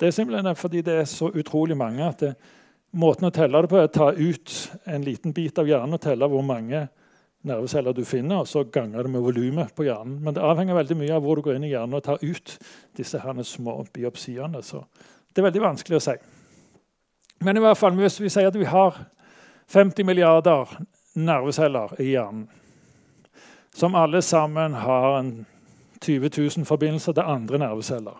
Det 0.00 0.09
er 0.09 0.16
simpelthen 0.16 0.59
fordi 0.59 0.82
det 0.82 0.96
er 0.98 1.07
så 1.07 1.28
utrolig 1.30 1.76
mange 1.78 2.03
at 2.03 2.24
det, 2.24 2.32
måten 2.98 3.28
å 3.28 3.30
telle 3.32 3.61
det 3.62 3.70
på 3.70 3.78
er 3.78 3.86
å 3.86 3.92
ta 3.94 4.09
ut 4.11 4.57
en 4.90 5.07
liten 5.07 5.32
bit 5.36 5.61
av 5.62 5.70
hjernen 5.70 5.94
og 5.94 6.03
telle 6.03 6.26
hvor 6.28 6.42
mange 6.42 6.88
nerveceller 7.46 7.94
du 7.94 8.03
finner, 8.07 8.42
og 8.42 8.50
så 8.50 8.64
ganger 8.66 9.07
det 9.07 9.12
med 9.14 9.22
volumet 9.22 9.70
på 9.74 9.86
hjernen. 9.86 10.18
Men 10.22 10.34
det 10.34 10.42
avhenger 10.46 10.78
veldig 10.78 10.98
mye 10.98 11.14
av 11.16 11.22
hvor 11.22 11.38
du 11.38 11.46
går 11.46 11.59
inn 11.59 11.66
i 11.66 11.72
hjernen 11.72 11.98
og 11.98 12.05
tar 12.07 12.22
ut 12.22 12.57
disse 12.98 13.18
her 13.22 13.42
små 13.46 13.78
biopsiene. 13.94 14.62
Så 14.62 14.82
det 15.30 15.42
er 15.42 15.48
veldig 15.48 15.64
vanskelig 15.64 15.98
å 15.98 16.05
si. 16.11 16.16
Men 17.42 17.59
i 17.59 17.62
hvert 17.62 17.78
fall, 17.78 17.94
hvis 17.98 18.20
vi 18.22 18.30
sier 18.30 18.50
at 18.50 18.59
vi 18.59 18.66
har 18.66 18.98
50 19.70 20.07
milliarder 20.07 20.70
nerveceller 21.14 21.94
i 22.00 22.12
hjernen, 22.12 22.48
som 23.74 23.94
alle 23.96 24.22
sammen 24.22 24.74
har 24.74 25.18
en 25.18 25.32
20 26.02 26.30
000 26.36 26.66
forbindelser 26.68 27.16
til 27.16 27.30
andre 27.34 27.58
nerveceller, 27.62 28.16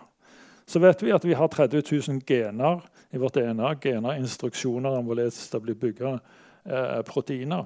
så 0.65 0.79
vet 0.79 1.03
vi 1.03 1.11
at 1.11 1.25
vi 1.25 1.35
har 1.37 1.47
30 1.51 1.83
000 1.91 2.21
gener 2.27 2.81
i 3.13 3.19
vårt 3.21 3.35
DNA. 3.35 3.75
Gener, 3.83 4.15
instruksjoner 4.17 4.95
om 4.97 5.05
hvordan 5.05 5.31
det 5.51 5.61
blir 5.61 5.75
bygga 5.75 6.13
eh, 6.13 7.01
proteiner. 7.05 7.65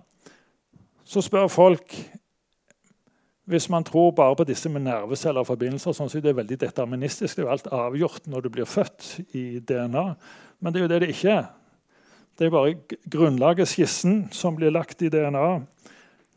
Så 1.05 1.21
spør 1.21 1.47
folk 1.47 1.93
hvis 3.47 3.69
man 3.71 3.85
tror 3.87 4.11
bare 4.11 4.35
på 4.35 4.43
disse 4.43 4.67
med 4.69 4.83
nerveceller 4.83 5.39
og 5.39 5.47
forbindelser, 5.47 5.93
sånn 5.95 6.09
så 6.11 6.19
det 6.19 6.33
er 6.33 6.41
veldig 6.41 6.57
deterministisk. 6.65 7.37
Det 7.37 7.45
er 7.45 7.45
jo 7.45 7.51
alt 7.53 7.69
avgjort 7.71 8.25
når 8.27 8.43
du 8.43 8.49
blir 8.51 8.67
født 8.67 9.05
i 9.39 9.61
DNA. 9.63 10.03
Men 10.59 10.73
det 10.73 10.81
er 10.81 10.83
jo 10.83 10.89
det 10.91 10.99
det 11.05 11.13
ikke 11.13 11.35
er. 11.37 11.45
Det 12.37 12.47
er 12.47 12.53
bare 12.53 12.75
grunnlaget, 13.09 13.67
skissen, 13.71 14.27
som 14.31 14.55
blir 14.55 14.71
lagt 14.71 15.01
i 15.01 15.09
DNA. 15.09 15.47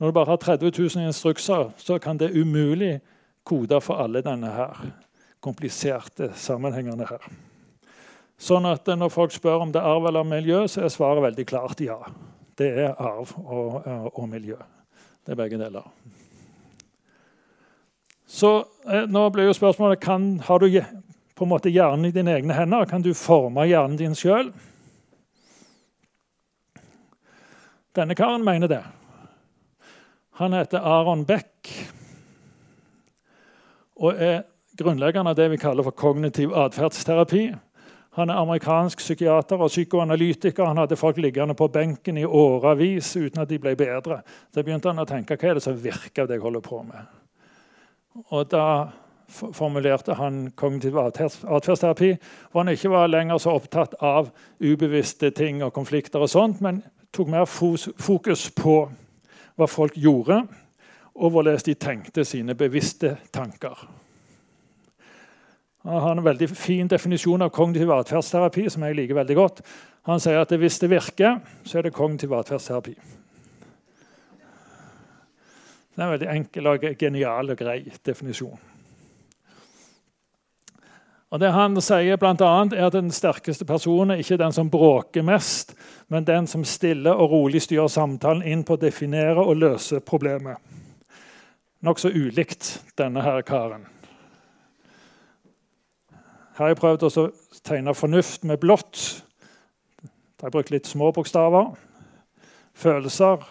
Når 0.01 0.07
du 0.09 0.17
bare 0.17 0.33
har 0.33 0.41
30 0.41 0.73
000 0.97 1.07
instrukser, 1.07 1.71
så 1.77 1.99
kan 1.99 2.17
det 2.17 2.33
umulig 2.33 3.01
kode 3.45 3.81
for 3.85 4.01
alle 4.01 4.23
denne 4.25 4.49
her 4.55 4.81
kompliserte 5.45 6.31
sammenhengene 6.37 7.07
her. 7.09 7.31
Sånn 8.41 8.65
at 8.65 8.87
Når 8.89 9.13
folk 9.13 9.33
spør 9.33 9.67
om 9.67 9.73
det 9.73 9.81
er 9.81 9.89
arv 9.89 10.09
eller 10.09 10.25
miljø, 10.25 10.67
så 10.69 10.85
er 10.85 10.93
svaret 10.93 11.23
veldig 11.23 11.47
klart 11.47 11.81
ja 11.85 11.99
det 12.61 12.71
er 12.77 12.97
arv 13.01 13.33
og, 13.41 13.87
og 14.15 14.27
miljø. 14.29 14.57
Det 15.25 15.33
er 15.33 15.39
begge 15.39 15.59
deler. 15.61 15.87
Så 18.31 18.51
eh, 18.87 19.07
nå 19.11 19.27
blir 19.35 19.49
jo 19.49 19.57
spørsmålet 19.57 20.01
kan, 20.01 20.41
Har 20.45 20.61
du 20.61 20.69
på 21.35 21.47
en 21.47 21.51
måte 21.51 21.73
hjernen 21.73 22.11
i 22.11 22.15
dine 22.15 22.35
egne 22.37 22.55
hender? 22.55 22.85
Kan 22.87 23.03
du 23.03 23.15
forme 23.17 23.65
hjernen 23.69 23.99
din 23.99 24.15
sjøl? 24.15 24.53
Denne 27.97 28.15
karen 28.15 28.45
mener 28.45 28.69
det. 28.69 28.85
Han 30.41 30.53
heter 30.53 30.79
Aron 30.79 31.25
Beck 31.25 31.73
og 34.01 34.17
er 34.17 34.45
grunnleggeren 34.81 35.29
av 35.29 35.35
det 35.37 35.51
vi 35.53 35.59
kaller 35.61 35.85
for 35.85 35.97
kognitiv 35.97 36.55
atferdsterapi. 36.57 37.51
Han 38.17 38.31
er 38.31 38.41
amerikansk 38.41 39.03
psykiater 39.03 39.61
og 39.61 39.69
psykoanalytiker. 39.71 40.65
Han 40.65 40.81
hadde 40.81 40.97
folk 40.99 41.21
liggende 41.21 41.55
på 41.55 41.69
benken 41.69 42.19
i 42.19 42.25
årevis 42.25 43.13
uten 43.17 43.43
at 43.43 43.51
de 43.51 43.59
ble 43.61 43.75
bedre. 43.79 44.23
Så 44.55 44.65
begynte 44.65 44.91
han 44.91 45.03
å 45.03 45.09
tenke 45.09 45.37
hva 45.37 45.51
er 45.51 45.61
det 45.61 45.67
som 45.67 45.77
virker 45.79 46.25
av 46.25 46.31
det 46.31 46.39
jeg 46.39 46.47
holder 46.47 46.65
på 46.65 46.81
med. 46.89 47.13
Og 48.31 48.49
da 48.51 48.65
formulerte 49.31 50.17
han 50.19 50.49
kognitiv 50.59 50.97
atferdsterapi, 50.99 52.15
hvor 52.51 52.65
han 52.65 52.73
ikke 52.73 52.91
var 52.91 53.13
lenger 53.13 53.39
så 53.39 53.55
opptatt 53.61 53.95
av 54.03 54.33
ubevisste 54.59 55.31
ting 55.31 55.63
og 55.63 55.75
konflikter, 55.77 56.25
og 56.25 56.33
sånt, 56.33 56.59
men 56.65 56.81
tok 57.13 57.29
mer 57.29 57.45
fokus 57.45 58.51
på 58.57 58.75
hva 59.59 59.67
folk 59.69 59.97
gjorde, 59.99 60.43
og 61.21 61.31
hvordan 61.31 61.59
de 61.67 61.75
tenkte 61.75 62.25
sine 62.25 62.55
bevisste 62.55 63.17
tanker. 63.33 63.89
Han 65.83 66.01
har 66.01 66.13
en 66.13 66.25
veldig 66.25 66.49
fin 66.53 66.89
definisjon 66.89 67.43
av 67.43 67.51
kognitiv 67.51 67.91
atferdsterapi. 67.91 68.69
som 68.69 68.83
jeg 68.83 68.95
liker 68.95 69.15
veldig 69.15 69.37
godt. 69.37 69.63
Han 70.03 70.21
sier 70.21 70.41
at 70.41 70.53
hvis 70.53 70.79
det 70.79 70.91
virker, 70.91 71.41
så 71.65 71.79
er 71.79 71.83
det 71.83 71.93
kognitiv 71.93 72.33
atferdsterapi. 72.33 72.95
Det 75.91 75.99
er 75.99 76.05
en 76.05 76.13
veldig 76.13 76.29
enkel 76.29 76.67
og 76.67 76.85
genial 76.99 77.51
og 77.51 77.57
grei 77.59 77.93
definisjon. 78.07 78.59
Og 81.31 81.39
det 81.39 81.53
Han 81.55 81.79
sier 81.79 82.19
blant 82.19 82.43
annet, 82.43 82.75
er 82.75 82.89
at 82.89 82.97
den 82.97 83.13
sterkeste 83.15 83.65
personen 83.65 84.17
er 84.17 84.23
ikke 84.23 84.39
den 84.41 84.53
som 84.53 84.71
bråker 84.71 85.23
mest, 85.23 85.77
men 86.09 86.27
den 86.27 86.47
som 86.51 86.65
stille 86.67 87.13
og 87.15 87.31
rolig 87.31 87.63
styrer 87.63 87.89
samtalen 87.89 88.43
inn 88.43 88.65
på 88.67 88.75
å 88.75 88.83
definere 88.83 89.45
og 89.45 89.61
løse 89.63 90.01
problemet. 90.03 90.59
Nokså 91.87 92.11
ulikt 92.11 92.81
denne 92.99 93.23
her 93.23 93.41
karen. 93.47 93.87
Her 96.59 96.67
har 96.67 96.75
jeg 96.75 96.81
prøvd 96.83 97.07
å 97.07 97.29
tegne 97.65 97.95
fornuft 97.95 98.43
med 98.45 98.61
blått. 98.61 99.23
Da 100.03 100.45
har 100.45 100.51
jeg 100.51 100.57
brukt 100.59 100.75
litt 100.75 100.91
små 100.91 101.13
bokstaver. 101.15 101.71
Følelser 102.75 103.47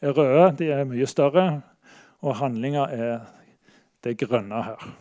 er 0.00 0.14
røde, 0.14 0.46
de 0.62 0.70
er 0.72 0.88
mye 0.88 1.10
større. 1.10 1.48
Og 2.24 2.38
handlinger 2.38 2.94
er 2.94 3.18
det 4.06 4.16
grønne 4.22 4.62
her. 4.70 4.94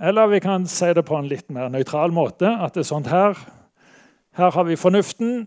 Eller 0.00 0.26
vi 0.26 0.40
kan 0.40 0.66
si 0.68 0.92
det 0.92 1.02
på 1.08 1.16
en 1.16 1.28
litt 1.28 1.48
mer 1.52 1.70
nøytral 1.72 2.12
måte. 2.12 2.48
At 2.48 2.74
det 2.74 2.84
er 2.84 2.90
sånt 2.90 3.12
her 3.12 3.38
Her 4.36 4.50
har 4.52 4.64
vi 4.68 4.76
fornuften, 4.76 5.46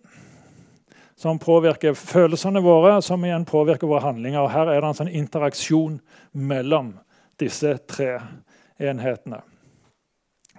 som 1.13 1.37
påvirker 1.37 1.93
følelsene 1.93 2.61
våre, 2.65 3.01
som 3.05 3.21
igjen 3.21 3.43
påvirker 3.45 3.85
våre 3.85 4.01
handlinger. 4.01 4.41
Og 4.41 4.49
her 4.49 4.71
er 4.71 4.81
det 4.81 4.87
en 4.87 4.97
sånn 4.97 5.11
interaksjon 5.13 5.99
mellom 6.33 6.95
disse 7.37 7.75
tre 7.85 8.15
enhetene. 8.81 9.43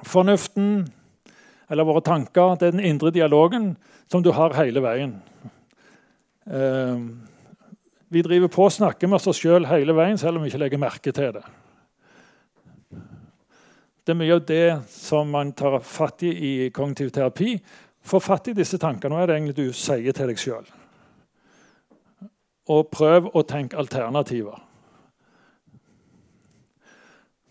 Fornuften, 0.07 0.85
eller 1.67 1.89
våre 1.89 2.05
tanker, 2.07 2.55
det 2.61 2.69
er 2.69 2.77
den 2.77 2.87
indre 2.87 3.11
dialogen 3.11 3.73
som 4.07 4.23
du 4.23 4.31
har 4.37 4.55
hele 4.61 4.85
veien. 4.85 5.17
Eh, 6.47 7.03
vi 8.15 8.23
driver 8.23 8.53
på 8.55 8.69
å 8.69 8.77
snakke 8.79 9.11
med 9.11 9.19
oss 9.19 9.43
sjøl 9.43 9.67
hele 9.67 9.97
veien, 9.99 10.19
selv 10.19 10.39
om 10.39 10.47
vi 10.47 10.53
ikke 10.53 10.63
legger 10.69 10.85
merke 10.87 11.13
til 11.15 11.35
det. 11.35 11.45
Det 14.11 14.17
er 14.17 14.19
mye 14.19 14.35
av 14.35 14.41
det 14.43 14.91
som 14.91 15.29
man 15.31 15.53
tar 15.55 15.77
fatt 15.87 16.25
i 16.27 16.31
i 16.35 16.71
kognitiv 16.75 17.13
terapi. 17.15 17.53
Få 18.03 18.19
fatt 18.19 18.49
i 18.51 18.55
disse 18.59 18.75
tankene. 18.83 19.15
Hva 19.15 19.23
er 19.23 19.29
det 19.31 19.35
egentlig 19.37 19.55
du 19.55 19.77
sier 19.77 20.17
til 20.17 20.27
deg 20.27 20.41
sjøl? 20.43 20.65
Og 22.75 22.89
prøv 22.91 23.29
å 23.39 23.45
tenke 23.47 23.79
alternativer. 23.79 24.57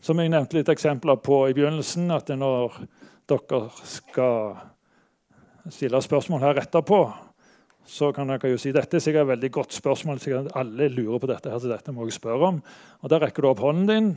Som 0.03 0.19
jeg 0.19 0.33
nevnte 0.33 0.57
litt 0.57 0.71
eksempler 0.73 1.21
på 1.23 1.37
i 1.47 1.55
begynnelsen, 1.55 2.11
at 2.11 2.27
når 2.35 2.75
dere 3.31 3.61
skal 3.87 4.59
stille 5.71 6.01
spørsmål 6.03 6.43
her 6.43 6.59
etterpå, 6.59 6.99
så 7.87 8.09
kan 8.11 8.33
dere 8.33 8.51
jo 8.51 8.59
si 8.59 8.75
dette 8.75 8.99
er 8.99 9.05
sikkert 9.05 9.29
et 9.29 9.31
veldig 9.31 9.51
godt 9.61 9.79
spørsmål. 9.79 10.19
sikkert 10.19 10.51
Alle 10.59 10.91
lurer 10.91 11.23
på 11.23 11.31
dette, 11.31 11.55
her, 11.55 11.63
så 11.63 11.71
dette 11.71 11.95
må 11.95 12.03
jeg 12.09 12.19
spørre 12.19 12.51
om. 12.51 12.59
Og 12.99 13.15
Da 13.15 13.21
rekker 13.23 13.47
du 13.47 13.49
opp 13.53 13.63
hånden 13.63 13.87
din, 13.87 14.11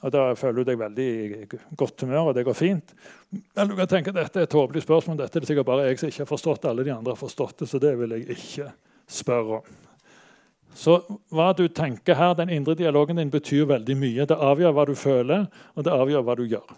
og 0.00 0.12
da 0.14 0.24
føler 0.38 0.62
du 0.62 0.70
deg 0.70 0.80
veldig 0.80 1.06
i 1.06 1.46
godt 1.76 2.04
humør, 2.04 2.30
og 2.30 2.36
det 2.36 2.46
går 2.46 2.56
fint. 2.56 2.94
Men 3.30 3.68
du 3.68 3.74
kan 3.76 3.90
tenke 3.90 4.12
at 4.12 4.18
dette 4.22 4.40
er 4.40 4.46
et 4.48 4.52
tåpelig 4.52 4.84
spørsmål. 4.86 5.18
Dette 5.20 5.38
er 5.38 5.44
det 5.44 5.50
sikkert 5.50 5.68
bare 5.68 5.88
jeg 5.90 6.00
som 6.00 6.08
ikke 6.08 6.22
har 6.24 6.30
forstått 6.30 6.68
Alle 6.70 6.86
de 6.86 6.94
andre 6.94 7.12
har 7.12 7.20
forstått 7.20 7.60
det, 7.60 7.68
så 7.68 7.80
det 7.82 7.92
vil 8.00 8.14
jeg 8.16 8.36
ikke 8.36 8.70
spørre 9.12 9.58
om. 9.60 9.74
Så 10.72 10.96
hva 11.28 11.50
du 11.52 11.66
tenker 11.68 12.16
her, 12.16 12.32
Den 12.34 12.48
indre 12.48 12.74
dialogen 12.74 13.20
din 13.20 13.30
betyr 13.30 13.68
veldig 13.68 13.96
mye. 13.96 14.26
Det 14.26 14.38
avgjør 14.38 14.72
hva 14.72 14.86
du 14.88 14.94
føler, 14.96 15.46
og 15.74 15.84
det 15.84 15.92
avgjør 15.92 16.24
hva 16.24 16.36
du 16.40 16.46
gjør. 16.48 16.72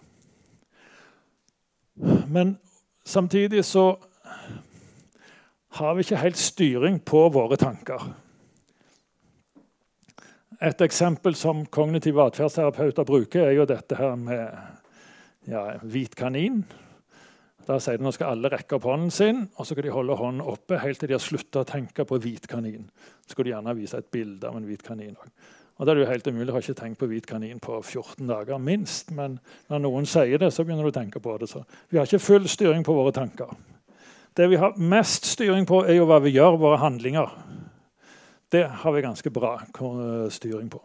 Men 2.27 2.57
samtidig 3.05 3.65
så 3.65 3.95
har 5.79 5.95
vi 5.95 6.03
ikke 6.03 6.23
helt 6.23 6.39
styring 6.39 6.99
på 6.99 7.29
våre 7.31 7.57
tanker. 7.57 8.03
Et 10.65 10.81
eksempel 10.81 11.35
som 11.37 11.67
kognitive 11.69 12.25
atferdsterapeuter 12.25 13.05
bruker, 13.05 13.43
er 13.45 13.57
jo 13.59 13.67
dette 13.69 13.99
her 13.99 14.15
med 14.17 14.45
ja, 15.51 15.65
hvit 15.83 16.15
kanin. 16.17 16.63
Da 17.67 17.77
sier 17.81 18.01
de 18.01 18.07
nå 18.07 18.13
skal 18.15 18.33
alle 18.33 18.49
rekke 18.53 18.79
opp 18.79 18.87
hånden 18.89 19.13
sin, 19.13 19.43
og 19.57 19.65
så 19.65 19.75
skal 19.75 19.85
de 19.85 19.93
holde 19.93 20.17
hånden 20.17 20.45
oppe 20.49 20.79
helt 20.81 21.01
til 21.01 21.11
de 21.11 21.17
har 21.19 21.25
slutta 21.25 21.65
å 21.65 21.69
tenke 21.69 22.07
på 22.09 22.17
hvit 22.21 22.49
kanin. 22.49 22.87
Så 23.25 23.35
skal 23.35 23.49
de 23.49 23.53
gjerne 23.53 23.77
vise 23.77 24.01
et 24.01 24.09
bilde 24.13 24.49
av 24.49 24.57
en 24.57 24.65
hvit 24.69 24.85
kanin. 24.85 25.19
Og 25.75 25.85
det 25.85 25.93
er 25.93 26.01
jo 26.01 26.09
helt 26.09 26.29
umulig, 26.31 26.47
Jeg 26.47 26.55
har 26.55 26.65
ikke 26.65 26.81
tenkt 26.81 26.99
på 26.99 27.09
hvit 27.11 27.27
kanin 27.27 27.61
på 27.61 27.83
14 27.83 28.27
dager, 28.27 28.59
minst. 28.59 29.11
Men 29.11 29.41
når 29.69 29.85
noen 29.85 30.07
sier 30.07 30.39
det, 30.39 30.53
så 30.53 30.65
begynner 30.65 30.87
du 30.87 30.93
å 30.95 30.97
tenke 31.01 31.21
på 31.21 31.37
det. 31.41 31.51
Så 31.51 31.65
vi 31.91 31.99
har 31.99 32.07
ikke 32.07 32.23
full 32.25 32.49
styring 32.49 32.85
på 32.85 32.95
våre 32.95 33.13
tanker. 33.13 33.53
Det 34.37 34.49
vi 34.49 34.57
har 34.57 34.79
mest 34.79 35.27
styring 35.27 35.67
på, 35.67 35.85
er 35.85 35.99
jo 35.99 36.07
hva 36.09 36.23
vi 36.23 36.33
gjør, 36.37 36.57
våre 36.63 36.81
handlinger. 36.81 37.37
Det 38.55 38.69
har 38.71 38.93
vi 38.95 39.01
ganske 39.03 39.31
bra 39.35 39.57
styring 40.31 40.69
på. 40.71 40.79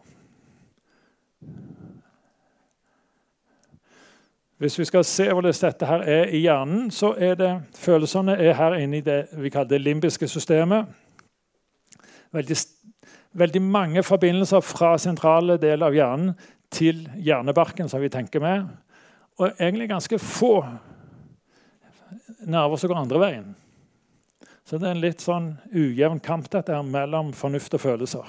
Hvis 4.58 4.78
vi 4.78 4.84
skal 4.84 5.04
se 5.06 5.28
hvordan 5.32 5.54
dette 5.54 5.86
her 5.86 6.02
er 6.02 6.32
i 6.34 6.40
hjernen, 6.42 6.90
så 6.90 7.12
er 7.14 7.38
det 7.38 7.52
følelsene 7.78 8.34
er 8.34 8.58
her 8.58 8.74
inne 8.74 8.98
i 8.98 9.06
det 9.06 9.20
vi 9.38 9.52
kaller 9.54 9.70
det 9.70 9.80
limbiske 9.84 10.28
systemet. 10.28 10.90
Veldig, 12.34 12.56
veldig 13.32 13.62
mange 13.62 14.02
forbindelser 14.02 14.60
fra 14.66 14.96
sentrale 14.98 15.56
deler 15.62 15.86
av 15.86 15.94
hjernen 15.94 16.34
til 16.74 17.06
hjernebarken, 17.22 17.88
som 17.88 18.02
vi 18.02 18.10
tenker 18.10 18.42
med. 18.42 18.66
Og 19.38 19.54
egentlig 19.60 19.88
ganske 19.94 20.18
få 20.18 20.56
nerver 22.50 22.76
som 22.76 22.90
går 22.90 23.04
andre 23.06 23.26
veien. 23.28 23.50
Så 24.70 24.78
det 24.78 24.86
er 24.86 24.92
en 24.94 25.00
litt 25.02 25.18
sånn 25.18 25.46
ujevn 25.74 26.20
kamp 26.22 26.44
dette 26.46 26.70
her 26.70 26.84
mellom 26.86 27.32
fornuft 27.34 27.72
og 27.74 27.80
følelser. 27.82 28.28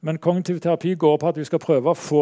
Men 0.00 0.16
kognitiv 0.16 0.62
terapi 0.64 0.94
går 0.96 1.18
på 1.20 1.28
at 1.28 1.36
vi 1.36 1.44
skal 1.44 1.60
prøve 1.60 1.92
å 1.92 1.98
få 1.98 2.20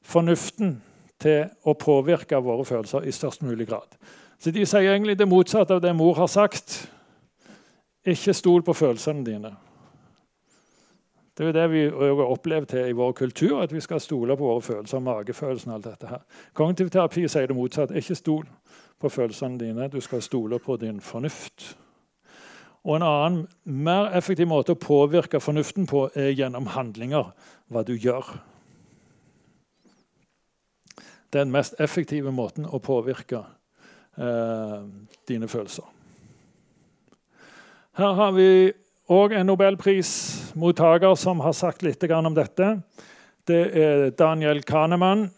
fornuften 0.00 0.78
til 1.20 1.50
å 1.68 1.74
påvirke 1.76 2.38
våre 2.40 2.64
følelser 2.64 3.04
i 3.04 3.12
størst 3.12 3.42
mulig 3.44 3.66
grad. 3.68 3.98
Så 4.40 4.48
De 4.50 4.64
sier 4.64 4.88
egentlig 4.88 5.18
det 5.18 5.28
motsatte 5.28 5.76
av 5.76 5.82
det 5.84 5.92
mor 5.92 6.14
har 6.16 6.26
sagt. 6.32 6.88
Ikke 8.06 8.32
stol 8.32 8.64
på 8.64 8.72
følelsene 8.72 9.26
dine. 9.26 9.50
Det 11.36 11.44
er 11.44 11.50
jo 11.50 11.56
det 11.58 11.66
vi 11.70 11.82
har 11.90 12.22
opplevd 12.24 12.72
i 12.80 12.94
vår 12.96 13.12
kultur, 13.12 13.60
at 13.60 13.74
vi 13.74 13.82
skal 13.84 14.00
stole 14.00 14.36
på 14.36 14.46
våre 14.46 14.62
følelser. 14.62 14.98
magefølelsen 14.98 15.70
og 15.70 15.74
alt 15.74 15.84
dette 15.84 16.06
her. 16.06 16.24
Kognitiv 16.54 16.88
terapi 16.88 17.26
sier 17.28 17.46
det 17.46 17.56
motsatte. 17.56 17.94
Ikke 17.94 18.14
stol 18.14 18.48
på 18.98 19.08
følelsene 19.08 19.58
dine. 19.58 19.90
Du 19.92 20.00
skal 20.00 20.22
stole 20.22 20.58
på 20.58 20.76
din 20.76 21.00
fornuft. 21.00 21.76
Og 22.84 22.96
En 22.96 23.02
annen, 23.02 23.46
mer 23.64 24.12
effektiv 24.16 24.46
måte 24.48 24.72
å 24.72 24.80
påvirke 24.80 25.40
fornuften 25.40 25.86
på 25.86 26.06
er 26.14 26.30
gjennom 26.30 26.70
handlinger. 26.72 27.32
Hva 27.68 27.82
du 27.84 27.94
gjør. 27.96 28.24
Den 31.34 31.50
mest 31.52 31.76
effektive 31.80 32.32
måten 32.32 32.64
å 32.64 32.80
påvirke 32.80 33.42
eh, 34.16 34.84
dine 35.28 35.48
følelser. 35.48 35.84
Her 37.98 38.14
har 38.14 38.32
vi 38.32 38.72
òg 39.10 39.34
en 39.34 39.48
nobelprismottaker 39.50 41.16
som 41.18 41.40
har 41.42 41.56
sagt 41.56 41.82
litt 41.82 42.04
om 42.14 42.34
dette. 42.34 42.78
Det 43.44 43.62
er 43.74 44.10
Daniel 44.16 44.62
Kahneman. 44.62 45.28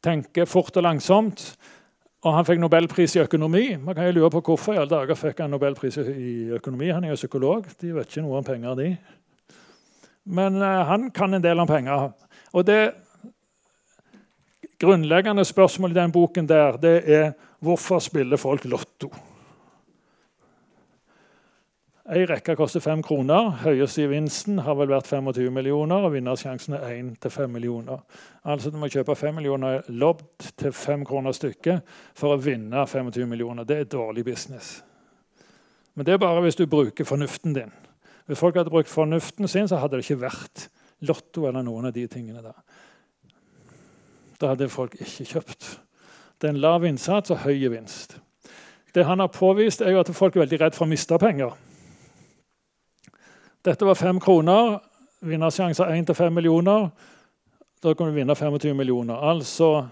Tenker 0.00 0.48
fort 0.48 0.76
og 0.76 0.86
langsomt. 0.86 1.42
Og 2.20 2.34
han 2.36 2.44
fikk 2.44 2.60
nobelpris 2.60 3.14
i 3.16 3.22
økonomi. 3.22 3.64
Man 3.80 3.96
kan 3.96 4.10
jo 4.10 4.18
lure 4.18 4.30
på 4.34 4.42
Hvorfor 4.50 4.76
i 4.76 4.80
alle 4.80 4.92
dager 4.92 5.16
fikk 5.16 5.38
han 5.40 5.54
nobelpris 5.54 5.96
i 6.02 6.50
økonomi? 6.52 6.90
Han 6.92 7.04
er 7.04 7.14
jo 7.14 7.20
psykolog. 7.22 7.64
De 7.80 7.94
vet 7.96 8.10
ikke 8.10 8.24
noe 8.26 8.42
om 8.42 8.44
penger, 8.44 8.74
de. 8.76 8.90
Men 10.28 10.60
uh, 10.60 10.82
han 10.90 11.08
kan 11.16 11.34
en 11.34 11.44
del 11.44 11.62
om 11.62 11.70
penger. 11.70 12.10
Og 12.52 12.66
det 12.68 12.82
grunnleggende 14.80 15.44
spørsmålet 15.48 15.96
i 15.96 16.00
den 16.02 16.12
boken 16.12 16.48
der, 16.48 16.76
det 16.80 16.94
er 17.08 17.32
hvorfor 17.60 18.00
spiller 18.04 18.40
folk 18.40 18.64
Lotto? 18.68 19.08
Ei 22.10 22.24
rekke 22.26 22.56
koster 22.58 22.82
fem 22.82 23.04
kroner. 23.06 23.52
Høyeste 23.60 24.02
gevinsten 24.02 24.56
har 24.66 24.74
vel 24.74 24.88
vært 24.90 25.06
25 25.06 25.52
millioner. 25.54 26.02
og 26.08 26.12
Vinnersjansen 26.12 26.74
er 26.74 26.88
1 26.96 27.20
til 27.22 27.30
5 27.30 27.50
millioner. 27.50 28.00
Altså 28.44 28.70
Du 28.70 28.78
må 28.78 28.88
kjøpe 28.90 29.14
5 29.14 29.34
millioner 29.34 29.82
lobb 29.88 30.24
til 30.56 30.72
5 30.72 31.04
kroner 31.06 31.32
stykket 31.32 31.86
for 32.14 32.34
å 32.34 32.40
vinne 32.42 32.82
25 32.86 33.28
millioner. 33.30 33.64
Det 33.64 33.78
er 33.78 33.84
dårlig 33.84 34.24
business. 34.24 34.82
Men 35.94 36.06
det 36.06 36.14
er 36.14 36.18
bare 36.18 36.42
hvis 36.42 36.56
du 36.56 36.66
bruker 36.66 37.04
fornuften 37.04 37.54
din. 37.54 37.70
Hvis 38.26 38.38
folk 38.38 38.56
hadde 38.56 38.70
brukt 38.70 38.90
fornuften 38.90 39.48
sin, 39.48 39.68
så 39.68 39.76
hadde 39.76 39.96
det 39.96 40.10
ikke 40.10 40.26
vært 40.26 40.68
Lotto 41.00 41.46
eller 41.46 41.62
noen 41.62 41.86
av 41.86 41.92
de 41.92 42.08
tingene 42.08 42.42
der. 42.42 42.58
Da 44.40 44.48
hadde 44.48 44.68
folk 44.68 44.98
ikke 44.98 45.24
kjøpt. 45.24 45.78
Det 46.40 46.48
er 46.48 46.56
en 46.56 46.60
lav 46.60 46.84
innsats 46.84 47.30
og 47.30 47.44
høy 47.46 47.68
vinst. 47.70 48.18
Det 48.94 49.06
han 49.06 49.20
har 49.20 49.30
påvist, 49.30 49.80
er 49.80 49.94
jo 49.94 50.00
at 50.00 50.10
folk 50.10 50.34
er 50.34 50.48
veldig 50.48 50.60
redd 50.60 50.74
for 50.74 50.88
å 50.88 50.90
miste 50.90 51.18
penger. 51.18 51.54
Dette 53.64 53.84
var 53.84 53.94
fem 53.94 54.20
kroner. 54.20 54.78
Vinnersjanser 55.20 55.84
1-5 55.84 56.30
millioner. 56.30 56.88
Da 57.82 57.94
kan 57.94 58.06
du 58.06 58.12
vinne 58.12 58.34
25 58.34 58.76
millioner. 58.76 59.14
Altså, 59.14 59.88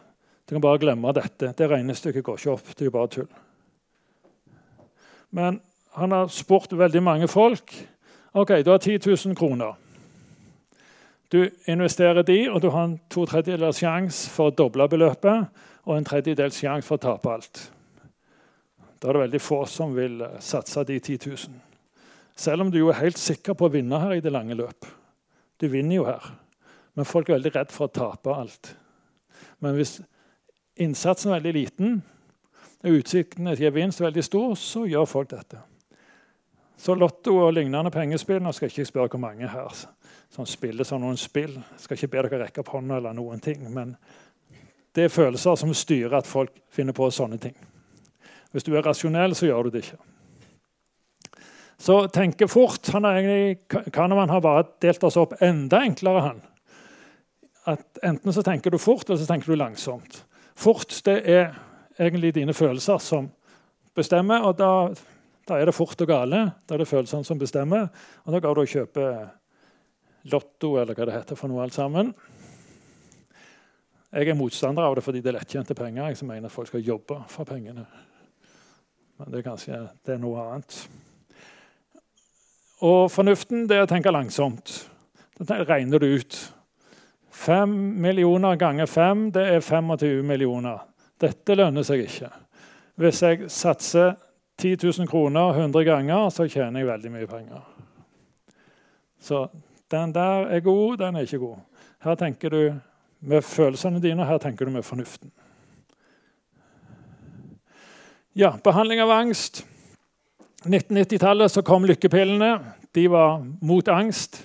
Du 0.48 0.54
kan 0.54 0.60
bare 0.60 0.78
glemme 0.78 1.12
dette. 1.12 1.52
Det 1.52 1.66
regnestykket 1.68 2.24
går 2.24 2.36
ikke 2.38 2.50
opp. 2.50 2.68
Det 2.78 2.86
er 2.86 2.90
bare 2.90 3.08
tull. 3.08 3.26
Men 5.30 5.60
han 5.92 6.12
har 6.12 6.26
spurt 6.32 6.72
veldig 6.72 7.02
mange 7.02 7.28
folk. 7.28 7.88
Ok, 8.32 8.48
Du 8.64 8.70
har 8.70 8.78
10 8.78 8.98
000 9.26 9.36
kroner. 9.36 9.74
Du 11.32 11.50
investerer 11.66 12.22
de, 12.22 12.50
og 12.50 12.62
du 12.62 12.70
har 12.70 12.84
en 12.84 13.00
to 13.10 13.26
tredjedels 13.26 13.78
sjanse 13.78 14.30
for 14.30 14.48
å 14.48 14.54
doble 14.56 14.88
beløpet 14.88 15.46
og 15.84 15.96
en 15.96 16.04
tredjedels 16.04 16.56
sjanse 16.56 16.88
for 16.88 16.96
å 16.96 17.04
tape 17.04 17.32
alt. 17.32 17.72
Da 19.02 19.08
er 19.08 19.12
det 19.12 19.20
veldig 19.20 19.40
få 19.40 19.66
som 19.66 19.92
vil 19.96 20.24
satse 20.40 20.84
de 20.84 20.98
10 20.98 21.18
000. 21.26 21.67
Selv 22.38 22.62
om 22.62 22.70
du 22.70 22.78
jo 22.78 22.92
er 22.92 23.00
helt 23.00 23.18
sikker 23.18 23.56
på 23.58 23.66
å 23.66 23.72
vinne 23.72 23.98
her 23.98 24.18
i 24.18 24.22
det 24.22 24.30
lange 24.30 24.54
løp. 24.54 24.86
Du 25.58 25.66
vinner 25.68 25.98
jo 25.98 26.04
her. 26.06 26.22
Men 26.94 27.06
folk 27.06 27.28
er 27.28 27.38
veldig 27.38 27.54
redd 27.56 27.72
for 27.74 27.88
å 27.88 27.94
tape 27.94 28.34
alt. 28.34 28.70
Men 29.62 29.74
hvis 29.74 29.96
innsatsen 30.78 31.32
er 31.32 31.40
veldig 31.40 31.54
liten 31.56 31.98
og 32.86 33.00
utsikten 33.00 33.50
til 33.50 33.64
gevinst 33.64 34.00
er 34.00 34.08
veldig 34.08 34.22
stor, 34.22 34.54
så 34.54 34.84
gjør 34.86 35.08
folk 35.10 35.32
dette. 35.32 35.58
Så 36.78 36.94
Lotto 36.94 37.34
og 37.42 37.56
lignende 37.56 37.90
pengespill 37.90 38.38
Nå 38.38 38.52
skal 38.54 38.68
jeg 38.68 38.76
ikke 38.76 38.90
spørre 38.92 39.10
hvor 39.10 39.22
mange 39.24 39.48
her 39.50 39.80
som 40.30 40.46
spiller 40.46 40.86
som 40.86 41.02
noen 41.02 41.18
spill. 41.18 41.56
Jeg 41.58 41.82
skal 41.82 41.98
ikke 41.98 42.10
be 42.12 42.22
dere 42.28 42.44
rekke 42.44 42.62
opp 42.62 42.70
hånda 42.76 43.00
eller 43.00 43.16
noen 43.18 43.42
ting. 43.42 43.64
Men 43.74 43.96
det 44.94 45.08
er 45.08 45.14
følelser 45.14 45.58
som 45.58 45.74
styrer 45.74 46.20
at 46.20 46.30
folk 46.30 46.54
finner 46.70 46.94
på 46.94 47.10
sånne 47.10 47.40
ting. 47.42 47.56
Hvis 48.54 48.66
du 48.66 48.76
er 48.76 48.86
rasjonell, 48.86 49.34
så 49.34 49.48
gjør 49.48 49.66
du 49.66 49.74
det 49.74 49.84
ikke. 49.88 49.98
Så 51.78 52.00
tenke 52.10 52.48
fort 52.50 52.90
han 52.90 53.06
er 53.06 53.20
egentlig, 53.20 53.90
Kahneman 53.94 54.32
har 54.32 54.42
bare 54.42 54.66
delt 54.82 55.04
oss 55.06 55.18
opp 55.20 55.36
enda 55.44 55.84
enklere. 55.86 56.20
han. 56.20 56.40
At 57.68 58.00
Enten 58.02 58.34
så 58.34 58.42
tenker 58.42 58.70
du 58.70 58.78
fort, 58.78 59.06
eller 59.08 59.20
så 59.20 59.28
tenker 59.28 59.52
du 59.52 59.58
langsomt. 59.60 60.24
Fort 60.58 60.90
det 61.06 61.20
er 61.30 61.52
egentlig 61.98 62.34
dine 62.34 62.54
følelser 62.54 62.98
som 62.98 63.30
bestemmer. 63.94 64.42
og 64.42 64.58
da, 64.58 64.88
da 65.48 65.58
er 65.58 65.66
det 65.66 65.74
fort 65.74 66.00
og 66.00 66.08
gale. 66.08 66.44
Da 66.66 66.74
er 66.74 66.82
det 66.82 66.88
følelsene 66.88 67.24
som 67.24 67.38
bestemmer. 67.38 67.88
Og 68.24 68.32
da 68.32 68.40
går 68.42 68.54
du 68.54 68.60
og 68.60 68.74
kjøper 68.74 69.28
Lotto 70.32 70.74
eller 70.80 70.94
hva 70.94 71.06
det 71.06 71.14
heter 71.14 71.38
for 71.38 71.48
noe 71.48 71.62
alt 71.62 71.76
sammen. 71.78 72.12
Jeg 74.08 74.28
er 74.28 74.38
motstander 74.38 74.82
av 74.82 74.96
det 74.96 75.04
fordi 75.04 75.20
det 75.20 75.30
er 75.30 75.38
lettjente 75.38 75.76
penger. 75.76 76.08
Jeg 76.10 76.26
mener 76.26 76.48
at 76.48 76.54
folk 76.54 76.70
skal 76.70 76.84
jobbe 76.84 77.20
for 77.28 77.44
pengene. 77.48 77.84
Men 79.18 79.30
det 79.30 79.40
er 79.40 79.46
kanskje 79.50 79.82
det 80.06 80.16
er 80.16 80.22
noe 80.22 80.42
annet. 80.42 80.80
Og 82.84 83.10
fornuften 83.10 83.66
det 83.66 83.76
er 83.78 83.86
å 83.86 83.90
tenke 83.90 84.12
langsomt. 84.14 84.74
Da 85.38 85.62
regner 85.66 85.98
du 85.98 86.06
ut. 86.18 86.38
5 87.38 87.70
millioner 88.02 88.56
ganger 88.58 88.86
5 88.86 89.30
det 89.34 89.44
er 89.54 89.60
25 89.62 90.22
millioner. 90.26 90.80
Dette 91.18 91.54
lønner 91.54 91.86
seg 91.86 92.04
ikke. 92.06 92.30
Hvis 92.98 93.22
jeg 93.22 93.50
satser 93.50 94.16
10 94.58 94.76
000 94.82 95.10
kroner 95.10 95.54
100 95.54 95.84
ganger, 95.86 96.30
så 96.34 96.48
tjener 96.50 96.82
jeg 96.82 96.88
veldig 96.88 97.12
mye 97.14 97.30
penger. 97.30 97.62
Så 99.22 99.46
den 99.90 100.14
der 100.14 100.50
er 100.50 100.60
god, 100.60 100.96
den 100.98 101.16
er 101.16 101.26
ikke 101.26 101.38
god. 101.38 101.58
Her 102.02 102.14
tenker 102.14 102.50
du 102.50 102.62
med 103.20 103.42
følelsene 103.42 104.02
dine, 104.02 104.26
her 104.26 104.38
tenker 104.38 104.66
du 104.66 104.74
med 104.74 104.86
fornuften. 104.86 105.30
Ja, 108.38 108.52
behandling 108.64 109.00
av 109.02 109.10
angst. 109.10 109.64
1990-tallet 110.66 111.50
så 111.50 111.62
kom 111.62 111.84
lykkepillene. 111.86 112.58
De 112.94 113.10
var 113.10 113.42
mot 113.62 113.88
angst 113.88 114.40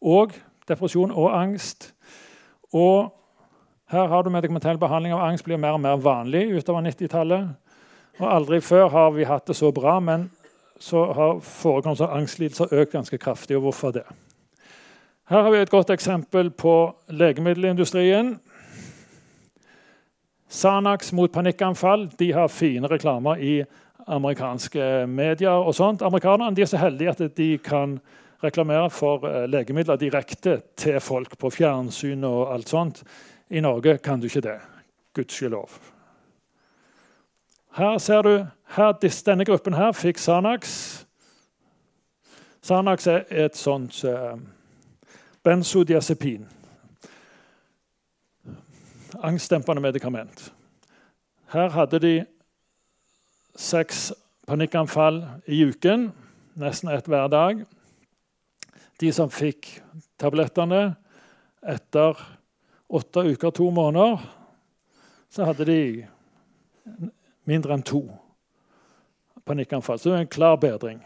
og 0.00 0.36
depresjon 0.68 1.10
og 1.10 1.32
angst. 1.34 1.92
Og 2.72 3.14
her 3.90 4.06
har 4.06 4.22
du 4.22 4.30
medikamentell 4.30 4.78
behandling 4.78 5.16
av 5.16 5.24
angst 5.26 5.44
blir 5.44 5.58
mer 5.58 5.74
og 5.74 5.82
mer 5.82 5.96
vanlig 5.98 6.44
utover 6.54 6.84
90-tallet. 6.86 7.48
Og 8.18 8.26
Aldri 8.34 8.60
før 8.60 8.88
har 8.92 9.10
vi 9.16 9.26
hatt 9.26 9.46
det 9.48 9.56
så 9.56 9.72
bra, 9.74 9.98
men 10.00 10.28
så 10.78 11.04
har 11.12 11.40
forekomsten 11.42 12.06
av 12.06 12.16
angstlidelser 12.20 12.74
økt 12.78 12.92
ganske 12.92 13.18
kraftig. 13.18 13.56
og 13.56 13.62
hvorfor 13.62 13.90
det? 13.90 14.04
Her 15.28 15.42
har 15.42 15.50
vi 15.50 15.58
et 15.58 15.70
godt 15.70 15.90
eksempel 15.90 16.50
på 16.50 16.94
legemiddelindustrien. 17.08 18.38
Sanax 20.48 21.12
mot 21.12 21.32
panikkanfall 21.32 22.08
de 22.18 22.32
har 22.32 22.48
fine 22.48 22.86
reklamer 22.86 23.36
i 23.36 23.64
amerikanske 24.08 25.06
medier. 25.06 25.50
og 25.50 25.74
sånt. 25.74 26.02
Amerikanerne 26.02 26.60
er 26.60 26.66
så 26.66 26.76
heldige 26.76 27.10
at 27.10 27.36
de 27.36 27.58
kan 27.58 27.98
reklamere 28.44 28.90
for 28.90 29.26
eh, 29.26 29.48
legemidler 29.48 29.96
direkte 29.96 30.60
til 30.76 31.00
folk 31.00 31.38
på 31.38 31.50
fjernsyn. 31.50 32.24
og 32.24 32.54
alt 32.54 32.68
sånt. 32.68 33.04
I 33.50 33.60
Norge 33.60 33.98
kan 33.98 34.20
du 34.20 34.26
ikke 34.26 34.40
det. 34.40 34.58
Gudskjelov. 35.14 35.70
Her 37.76 37.98
ser 37.98 38.22
du 38.22 38.46
her, 38.66 38.92
Denne 39.26 39.44
gruppen 39.44 39.74
her 39.74 39.92
fikk 39.92 40.18
Sanax. 40.18 41.04
Sanax 42.62 43.06
er 43.06 43.22
et 43.30 43.56
sånt 43.56 44.04
uh, 44.04 44.38
benzodiazepin. 45.42 46.48
Angstdempende 49.22 49.80
medikament. 49.80 50.52
Her 51.52 51.68
hadde 51.68 51.98
de 51.98 52.24
seks 53.58 54.12
panikkanfall 54.46 55.24
i 55.50 55.64
uken, 55.66 56.08
nesten 56.58 56.92
ett 56.94 57.08
hver 57.10 57.28
dag. 57.32 57.64
De 58.98 59.10
som 59.14 59.30
fikk 59.30 59.80
tablettene 60.18 60.94
etter 61.66 62.18
åtte 62.88 63.26
uker, 63.26 63.50
to 63.50 63.68
måneder, 63.74 64.22
så 65.28 65.44
hadde 65.50 65.66
de 65.68 65.82
mindre 67.48 67.74
enn 67.76 67.84
to 67.84 68.02
panikkanfall. 69.48 69.98
Så 69.98 70.12
det 70.12 70.16
er 70.16 70.26
en 70.26 70.36
klar 70.38 70.56
bedring. 70.60 71.02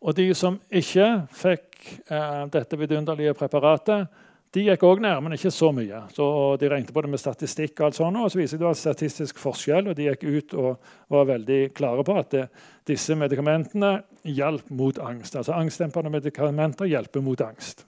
Og 0.00 0.16
de 0.16 0.30
som 0.34 0.56
ikke 0.72 1.06
fikk 1.36 1.76
eh, 2.08 2.44
dette 2.52 2.78
vidunderlige 2.80 3.36
preparatet, 3.36 4.08
de 4.50 4.64
gikk 4.66 4.82
òg 4.82 4.98
ned, 5.02 5.14
men 5.22 5.36
ikke 5.36 5.52
så 5.54 5.68
mye. 5.70 6.00
Så 6.10 6.24
De 6.58 6.68
regnet 6.68 6.90
på 6.94 7.02
det 7.04 7.10
med 7.10 7.22
statistikk, 7.22 7.76
og 7.78 7.86
alt 7.86 7.98
sånt, 8.00 8.18
og 8.18 8.32
så 8.32 8.40
viser 8.40 8.58
det 8.58 8.66
var 8.66 8.78
statistisk 8.78 9.38
forskjell. 9.38 9.88
og 9.88 9.96
De 9.96 10.08
gikk 10.08 10.24
ut 10.24 10.54
og 10.58 10.88
var 11.08 11.28
veldig 11.28 11.60
klare 11.74 12.04
på 12.04 12.16
at 12.18 12.30
det, 12.34 12.48
disse 12.86 13.14
medikamentene 13.14 14.00
hjalp 14.24 14.70
mot 14.70 14.98
angst. 14.98 15.36
Altså 15.36 15.54
Angstdempende 15.54 16.10
medikamenter 16.10 16.90
hjelper 16.90 17.22
mot 17.22 17.40
angst. 17.40 17.86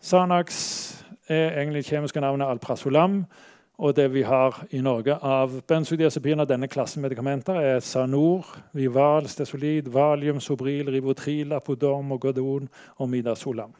Sanax 0.00 1.02
er 1.26 1.58
egentlig 1.58 1.88
kjemiske 1.88 2.20
navnet 2.20 2.46
alprazolam. 2.46 3.24
Og 3.82 3.96
det 3.96 4.12
vi 4.14 4.22
har 4.22 4.60
i 4.70 4.78
Norge 4.78 5.16
av 5.18 5.56
benzodiazepiner, 5.66 6.46
denne 6.46 6.68
klassen 6.70 7.02
medikamenter, 7.02 7.58
er 7.58 7.80
Sanor, 7.82 8.46
Vival, 8.72 9.26
Stesolid, 9.26 9.88
Valium, 9.90 10.38
Sobril, 10.38 10.92
Rivotril, 10.94 11.56
Apodom, 11.56 12.14
Godon 12.22 12.68
og 13.02 13.10
Midazolam. 13.10 13.74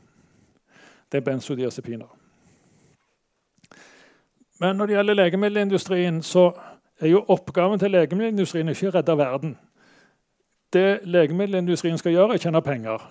Det 1.15 1.21
er 1.21 1.25
benzodiazepiner. 1.31 2.07
Men 4.61 4.77
når 4.77 4.87
det 4.87 4.95
gjelder 4.97 5.15
legemiddelindustrien, 5.15 6.23
så 6.23 6.49
er 6.99 7.09
jo 7.09 7.21
oppgaven 7.29 7.79
til 7.79 7.93
legemiddelindustrien 7.95 8.73
ikke 8.73 8.89
å 8.89 8.95
redde 8.97 9.17
verden. 9.19 9.53
Det 10.75 11.05
legemiddelindustrien 11.07 12.01
skal 12.03 12.17
gjøre, 12.17 12.35
er 12.35 12.43
å 12.43 12.43
tjene 12.43 12.63
penger. 12.67 13.05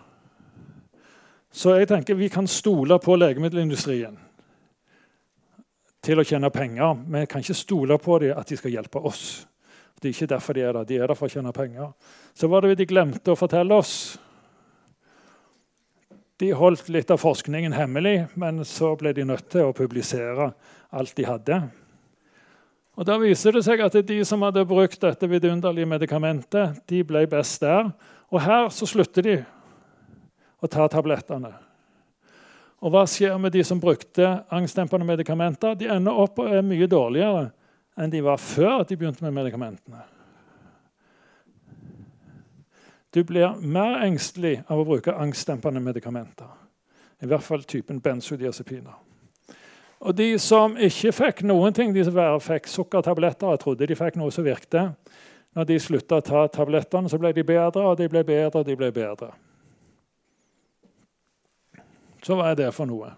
Så 1.52 1.78
jeg 1.78 1.88
tenker 1.94 2.20
vi 2.20 2.28
kan 2.28 2.48
stole 2.48 3.00
på 3.00 3.16
legemiddelindustrien 3.16 4.20
til 6.04 6.20
å 6.20 6.28
tjene 6.28 6.52
penger. 6.52 7.00
Vi 7.08 7.24
kan 7.32 7.48
ikke 7.48 7.56
stole 7.56 8.00
på 8.04 8.20
dem 8.20 8.36
at 8.36 8.52
de 8.52 8.60
skal 8.60 8.76
hjelpe 8.76 9.00
oss. 9.00 9.48
Det 9.96 10.10
er 10.10 10.18
ikke 10.18 10.34
derfor 10.36 10.60
de 10.60 10.68
er 10.68 10.76
der. 10.76 10.92
De 10.92 11.00
er 11.00 11.08
der 11.08 11.16
for 11.16 11.32
å 11.32 11.38
tjene 11.38 11.56
penger. 11.56 11.96
Så 12.36 12.52
var 12.52 12.68
det 12.68 12.76
de 12.84 12.92
glemte 12.92 13.32
å 13.32 13.40
fortelle 13.40 13.80
oss. 13.80 14.18
De 16.44 16.50
holdt 16.52 16.90
litt 16.92 17.12
av 17.14 17.22
forskningen 17.22 17.72
hemmelig, 17.72 18.26
men 18.36 18.66
så 18.68 18.90
ble 19.00 19.14
de 19.16 19.24
nødt 19.24 19.46
til 19.54 19.70
å 19.70 19.76
publisere 19.76 20.50
alt 20.92 21.14
de 21.16 21.24
hadde. 21.24 21.60
Og 23.00 23.08
Da 23.08 23.16
viser 23.22 23.56
det 23.56 23.62
seg 23.64 23.80
at 23.86 23.96
de 24.10 24.18
som 24.28 24.44
hadde 24.44 24.66
brukt 24.68 25.00
dette 25.00 25.30
vidunderlige 25.32 25.88
medikamentet, 25.88 26.82
de 26.90 27.00
ble 27.08 27.24
best 27.32 27.64
der. 27.64 27.94
Og 28.28 28.44
her 28.44 28.68
så 28.76 28.90
slutter 28.90 29.24
de 29.24 29.38
å 30.60 30.68
ta 30.68 30.90
tablettene. 30.92 31.54
Og 32.84 32.92
hva 32.92 33.06
skjer 33.08 33.40
med 33.40 33.56
de 33.56 33.64
som 33.64 33.80
brukte 33.80 34.44
angstdempende 34.52 35.08
medikamenter? 35.08 35.78
De 35.80 35.88
ender 35.96 36.24
opp 36.26 36.44
og 36.44 36.52
er 36.52 36.66
mye 36.66 36.92
dårligere 36.92 37.54
enn 37.96 38.12
de 38.12 38.20
var 38.26 38.42
før 38.42 38.84
de 38.84 39.00
begynte 39.00 39.24
med 39.24 39.38
medikamentene. 39.40 40.04
Du 43.14 43.24
blir 43.24 43.60
mer 43.62 44.02
engstelig 44.02 44.64
av 44.68 44.82
å 44.82 44.86
bruke 44.88 45.14
angstdempende 45.14 45.82
medikamenter. 45.84 46.50
I 47.22 47.30
hvert 47.30 47.46
fall 47.46 47.64
typen 47.70 48.02
benzodiazepiner. 48.02 48.96
Og 50.04 50.16
de 50.18 50.34
som 50.42 50.74
ikke 50.76 51.14
fikk 51.16 51.44
noen 51.48 51.76
ting, 51.76 51.94
de 51.96 52.04
som 52.04 52.18
fikk 52.44 52.68
sukkertabletter 52.68 53.54
og 53.54 53.62
trodde 53.62 53.88
de 53.88 53.96
fikk 53.96 54.18
noe 54.20 54.34
som 54.34 54.44
virkte, 54.44 54.90
når 55.54 55.70
de 55.70 55.80
slutta 55.80 56.18
å 56.20 56.26
ta 56.26 56.48
tablettene, 56.52 57.10
så 57.10 57.20
ble 57.22 57.32
de 57.38 57.46
bedre, 57.46 57.86
og 57.86 58.00
de 58.00 58.10
ble 58.10 58.24
bedre, 58.26 58.60
og 58.60 58.66
de 58.68 58.76
ble 58.76 58.90
bedre. 58.92 59.30
Så 62.24 62.36
hva 62.40 62.50
er 62.52 62.58
det 62.58 62.72
for 62.74 62.90
noe? 62.90 63.12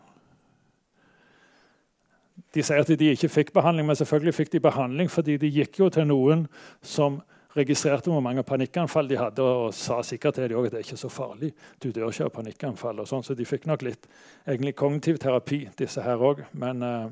De 2.55 2.63
sier 2.63 2.83
at 2.83 2.91
de 2.91 3.11
ikke 3.13 3.31
fikk 3.31 3.53
behandling, 3.55 3.87
men 3.87 3.97
selvfølgelig 3.97 4.35
fikk 4.35 4.51
de 4.53 4.61
behandling 4.63 5.09
fordi 5.11 5.39
de 5.39 5.51
gikk 5.51 5.79
jo 5.79 5.89
til 5.91 6.07
noen 6.09 6.45
som 6.83 7.21
registrerte 7.55 8.11
hvor 8.11 8.23
mange 8.23 8.43
panikkanfall 8.43 9.09
de 9.09 9.17
hadde, 9.19 9.43
og 9.43 9.73
sa 9.73 10.01
sikkert 10.03 10.35
til 10.35 10.49
dem 10.49 10.59
at 10.59 10.71
det 10.73 10.79
er 10.79 10.87
ikke 10.87 10.99
så 10.99 11.09
farlig. 11.09 11.53
Du 11.83 11.91
dør 11.91 12.09
ikke 12.11 12.27
av 12.27 12.33
panikkanfall. 12.35 12.99
og 12.99 13.07
sånn, 13.07 13.23
Så 13.23 13.35
de 13.35 13.45
fikk 13.45 13.67
nok 13.67 13.81
litt 13.81 14.07
egentlig 14.47 14.75
kognitiv 14.75 15.17
terapi, 15.17 15.69
disse 15.77 16.01
her 16.01 16.17
òg. 16.17 16.43
Men 16.53 16.83
uh, 16.83 17.09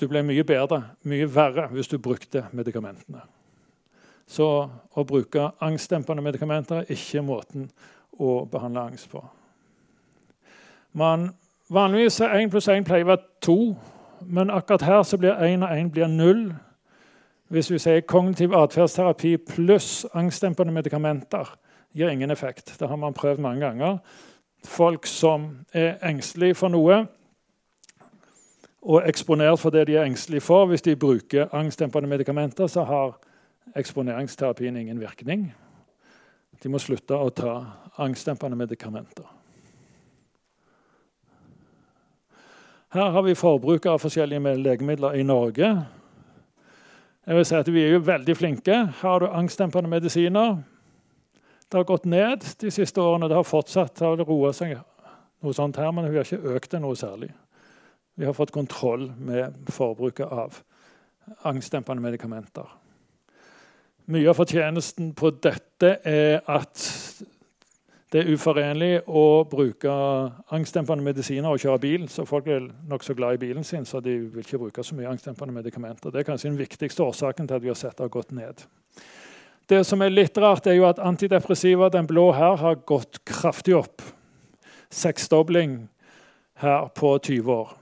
du 0.00 0.08
ble 0.08 0.22
mye 0.22 0.44
bedre, 0.44 0.82
mye 1.04 1.26
verre, 1.34 1.68
hvis 1.72 1.88
du 1.88 1.98
brukte 1.98 2.46
medikamentene. 2.52 3.22
Så 4.26 4.46
å 4.90 5.04
bruke 5.06 5.52
angstdempende 5.62 6.22
medikamenter 6.22 6.82
er 6.82 6.90
ikke 6.90 7.22
måten 7.22 7.70
å 8.18 8.44
behandle 8.50 8.88
angst 8.90 9.10
på. 9.12 9.22
Man, 10.96 11.30
vanligvis 11.68 12.20
er 12.24 12.34
1 12.40 12.50
pluss 12.50 12.68
1 12.72 12.86
pleier 12.88 13.06
å 13.06 13.12
være 13.12 13.24
2, 13.46 13.56
men 14.26 14.50
akkurat 14.50 14.82
her 14.82 15.02
så 15.06 15.18
blir 15.20 15.36
1 15.36 15.62
og 15.62 15.70
1 15.70 15.90
blir 15.94 16.10
0. 16.10 16.46
Hvis 17.48 17.70
vi 17.70 17.78
sier 17.78 18.00
kognitiv 18.00 18.54
atferdsterapi 18.54 19.36
pluss 19.36 20.06
angstdempende 20.14 20.72
medikamenter 20.72 21.52
gir 21.94 22.08
ingen 22.08 22.30
effekt. 22.30 22.76
Det 22.80 22.88
har 22.88 22.96
man 22.96 23.14
prøvd 23.14 23.38
mange 23.38 23.60
ganger. 23.60 23.98
Folk 24.64 25.06
som 25.06 25.66
er 25.72 25.96
engstelige 26.02 26.54
for 26.54 26.68
noe, 26.68 27.06
og 28.86 29.08
eksponert 29.08 29.58
for 29.58 29.70
det 29.70 29.86
de 29.86 29.96
er 29.96 30.04
engstelige 30.06 30.40
for. 30.40 30.66
Hvis 30.66 30.82
de 30.82 30.96
bruker 30.96 31.54
angstdempende 31.54 32.08
medikamenter, 32.08 32.66
så 32.66 32.84
har 32.84 33.16
eksponeringsterapien 33.76 34.76
ingen 34.76 35.00
virkning. 35.00 35.54
De 36.62 36.68
må 36.68 36.78
slutte 36.78 37.14
å 37.14 37.30
ta 37.30 37.56
angstdempende 37.98 38.56
medikamenter. 38.56 39.26
Her 42.94 43.10
har 43.10 43.22
vi 43.22 43.34
forbruket 43.34 43.90
av 43.90 43.98
forskjellige 44.00 44.54
legemidler 44.62 45.18
i 45.18 45.22
Norge. 45.26 45.72
Jeg 47.26 47.34
vil 47.34 47.46
si 47.46 47.54
at 47.58 47.72
Vi 47.72 47.82
er 47.82 47.96
jo 47.96 48.04
veldig 48.06 48.36
flinke. 48.36 48.74
Har 49.00 49.18
du 49.18 49.26
angstdempende 49.26 49.90
medisiner. 49.90 50.62
Det 51.66 51.74
har 51.74 51.84
gått 51.84 52.04
ned 52.06 52.44
de 52.60 52.70
siste 52.70 53.00
årene. 53.00 53.28
Det 53.28 53.34
har 53.34 53.42
fortsatt 53.42 53.98
det 53.98 54.28
roa 54.28 54.52
seg 54.54 54.76
noe 55.42 55.54
sånt 55.54 55.76
her, 55.76 55.90
men 55.92 56.06
vi 56.10 56.20
har 56.20 56.24
ikke 56.24 56.54
økt 56.54 56.70
det 56.70 56.80
noe 56.80 56.96
særlig. 56.96 57.32
Vi 58.14 58.24
har 58.24 58.32
fått 58.32 58.54
kontroll 58.54 59.10
med 59.18 59.58
forbruket 59.74 60.26
av 60.30 60.60
angstdempende 61.42 62.02
medikamenter. 62.02 62.70
Mye 64.06 64.30
av 64.30 64.38
fortjenesten 64.38 65.10
på 65.18 65.32
dette 65.42 65.96
er 66.06 66.38
at 66.46 66.86
det 68.14 68.20
er 68.22 68.28
uforenlig 68.30 69.00
å 69.10 69.42
bruke 69.50 69.92
angstdempende 70.54 71.02
medisiner 71.02 71.50
og 71.50 71.58
kjøre 71.58 71.80
bil. 71.82 72.04
så 72.08 72.22
Folk 72.28 72.46
er 72.46 72.68
nokså 72.86 73.16
glad 73.18 73.34
i 73.34 73.40
bilen 73.48 73.64
sin, 73.66 73.84
så 73.84 73.98
de 74.00 74.14
vil 74.30 74.44
ikke 74.44 74.60
bruke 74.62 74.84
så 74.86 74.94
mye 74.94 75.10
angstdempende 75.10 75.54
medikamenter. 75.54 76.14
Det 76.14 76.22
er 76.22 76.28
kanskje 76.28 76.52
den 76.52 76.60
viktigste 76.60 77.02
årsaken 77.02 77.48
til 77.48 77.58
at 77.58 77.64
vi 77.64 77.72
har 77.72 77.78
sett 77.78 77.96
det 77.98 78.06
har 78.06 78.14
gått 78.14 78.30
ned. 78.30 78.62
Det 79.66 79.80
som 79.82 80.02
er 80.02 80.14
litt 80.14 80.38
rart, 80.38 80.68
er 80.70 80.78
jo 80.78 80.86
at 80.86 81.02
antidepressiva, 81.02 81.88
den 81.90 82.06
blå 82.06 82.28
her, 82.36 82.54
har 82.60 82.78
gått 82.86 83.18
kraftig 83.26 83.74
opp. 83.74 84.04
Seksdobling 84.94 85.80
her 86.62 86.86
på 86.94 87.16
20 87.18 87.50
år. 87.50 87.74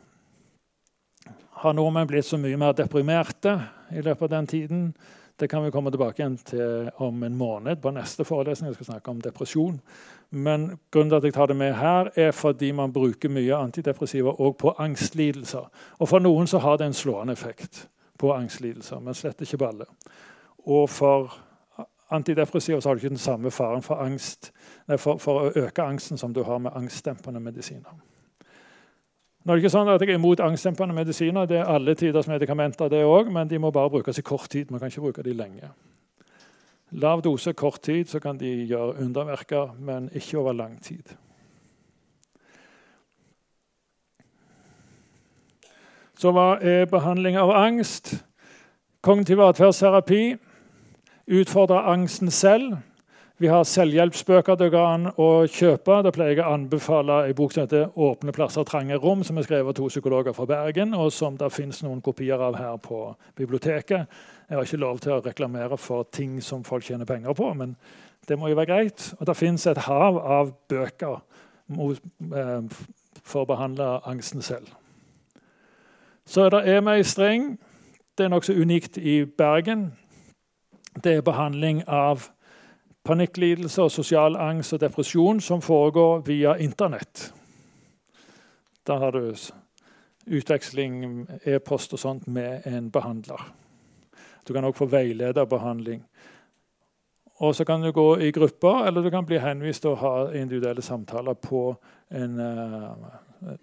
Har 1.60 1.76
nordmenn 1.76 2.08
blitt 2.08 2.24
så 2.24 2.40
mye 2.40 2.56
mer 2.60 2.72
deprimerte 2.72 3.58
i 3.92 4.00
løpet 4.00 4.24
av 4.24 4.32
den 4.38 4.48
tiden? 4.48 4.88
Det 5.36 5.48
kan 5.50 5.64
vi 5.64 5.70
komme 5.74 5.90
tilbake 5.90 6.22
igjen 6.22 6.36
til 6.46 6.90
om 7.02 7.22
en 7.26 7.36
måned 7.36 7.80
på 7.82 7.90
neste 7.90 8.24
forelesning. 8.24 8.68
Jeg 8.70 8.78
skal 8.78 8.92
snakke 8.92 9.10
om 9.10 9.22
depresjon. 9.22 9.80
Men 10.34 10.78
grunnen 10.90 11.10
til 11.10 11.16
at 11.16 11.24
jeg 11.24 11.34
tar 11.34 11.46
det 11.46 11.56
med 11.56 11.74
her, 11.78 12.10
er 12.16 12.30
fordi 12.30 12.72
man 12.72 12.92
bruker 12.92 13.30
mye 13.30 13.54
antidepressiva 13.54 14.32
òg 14.34 14.56
på 14.58 14.72
angstlidelser. 14.82 15.68
Og 15.98 16.08
for 16.10 16.18
noen 16.18 16.50
så 16.50 16.58
har 16.58 16.76
det 16.76 16.88
en 16.88 16.96
slående 16.96 17.32
effekt 17.32 17.84
på 18.18 18.32
angstlidelser, 18.34 18.98
men 18.98 19.14
slett 19.14 19.40
ikke 19.46 19.60
på 19.62 19.68
alle. 19.68 19.86
Og 20.66 20.90
for 20.90 21.36
antidepressiva 22.10 22.80
så 22.80 22.88
har 22.88 22.98
du 22.98 23.04
ikke 23.04 23.14
den 23.14 23.22
samme 23.22 23.50
faren 23.50 23.82
for, 23.82 24.02
angst, 24.02 24.50
nei, 24.88 24.98
for, 24.98 25.22
for 25.22 25.40
å 25.44 25.66
øke 25.66 25.86
angsten 25.86 26.18
som 26.18 26.34
du 26.34 26.42
har 26.42 26.58
med 26.58 26.74
angstdempende 26.74 27.40
medisiner. 27.40 27.94
Nå 29.44 29.52
er 29.52 29.56
det 29.56 29.62
ikke 29.62 29.74
sånn 29.76 29.88
at 29.92 30.00
Jeg 30.00 30.16
er 30.16 30.18
imot 30.18 30.40
angstdempende 30.40 30.94
medisiner. 30.96 31.46
Det 31.46 31.60
er 31.60 31.68
alle 31.68 31.94
tiders 31.94 32.26
medikamenter, 32.26 32.88
det 32.88 33.04
også, 33.04 33.30
men 33.30 33.48
de 33.48 33.58
må 33.60 33.70
bare 33.70 33.90
brukes 33.92 34.18
i 34.18 34.22
kort 34.26 34.48
tid. 34.50 34.70
Man 34.70 34.80
kan 34.80 34.90
ikke 34.90 35.04
bruke 35.04 35.22
de 35.22 35.34
lenge. 35.36 35.68
Lav 36.94 37.22
dose, 37.22 37.52
kort 37.52 37.82
tid, 37.82 38.04
så 38.06 38.20
kan 38.22 38.38
de 38.38 38.66
gjøre 38.68 39.00
underverker, 39.02 39.74
men 39.78 40.08
ikke 40.14 40.38
over 40.38 40.52
lang 40.52 40.76
tid. 40.82 41.16
Så 46.14 46.30
hva 46.30 46.54
er 46.62 46.86
behandling 46.86 47.36
av 47.36 47.50
angst? 47.50 48.14
Kognitiv 49.02 49.42
atferdsterapi 49.42 50.36
utfordrer 51.26 51.90
angsten 51.90 52.30
selv. 52.30 52.76
Vi 53.42 53.50
har 53.50 53.66
selvhjelpsbøker 53.66 54.54
det 54.54 54.70
går 54.70 54.86
an 54.86 55.08
å 55.18 55.28
kjøpe. 55.50 55.98
Da 56.06 56.12
pleier 56.14 56.36
jeg 56.36 56.44
å 56.44 56.52
anbefale 56.54 57.24
en 57.26 57.34
bok 57.34 57.52
som 57.52 57.64
heter 57.66 57.90
'Åpne 57.96 58.32
plasser, 58.32 58.62
trange 58.62 58.94
rom', 58.94 59.24
som 59.24 59.38
er 59.38 59.42
skrevet 59.42 59.68
av 59.68 59.74
to 59.74 59.88
psykologer 59.88 60.32
fra 60.32 60.46
Bergen, 60.46 60.94
og 60.94 61.12
som 61.12 61.36
det 61.36 61.52
finnes 61.52 61.82
noen 61.82 62.00
kopier 62.00 62.38
av 62.38 62.54
her 62.54 62.76
på 62.76 63.16
biblioteket. 63.36 64.06
Jeg 64.48 64.56
har 64.56 64.62
ikke 64.64 64.76
lov 64.76 64.98
til 65.00 65.12
å 65.12 65.22
reklamere 65.24 65.76
for 65.80 66.04
ting 66.12 66.42
som 66.42 66.64
folk 66.64 66.84
tjener 66.84 67.08
penger 67.08 67.32
på, 67.32 67.52
men 67.54 67.76
det 68.28 68.38
må 68.38 68.48
jo 68.48 68.58
være 68.58 68.66
greit. 68.72 69.14
Og 69.18 69.26
det 69.26 69.36
fins 69.36 69.66
et 69.66 69.84
hav 69.86 70.18
av 70.18 70.52
bøker 70.68 71.20
eh, 71.72 72.80
for 73.22 73.44
å 73.44 73.48
behandle 73.48 73.88
angsten 74.04 74.42
selv. 74.42 74.68
Så 76.26 76.44
er 76.44 76.54
det 76.54 76.76
e-meistring. 76.76 77.58
Det 78.18 78.24
er 78.24 78.32
nokså 78.32 78.52
unikt 78.52 78.98
i 78.98 79.24
Bergen. 79.24 79.92
Det 81.04 81.16
er 81.16 81.26
behandling 81.26 81.82
av 81.88 82.28
panikklidelse 83.04 83.82
og 83.82 83.92
sosial 83.92 84.36
angst 84.36 84.72
og 84.72 84.80
depresjon 84.80 85.40
som 85.40 85.60
foregår 85.62 86.22
via 86.26 86.54
Internett. 86.56 87.32
Da 88.86 88.98
har 89.00 89.10
du 89.10 89.34
utveksling, 90.26 91.26
e-post 91.44 91.92
og 91.92 91.98
sånt 91.98 92.26
med 92.26 92.64
en 92.64 92.90
behandler. 92.90 93.63
Du 94.46 94.52
kan 94.52 94.64
også 94.64 94.78
få 94.78 94.90
veilederbehandling. 94.92 96.04
Og 97.42 97.54
så 97.54 97.64
kan 97.64 97.82
du 97.82 97.90
gå 97.92 98.16
i 98.16 98.30
grupper, 98.30 98.86
eller 98.86 99.02
du 99.02 99.10
kan 99.10 99.26
bli 99.26 99.38
henvist 99.42 99.82
til 99.82 99.94
å 99.94 99.98
ha 99.98 100.14
individuelle 100.38 100.82
samtaler 100.82 101.34
på 101.34 101.64
en, 102.14 102.38
uh, 102.38 103.56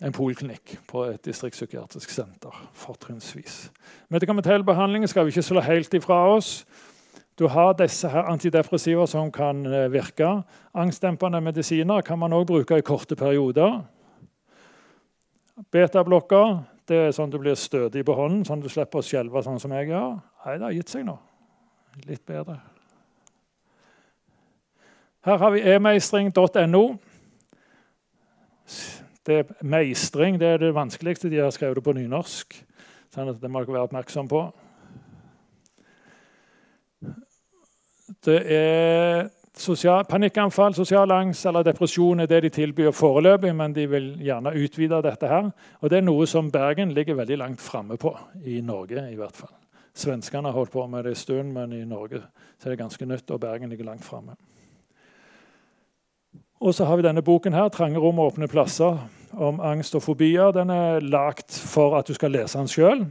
en 0.00 0.14
poliklinikk 0.14 0.76
på 0.88 1.04
et 1.10 1.24
distriktspsykiatrisk 1.26 2.10
senter. 2.10 2.54
fortrinnsvis. 2.72 3.72
Medikamentell 4.08 4.64
behandling 4.64 5.08
skal 5.08 5.24
vi 5.24 5.34
ikke 5.34 5.42
slå 5.42 5.60
helt 5.60 5.94
ifra 5.94 6.22
oss. 6.36 6.64
Du 7.40 7.48
har 7.48 7.72
disse 7.72 8.08
antidepressiva 8.08 9.06
som 9.06 9.30
kan 9.32 9.66
eh, 9.66 9.92
virke. 9.92 10.42
Angstdempende 10.74 11.40
medisiner 11.40 12.02
kan 12.04 12.18
man 12.18 12.32
òg 12.36 12.46
bruke 12.46 12.76
i 12.76 12.84
korte 12.84 13.16
perioder. 13.16 13.78
Betablokker 15.72 16.58
det 16.90 16.98
er 16.98 17.12
sånn 17.14 17.30
du 17.30 17.38
blir 17.38 17.54
stødig 17.58 18.02
på 18.06 18.14
hånden, 18.18 18.42
sånn 18.46 18.62
du 18.62 18.68
slipper 18.70 18.98
å 18.98 19.06
skjelve 19.06 19.42
sånn 19.46 19.60
som 19.62 19.72
jeg 19.76 19.92
gjør. 19.92 20.16
Nei, 20.44 20.54
det 20.56 20.66
har 20.66 20.74
gitt 20.74 20.90
seg 20.90 21.06
nå. 21.06 21.14
Litt 22.08 22.24
bedre. 22.26 22.58
Her 25.26 25.38
har 25.38 25.54
vi 25.54 25.62
emeistring.no. 25.74 26.84
Meistring 29.62 30.38
det 30.40 30.48
er 30.48 30.62
det 30.62 30.72
vanskeligste. 30.74 31.30
De 31.30 31.42
har 31.42 31.52
skrevet 31.54 31.78
det 31.78 31.84
på 31.86 31.94
nynorsk. 31.94 32.56
sånn 33.14 33.30
Det 33.38 33.50
må 33.50 33.62
dere 33.62 33.76
være 33.76 33.86
oppmerksom 33.86 34.30
på. 34.30 34.42
Det 38.26 38.40
er 38.56 39.28
sosial, 39.60 40.04
panikkanfall, 40.08 40.74
sosial 40.74 41.12
angst 41.12 41.46
eller 41.46 41.64
depresjon 41.66 42.20
er 42.20 42.28
det 42.30 42.42
de 42.46 42.50
tilbyr 42.54 42.92
foreløpig, 42.96 43.52
men 43.56 43.74
de 43.76 43.86
vil 43.90 44.10
gjerne 44.24 44.54
utvide 44.56 45.02
dette. 45.02 45.28
her. 45.28 45.50
Og 45.80 45.90
Det 45.90 45.98
er 45.98 46.02
noe 46.02 46.26
som 46.26 46.50
Bergen 46.50 46.92
ligger 46.92 47.14
veldig 47.14 47.38
langt 47.38 47.60
framme 47.60 47.96
på, 47.96 48.16
i 48.44 48.60
Norge 48.60 49.10
i 49.12 49.16
hvert 49.16 49.36
fall. 49.36 49.54
Svenskene 49.94 50.48
har 50.48 50.52
holdt 50.52 50.72
på 50.72 50.86
med 50.86 51.04
det 51.04 51.10
en 51.10 51.16
stund, 51.16 51.52
men 51.52 51.72
i 51.72 51.84
Norge 51.84 52.22
er 52.64 52.70
det 52.70 52.78
ganske 52.78 53.06
nytt, 53.06 53.30
og 53.30 53.40
Bergen 53.40 53.68
ligger 53.68 53.84
langt 53.84 54.04
framme. 54.04 54.36
Og 56.60 56.74
så 56.74 56.84
har 56.84 56.96
vi 56.96 57.02
denne 57.02 57.22
boken 57.22 57.52
her, 57.52 57.68
'Trange 57.68 57.98
rom 57.98 58.18
og 58.18 58.32
åpne 58.32 58.48
plasser', 58.48 58.98
om 59.32 59.60
angst 59.60 59.94
og 59.94 60.02
fobier. 60.02 60.52
Den 60.52 60.70
er 60.70 61.00
lagd 61.00 61.52
for 61.52 61.98
at 61.98 62.06
du 62.06 62.14
skal 62.14 62.30
lese 62.30 62.58
den 62.58 62.68
sjøl. 62.68 63.06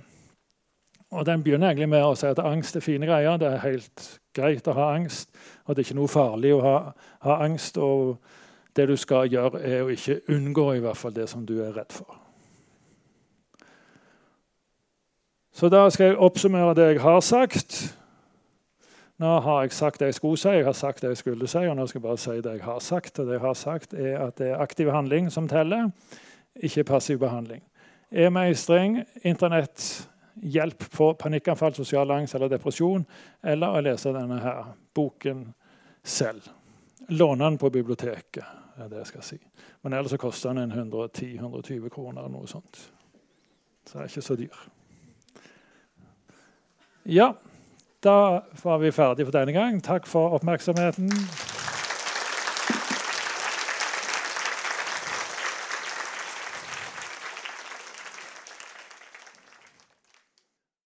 Og 1.11 1.25
Den 1.25 1.43
begynner 1.43 1.67
egentlig 1.67 1.89
med 1.89 2.03
å 2.05 2.15
si 2.15 2.27
at 2.29 2.39
angst 2.39 2.75
er 2.77 2.85
fine 2.85 3.07
greier. 3.09 3.37
Det 3.37 3.47
er 3.47 3.63
helt 3.63 4.19
greit 4.35 4.67
å 4.69 4.75
ha 4.77 4.91
angst. 4.93 5.31
Og 5.65 5.75
det 5.75 5.81
er 5.81 5.87
ikke 5.87 6.01
noe 6.01 6.11
farlig 6.11 6.53
å 6.53 6.61
ha, 6.61 6.75
ha 7.25 7.37
angst. 7.45 7.77
Og 7.81 8.19
det 8.77 8.87
du 8.91 8.95
skal 8.97 9.29
gjøre, 9.31 9.61
er 9.65 9.83
å 9.83 9.89
ikke 9.89 10.21
unngå 10.29 10.73
i 10.75 10.83
hvert 10.83 10.97
fall 10.97 11.15
det 11.15 11.25
som 11.31 11.45
du 11.45 11.57
er 11.65 11.73
redd 11.73 11.93
for. 11.93 12.19
Så 15.51 15.67
da 15.69 15.81
skal 15.91 16.11
jeg 16.11 16.21
oppsummere 16.23 16.75
det 16.77 16.85
jeg 16.93 17.01
har 17.03 17.19
sagt. 17.25 17.79
Nå 19.19 19.39
har 19.43 19.65
jeg 19.65 19.73
sagt 19.75 19.99
det 19.99 20.13
jeg 20.13 20.15
skulle 20.15 20.39
si, 20.39 20.53
jeg 20.55 20.63
har 20.63 20.77
sagt 20.77 21.01
det 21.01 21.09
jeg 21.11 21.19
skulle 21.19 21.47
si, 21.51 21.65
og 21.67 21.75
nå 21.75 21.87
skal 21.89 21.99
jeg 21.99 22.05
bare 22.05 22.21
si 22.21 22.35
det 22.39 22.53
jeg 22.53 22.63
har 22.63 22.79
sagt. 22.79 23.19
Og 23.19 23.27
det 23.27 23.35
jeg 23.35 23.43
har 23.43 23.57
sagt 23.59 23.93
er 23.93 24.13
at 24.27 24.37
det 24.39 24.53
er 24.53 24.61
aktiv 24.63 24.91
handling 24.93 25.27
som 25.33 25.49
teller, 25.51 25.89
ikke 26.55 26.85
passiv 26.87 27.19
behandling. 27.19 27.65
E-meistring, 28.11 29.01
Internett, 29.27 30.07
hjelp 30.41 30.85
på 30.91 31.13
panikkanfall, 31.19 31.73
sosial 31.73 32.11
angst 32.11 32.35
eller 32.35 32.51
depresjon, 32.51 33.05
eller 33.43 33.75
å 33.75 33.81
lese 33.83 34.13
denne 34.15 34.39
her 34.43 34.71
boken 34.95 35.45
selv. 36.03 36.47
Låne 37.09 37.43
den 37.43 37.57
på 37.57 37.71
biblioteket, 37.73 38.45
er 38.77 38.89
det 38.89 39.03
jeg 39.03 39.11
skal 39.13 39.25
si. 39.25 39.39
Men 39.81 39.93
ellers 39.93 40.13
så 40.13 40.21
koster 40.21 40.53
den 40.53 40.71
110-120 40.71 41.89
kroner. 41.89 42.21
eller 42.21 42.29
noe 42.29 42.47
sånt. 42.47 42.91
Så 43.85 43.97
det 43.97 44.03
er 44.03 44.11
ikke 44.11 44.21
så 44.21 44.35
dyr. 44.35 44.65
Ja, 47.05 47.33
da 48.03 48.41
var 48.63 48.77
vi 48.77 48.91
ferdige 48.91 49.25
for 49.25 49.31
denne 49.31 49.55
gang. 49.55 49.81
Takk 49.83 50.05
for 50.07 50.37
oppmerksomheten. 50.37 51.09